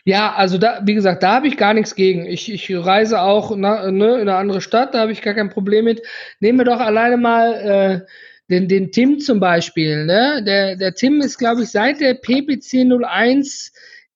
Ja, 0.05 0.33
also 0.35 0.59
da, 0.59 0.81
wie 0.83 0.95
gesagt, 0.95 1.23
da 1.23 1.35
habe 1.35 1.49
ich 1.49 1.57
gar 1.57 1.75
nichts 1.75 1.95
gegen. 1.95 2.27
Ich, 2.27 2.53
ich 2.53 2.75
reise 2.75 3.21
auch 3.21 3.53
na, 3.55 3.91
ne, 3.91 4.15
in 4.15 4.29
eine 4.29 4.37
andere 4.37 4.61
Stadt, 4.61 4.95
da 4.95 5.01
habe 5.01 5.13
ich 5.13 5.23
gar 5.23 5.35
kein 5.35 5.51
Problem 5.51 5.85
mit. 5.85 6.03
Nehmen 6.41 6.59
wir 6.59 6.65
doch 6.65 6.81
alleine 6.81 7.17
mal 7.17 7.55
äh, 7.55 8.07
den, 8.51 8.69
den 8.69 8.91
Tim 8.93 9.19
zum 9.19 9.41
Beispiel. 9.41 10.05
Ne? 10.05 10.43
Der, 10.45 10.77
der 10.77 10.95
Tim 10.95 11.21
ist, 11.21 11.39
glaube 11.39 11.63
ich, 11.63 11.71
seit 11.71 12.01
der 12.01 12.15
PPC 12.15 12.85
01 12.85 13.73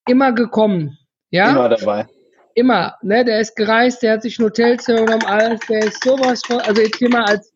immer 0.08 0.32
gekommen. 0.32 0.98
Ja? 1.30 1.50
Immer 1.50 1.68
dabei. 1.68 2.06
Immer. 2.54 2.96
Ne? 3.02 3.24
Der 3.24 3.40
ist 3.40 3.56
gereist, 3.56 4.02
der 4.02 4.14
hat 4.14 4.22
sich 4.22 4.38
ein 4.38 4.44
Hotelzimmer 4.44 5.04
genommen, 5.04 5.24
alles, 5.26 5.60
der 5.68 5.80
ist 5.86 6.02
sowas 6.02 6.42
von. 6.46 6.60
Also 6.60 6.82
jetzt 6.82 6.98
hier 6.98 7.10
mal 7.10 7.24
als. 7.24 7.52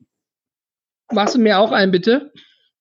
Machst 1.12 1.35
du 1.35 1.41
mir 1.41 1.59
auch 1.59 1.73
ein, 1.73 1.91
bitte? 1.91 2.31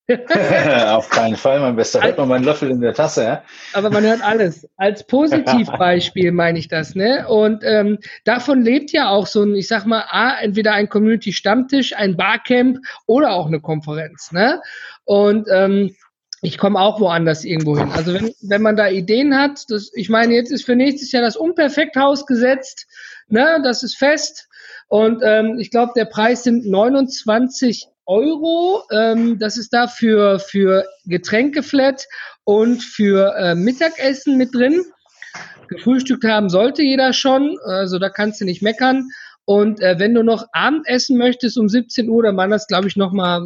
Auf 0.87 1.09
keinen 1.09 1.35
Fall, 1.35 1.59
mein 1.59 1.75
Bester. 1.75 2.01
Hört 2.01 2.17
man 2.17 2.29
meinen 2.29 2.43
Löffel 2.43 2.71
in 2.71 2.81
der 2.81 2.93
Tasse, 2.93 3.23
ja? 3.23 3.43
Aber 3.73 3.89
man 3.91 4.03
hört 4.03 4.23
alles. 4.23 4.67
Als 4.77 5.05
Positivbeispiel 5.05 6.31
meine 6.31 6.57
ich 6.57 6.67
das, 6.67 6.95
ne? 6.95 7.27
Und 7.27 7.63
ähm, 7.63 7.99
davon 8.23 8.61
lebt 8.61 8.91
ja 8.91 9.09
auch 9.09 9.27
so 9.27 9.43
ein, 9.43 9.55
ich 9.55 9.67
sag 9.67 9.85
mal, 9.85 10.05
A, 10.09 10.39
entweder 10.39 10.73
ein 10.73 10.89
Community-Stammtisch, 10.89 11.95
ein 11.95 12.17
Barcamp 12.17 12.79
oder 13.05 13.33
auch 13.33 13.47
eine 13.47 13.59
Konferenz, 13.59 14.31
ne? 14.31 14.61
Und 15.05 15.47
ähm, 15.51 15.95
ich 16.41 16.57
komme 16.57 16.79
auch 16.79 16.99
woanders 16.99 17.43
irgendwo 17.43 17.77
hin. 17.77 17.91
Also 17.91 18.13
wenn, 18.13 18.33
wenn 18.41 18.61
man 18.61 18.77
da 18.77 18.87
Ideen 18.87 19.37
hat, 19.37 19.65
das, 19.69 19.91
ich 19.93 20.09
meine, 20.09 20.33
jetzt 20.33 20.51
ist 20.51 20.65
für 20.65 20.75
nächstes 20.75 21.11
Jahr 21.11 21.21
das 21.21 21.37
Unperfekthaus 21.37 22.25
gesetzt, 22.25 22.87
ne? 23.27 23.59
Das 23.63 23.83
ist 23.83 23.95
fest. 23.95 24.47
Und 24.87 25.21
ähm, 25.23 25.59
ich 25.59 25.69
glaube, 25.69 25.91
der 25.95 26.05
Preis 26.05 26.43
sind 26.43 26.65
29 26.65 27.87
Euro. 28.09 28.83
Ähm, 28.91 29.37
das 29.39 29.55
ist 29.57 29.71
da 29.71 29.87
für, 29.87 30.39
für 30.39 30.85
Getränkeflat 31.05 32.05
und 32.43 32.83
für 32.83 33.35
äh, 33.37 33.55
Mittagessen 33.55 34.35
mit 34.37 34.53
drin. 34.53 34.81
Gefrühstückt 35.67 36.23
haben 36.23 36.49
sollte 36.49 36.81
jeder 36.81 37.13
schon, 37.13 37.57
also 37.63 37.99
da 37.99 38.09
kannst 38.09 38.41
du 38.41 38.45
nicht 38.45 38.63
meckern. 38.63 39.07
Und 39.45 39.79
äh, 39.81 39.99
wenn 39.99 40.15
du 40.15 40.23
noch 40.23 40.45
Abendessen 40.51 41.17
möchtest 41.17 41.57
um 41.57 41.69
17 41.69 42.09
Uhr, 42.09 42.23
dann 42.23 42.35
waren 42.37 42.49
das, 42.49 42.67
glaube 42.67 42.87
ich, 42.87 42.95
nochmal 42.95 43.41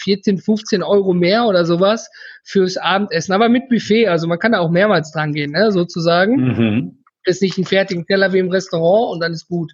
14, 0.00 0.38
15 0.38 0.82
Euro 0.82 1.14
mehr 1.14 1.46
oder 1.46 1.64
sowas 1.64 2.10
fürs 2.44 2.76
Abendessen. 2.76 3.32
Aber 3.32 3.48
mit 3.48 3.68
Buffet, 3.68 4.08
also 4.08 4.26
man 4.26 4.38
kann 4.38 4.52
da 4.52 4.58
auch 4.58 4.70
mehrmals 4.70 5.12
dran 5.12 5.32
gehen, 5.32 5.52
ne, 5.52 5.72
sozusagen. 5.72 6.36
Mhm. 6.36 7.04
Ist 7.24 7.42
nicht 7.42 7.58
ein 7.58 7.64
fertigen 7.64 8.06
Teller 8.06 8.32
wie 8.32 8.38
im 8.38 8.50
Restaurant 8.50 9.14
und 9.14 9.20
dann 9.20 9.32
ist 9.32 9.48
gut. 9.48 9.72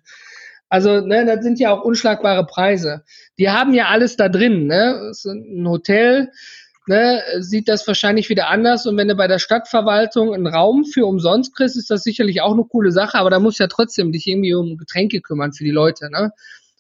Also, 0.73 1.03
ne, 1.03 1.27
das 1.27 1.45
sind 1.45 1.61
ja 1.61 1.71
auch 1.71 1.85
unschlagbare 1.85 2.47
Preise. 2.47 3.03
Die 3.39 3.51
haben 3.51 3.75
ja 3.75 3.89
alles 3.89 4.17
da 4.17 4.31
drin, 4.31 4.69
ne? 4.69 5.13
Ein 5.27 5.69
Hotel, 5.69 6.31
ne, 6.87 7.23
sieht 7.41 7.69
das 7.69 7.87
wahrscheinlich 7.87 8.31
wieder 8.31 8.49
anders. 8.49 8.87
Und 8.87 8.97
wenn 8.97 9.07
du 9.07 9.15
bei 9.15 9.29
der 9.29 9.39
Stadtverwaltung 9.39 10.33
einen 10.33 10.47
Raum 10.47 10.87
für 10.87 11.05
umsonst 11.05 11.55
kriegst, 11.55 11.77
ist 11.77 11.91
das 11.91 12.03
sicherlich 12.03 12.41
auch 12.41 12.55
eine 12.55 12.65
coole 12.65 12.91
Sache, 12.91 13.19
aber 13.19 13.29
da 13.29 13.39
musst 13.39 13.59
du 13.59 13.65
ja 13.65 13.69
trotzdem 13.69 14.13
dich 14.13 14.27
irgendwie 14.27 14.55
um 14.55 14.79
Getränke 14.79 15.21
kümmern 15.21 15.53
für 15.53 15.65
die 15.65 15.71
Leute, 15.71 16.11
ne? 16.11 16.33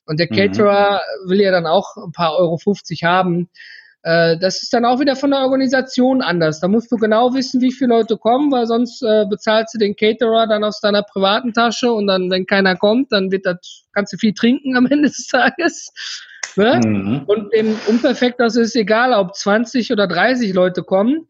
Und 0.06 0.18
der 0.18 0.28
mhm. 0.30 0.36
Caterer 0.36 1.02
mhm. 1.26 1.28
will 1.28 1.42
ja 1.42 1.50
dann 1.50 1.66
auch 1.66 1.98
ein 1.98 2.12
paar 2.12 2.34
Euro 2.38 2.56
50 2.56 3.04
haben. 3.04 3.50
Äh, 4.02 4.36
das 4.38 4.62
ist 4.62 4.72
dann 4.72 4.84
auch 4.84 4.98
wieder 4.98 5.14
von 5.14 5.30
der 5.30 5.40
Organisation 5.40 6.22
anders. 6.22 6.60
Da 6.60 6.68
musst 6.68 6.90
du 6.90 6.96
genau 6.96 7.34
wissen, 7.34 7.60
wie 7.60 7.72
viele 7.72 7.90
Leute 7.90 8.16
kommen, 8.16 8.50
weil 8.50 8.66
sonst 8.66 9.02
äh, 9.02 9.26
bezahlst 9.26 9.74
du 9.74 9.78
den 9.78 9.94
Caterer 9.94 10.46
dann 10.46 10.64
aus 10.64 10.80
deiner 10.80 11.02
privaten 11.02 11.52
Tasche 11.52 11.92
und 11.92 12.08
dann, 12.08 12.30
wenn 12.30 12.46
keiner 12.46 12.76
kommt, 12.76 13.12
dann 13.12 13.30
wird 13.30 13.46
das, 13.46 13.84
kannst 13.92 14.12
du 14.12 14.16
viel 14.16 14.34
trinken 14.34 14.76
am 14.76 14.86
Ende 14.90 15.08
des 15.08 15.28
Tages. 15.28 15.92
Ne? 16.56 16.80
Mhm. 16.84 17.22
Und 17.26 17.52
im 17.54 17.76
Unperfekt, 17.86 18.40
das 18.40 18.56
ist 18.56 18.74
egal, 18.74 19.12
ob 19.12 19.34
20 19.34 19.92
oder 19.92 20.06
30 20.06 20.52
Leute 20.52 20.82
kommen. 20.82 21.28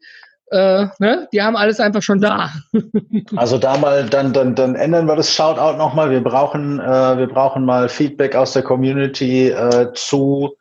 Äh, 0.51 0.87
ne? 0.99 1.27
Die 1.31 1.41
haben 1.41 1.55
alles 1.55 1.79
einfach 1.79 2.01
schon 2.01 2.21
da. 2.21 2.51
also 3.35 3.57
da 3.57 3.77
mal, 3.77 4.05
dann, 4.09 4.33
dann, 4.33 4.55
dann 4.55 4.75
ändern 4.75 5.07
wir 5.07 5.15
das 5.15 5.33
Shoutout 5.33 5.77
nochmal. 5.77 6.09
Wir 6.09 6.21
brauchen, 6.21 6.79
äh, 6.79 7.17
wir 7.17 7.27
brauchen 7.27 7.65
mal 7.65 7.87
Feedback 7.87 8.35
aus 8.35 8.53
der 8.53 8.63
Community 8.63 9.49
äh, 9.49 9.93
zu 9.93 10.57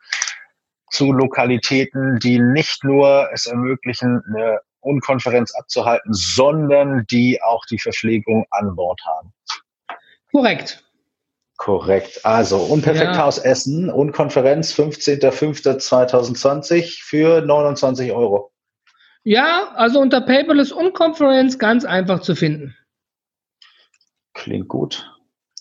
zu 0.92 1.12
Lokalitäten, 1.12 2.18
die 2.18 2.38
nicht 2.38 2.84
nur 2.84 3.30
es 3.32 3.46
ermöglichen, 3.46 4.22
eine 4.28 4.60
Unkonferenz 4.80 5.54
abzuhalten, 5.54 6.12
sondern 6.12 7.06
die 7.10 7.40
auch 7.42 7.64
die 7.66 7.78
Verpflegung 7.78 8.44
an 8.50 8.76
Bord 8.76 9.00
haben. 9.06 9.32
Korrekt. 10.30 10.84
Korrekt. 11.56 12.20
Also 12.24 12.58
Unperfekthaus 12.58 13.38
ja. 13.38 13.44
Essen, 13.44 13.90
Unkonferenz 13.90 14.74
15.05.2020 14.74 17.02
für 17.02 17.40
29 17.40 18.12
Euro. 18.12 18.52
Ja, 19.24 19.72
also 19.76 20.00
unter 20.00 20.20
Paperless 20.20 20.72
Unkonferenz 20.72 21.56
ganz 21.58 21.84
einfach 21.84 22.20
zu 22.20 22.34
finden. 22.34 22.76
Klingt 24.34 24.68
gut. 24.68 25.08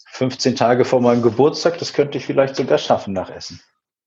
15 0.07 0.55
Tage 0.55 0.85
vor 0.85 1.01
meinem 1.01 1.21
Geburtstag, 1.21 1.77
das 1.77 1.93
könnte 1.93 2.17
ich 2.17 2.25
vielleicht 2.25 2.55
sogar 2.55 2.79
schaffen 2.79 3.13
nach 3.13 3.29
Essen. 3.29 3.61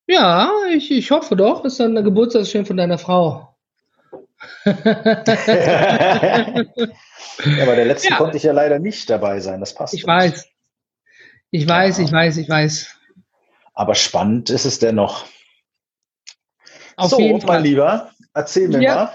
Ja, 0.07 0.52
ich, 0.70 0.90
ich 0.90 1.11
hoffe 1.11 1.36
doch. 1.36 1.64
Ist 1.64 1.80
dann 1.80 1.94
der 1.94 2.05
Geburtstagsgeschenk 2.05 2.66
von 2.66 2.76
deiner 2.76 2.98
Frau. 2.98 3.57
ja, 4.66 4.74
aber 7.62 7.76
der 7.76 7.86
letzte 7.86 8.11
ja. 8.11 8.16
konnte 8.16 8.36
ich 8.36 8.42
ja 8.42 8.52
leider 8.52 8.78
nicht 8.78 9.09
dabei 9.09 9.40
sein. 9.40 9.61
Das 9.61 9.74
passt. 9.74 9.94
Ich 9.94 10.07
weiß. 10.07 10.46
Ich 11.50 11.68
weiß, 11.68 11.98
ja. 11.98 12.05
ich 12.05 12.12
weiß, 12.12 12.36
ich 12.36 12.48
weiß. 12.48 12.96
Aber 13.72 13.94
spannend 13.94 14.50
ist 14.50 14.64
es 14.64 14.78
dennoch. 14.78 15.24
Auf 16.96 17.11
so, 17.11 17.18
jeden 17.18 17.40
Fall. 17.40 17.57
mein 17.57 17.64
Lieber, 17.64 18.11
erzähl 18.34 18.68
mir 18.68 18.82
ja. 18.82 18.94
mal. 18.94 19.12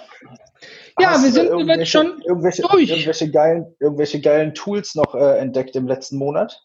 Ja, 0.99 1.11
Hast 1.11 1.23
wir 1.23 1.31
sind 1.31 1.69
jetzt 1.69 1.89
schon 1.89 2.21
irgendwelche, 2.23 2.63
durch. 2.63 2.89
Irgendwelche 2.89 3.31
geilen, 3.31 3.73
irgendwelche 3.79 4.19
geilen 4.19 4.53
Tools 4.53 4.95
noch 4.95 5.15
äh, 5.15 5.37
entdeckt 5.37 5.75
im 5.77 5.87
letzten 5.87 6.17
Monat? 6.17 6.61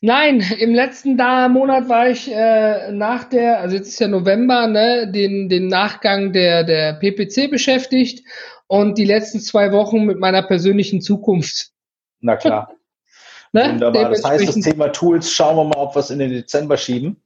Nein, 0.00 0.44
im 0.58 0.74
letzten 0.74 1.16
da 1.16 1.48
Monat 1.48 1.88
war 1.88 2.08
ich 2.08 2.30
äh, 2.32 2.92
nach 2.92 3.24
der, 3.24 3.58
also 3.58 3.74
jetzt 3.74 3.88
ist 3.88 3.98
ja 3.98 4.06
November, 4.06 4.68
ne, 4.68 5.10
den, 5.10 5.48
den 5.48 5.66
Nachgang 5.66 6.32
der, 6.32 6.62
der 6.62 6.92
PPC 6.94 7.50
beschäftigt 7.50 8.24
und 8.68 8.96
die 8.96 9.04
letzten 9.04 9.40
zwei 9.40 9.72
Wochen 9.72 10.04
mit 10.04 10.20
meiner 10.20 10.42
persönlichen 10.42 11.00
Zukunft. 11.00 11.72
Na 12.20 12.36
klar. 12.36 12.72
ne? 13.52 13.72
Wunderbar. 13.72 14.10
Das 14.10 14.22
heißt, 14.22 14.46
das 14.46 14.60
Thema 14.60 14.88
Tools, 14.88 15.32
schauen 15.32 15.56
wir 15.56 15.64
mal, 15.64 15.78
ob 15.78 15.96
wir 15.96 16.00
es 16.00 16.10
in 16.10 16.20
den 16.20 16.30
Dezember 16.30 16.76
schieben. 16.76 17.20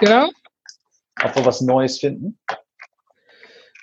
Genau. 0.00 0.30
Ob 1.22 1.36
wir 1.36 1.44
was 1.44 1.60
Neues 1.60 1.98
finden. 1.98 2.38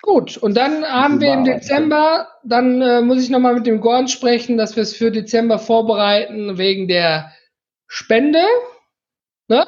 Gut, 0.01 0.37
und 0.37 0.57
dann 0.57 0.83
haben 0.83 1.21
wir 1.21 1.33
im 1.33 1.45
Dezember, 1.45 2.27
dann 2.43 2.81
äh, 2.81 3.01
muss 3.01 3.23
ich 3.23 3.29
nochmal 3.29 3.55
mit 3.55 3.67
dem 3.67 3.79
Gordon 3.79 4.07
sprechen, 4.07 4.57
dass 4.57 4.75
wir 4.75 4.83
es 4.83 4.93
für 4.95 5.11
Dezember 5.11 5.59
vorbereiten, 5.59 6.57
wegen 6.57 6.87
der 6.89 7.31
Spende. 7.93 8.43
Ne? 9.49 9.67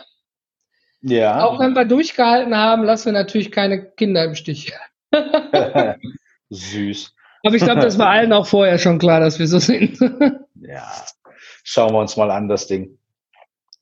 Ja. 1.01 1.45
Auch 1.45 1.59
wenn 1.59 1.73
wir 1.73 1.85
durchgehalten 1.85 2.57
haben, 2.57 2.83
lassen 2.83 3.05
wir 3.05 3.13
natürlich 3.13 3.51
keine 3.51 3.85
Kinder 3.91 4.23
im 4.23 4.33
Stich. 4.33 4.73
Süß. 6.49 7.13
Aber 7.43 7.55
ich 7.55 7.63
glaube, 7.63 7.81
das 7.81 7.99
war 7.99 8.09
allen 8.09 8.33
auch 8.33 8.47
vorher 8.47 8.79
schon 8.79 8.97
klar, 8.97 9.19
dass 9.19 9.37
wir 9.37 9.47
so 9.47 9.59
sind. 9.59 9.99
ja. 10.55 10.91
Schauen 11.63 11.93
wir 11.93 11.99
uns 11.99 12.17
mal 12.17 12.31
an, 12.31 12.47
das 12.47 12.65
Ding. 12.65 12.97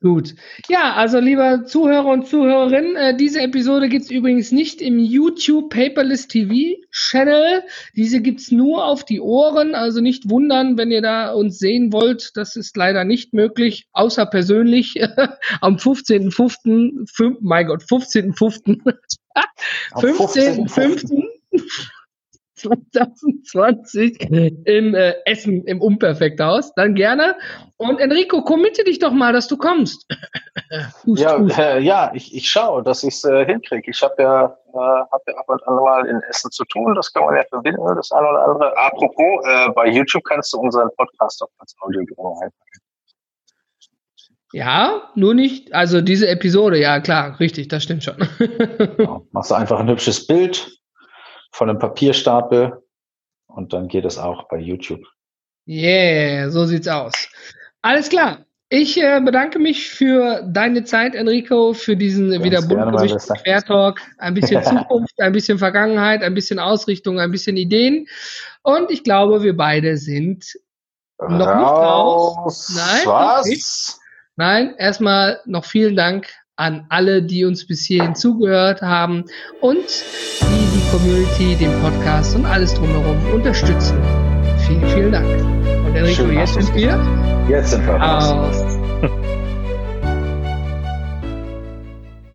Gut. 0.03 0.35
Ja, 0.67 0.95
also 0.95 1.19
lieber 1.19 1.63
Zuhörer 1.63 2.07
und 2.07 2.27
Zuhörerinnen, 2.27 2.97
äh, 2.97 3.15
diese 3.15 3.39
Episode 3.39 3.87
gibt's 3.87 4.11
übrigens 4.11 4.51
nicht 4.51 4.81
im 4.81 4.99
YouTube 4.99 5.69
Paperless 5.69 6.27
TV 6.27 6.77
Channel. 6.91 7.63
Diese 7.95 8.19
gibt's 8.19 8.51
nur 8.51 8.83
auf 8.85 9.05
die 9.05 9.21
Ohren. 9.21 9.75
Also 9.75 10.01
nicht 10.01 10.29
wundern, 10.29 10.77
wenn 10.77 10.91
ihr 10.91 11.01
da 11.01 11.31
uns 11.31 11.57
sehen 11.57 11.93
wollt. 11.93 12.31
Das 12.35 12.57
ist 12.57 12.75
leider 12.75 13.05
nicht 13.05 13.33
möglich, 13.33 13.87
außer 13.93 14.25
persönlich 14.25 14.95
am 15.61 15.77
15.05. 15.77 17.37
Mein 17.39 17.67
Gott, 17.67 17.83
15.05. 17.83 18.83
15.05. 19.95 21.23
2020 22.63 24.21
in 24.21 24.95
äh, 24.95 25.15
Essen 25.25 25.63
im 25.65 25.81
Unperfekthaus, 25.81 26.73
dann 26.75 26.95
gerne. 26.95 27.35
Und 27.77 27.99
Enrico, 27.99 28.43
committe 28.43 28.83
dich 28.83 28.99
doch 28.99 29.11
mal, 29.11 29.33
dass 29.33 29.47
du 29.47 29.57
kommst. 29.57 30.05
Hust, 31.05 31.21
ja, 31.21 31.37
hust. 31.37 31.57
Äh, 31.57 31.79
ja, 31.79 32.11
ich, 32.13 32.33
ich 32.33 32.49
schaue, 32.49 32.83
dass 32.83 33.03
ich 33.03 33.15
es 33.15 33.23
äh, 33.25 33.45
hinkriege. 33.45 33.91
Ich 33.91 34.01
habe 34.01 34.15
ja, 34.21 34.45
äh, 34.45 34.77
hab 34.77 35.21
ja 35.27 35.35
ab 35.35 35.45
und 35.47 35.67
an 35.67 35.75
mal 35.75 36.05
in 36.05 36.21
Essen 36.29 36.51
zu 36.51 36.63
tun. 36.65 36.95
Das 36.95 37.11
kann 37.11 37.25
man 37.25 37.35
ja 37.35 37.43
verbinden, 37.49 37.81
das 37.95 38.11
eine 38.11 38.27
oder 38.27 38.45
andere. 38.45 38.77
Apropos, 38.77 39.45
äh, 39.45 39.69
bei 39.75 39.87
YouTube 39.89 40.23
kannst 40.23 40.53
du 40.53 40.59
unseren 40.59 40.89
Podcast 40.95 41.43
auch 41.43 41.49
als 41.59 41.75
Audio 41.81 42.01
einpacken. 42.01 42.83
Ja, 44.53 45.09
nur 45.15 45.33
nicht, 45.33 45.73
also 45.73 46.01
diese 46.01 46.27
Episode, 46.27 46.79
ja 46.79 46.99
klar, 46.99 47.39
richtig, 47.39 47.69
das 47.69 47.83
stimmt 47.83 48.03
schon. 48.03 48.17
genau. 48.37 49.25
Machst 49.31 49.49
du 49.49 49.55
einfach 49.55 49.79
ein 49.79 49.89
hübsches 49.89 50.27
Bild 50.27 50.79
von 51.53 51.69
einem 51.69 51.79
Papierstapel 51.79 52.83
und 53.47 53.73
dann 53.73 53.87
geht 53.87 54.05
es 54.05 54.17
auch 54.17 54.47
bei 54.49 54.57
YouTube. 54.57 55.05
Yeah, 55.67 56.49
so 56.49 56.65
sieht's 56.65 56.87
aus. 56.87 57.13
Alles 57.81 58.09
klar. 58.09 58.45
Ich 58.69 58.99
äh, 58.99 59.21
bedanke 59.23 59.59
mich 59.59 59.91
für 59.91 60.41
deine 60.47 60.83
Zeit, 60.83 61.13
Enrico, 61.13 61.73
für 61.73 61.95
diesen 61.95 62.31
Ganz 62.31 62.43
wieder 62.43 62.61
bunt 62.63 62.97
gemischten 62.97 63.35
Quertalk. 63.37 64.01
Ein 64.17 64.33
bisschen 64.33 64.63
Zukunft, 64.63 65.13
ein 65.21 65.31
bisschen 65.31 65.59
Vergangenheit, 65.59 66.23
ein 66.23 66.33
bisschen 66.33 66.57
Ausrichtung, 66.57 67.19
ein 67.19 67.29
bisschen 67.29 67.55
Ideen. 67.55 68.07
Und 68.63 68.89
ich 68.89 69.03
glaube, 69.03 69.43
wir 69.43 69.55
beide 69.55 69.97
sind 69.97 70.57
noch 71.19 71.29
nicht 71.29 71.47
raus. 71.47 72.73
Nein, 72.75 73.05
was? 73.05 73.99
Nein, 74.35 74.73
erstmal 74.79 75.39
noch 75.45 75.65
vielen 75.65 75.95
Dank 75.95 76.27
an 76.55 76.85
alle, 76.89 77.23
die 77.23 77.45
uns 77.45 77.65
bis 77.65 77.85
hierhin 77.85 78.15
zugehört 78.15 78.81
haben 78.81 79.25
und 79.61 79.85
die 80.41 80.77
die 80.77 80.91
Community, 80.91 81.55
den 81.55 81.71
Podcast 81.81 82.35
und 82.35 82.45
alles 82.45 82.73
drumherum 82.73 83.17
unterstützen. 83.33 83.97
Vielen, 84.67 84.87
vielen 84.89 85.11
Dank. 85.11 85.27
Und 85.85 85.95
Enrico, 85.95 86.23
Schön, 86.23 86.37
jetzt 86.37 86.53
sind 86.53 86.75
wir. 86.75 87.45
Jetzt 87.49 87.71
sind 87.71 87.85
wir 87.85 87.95
raus. 87.95 89.39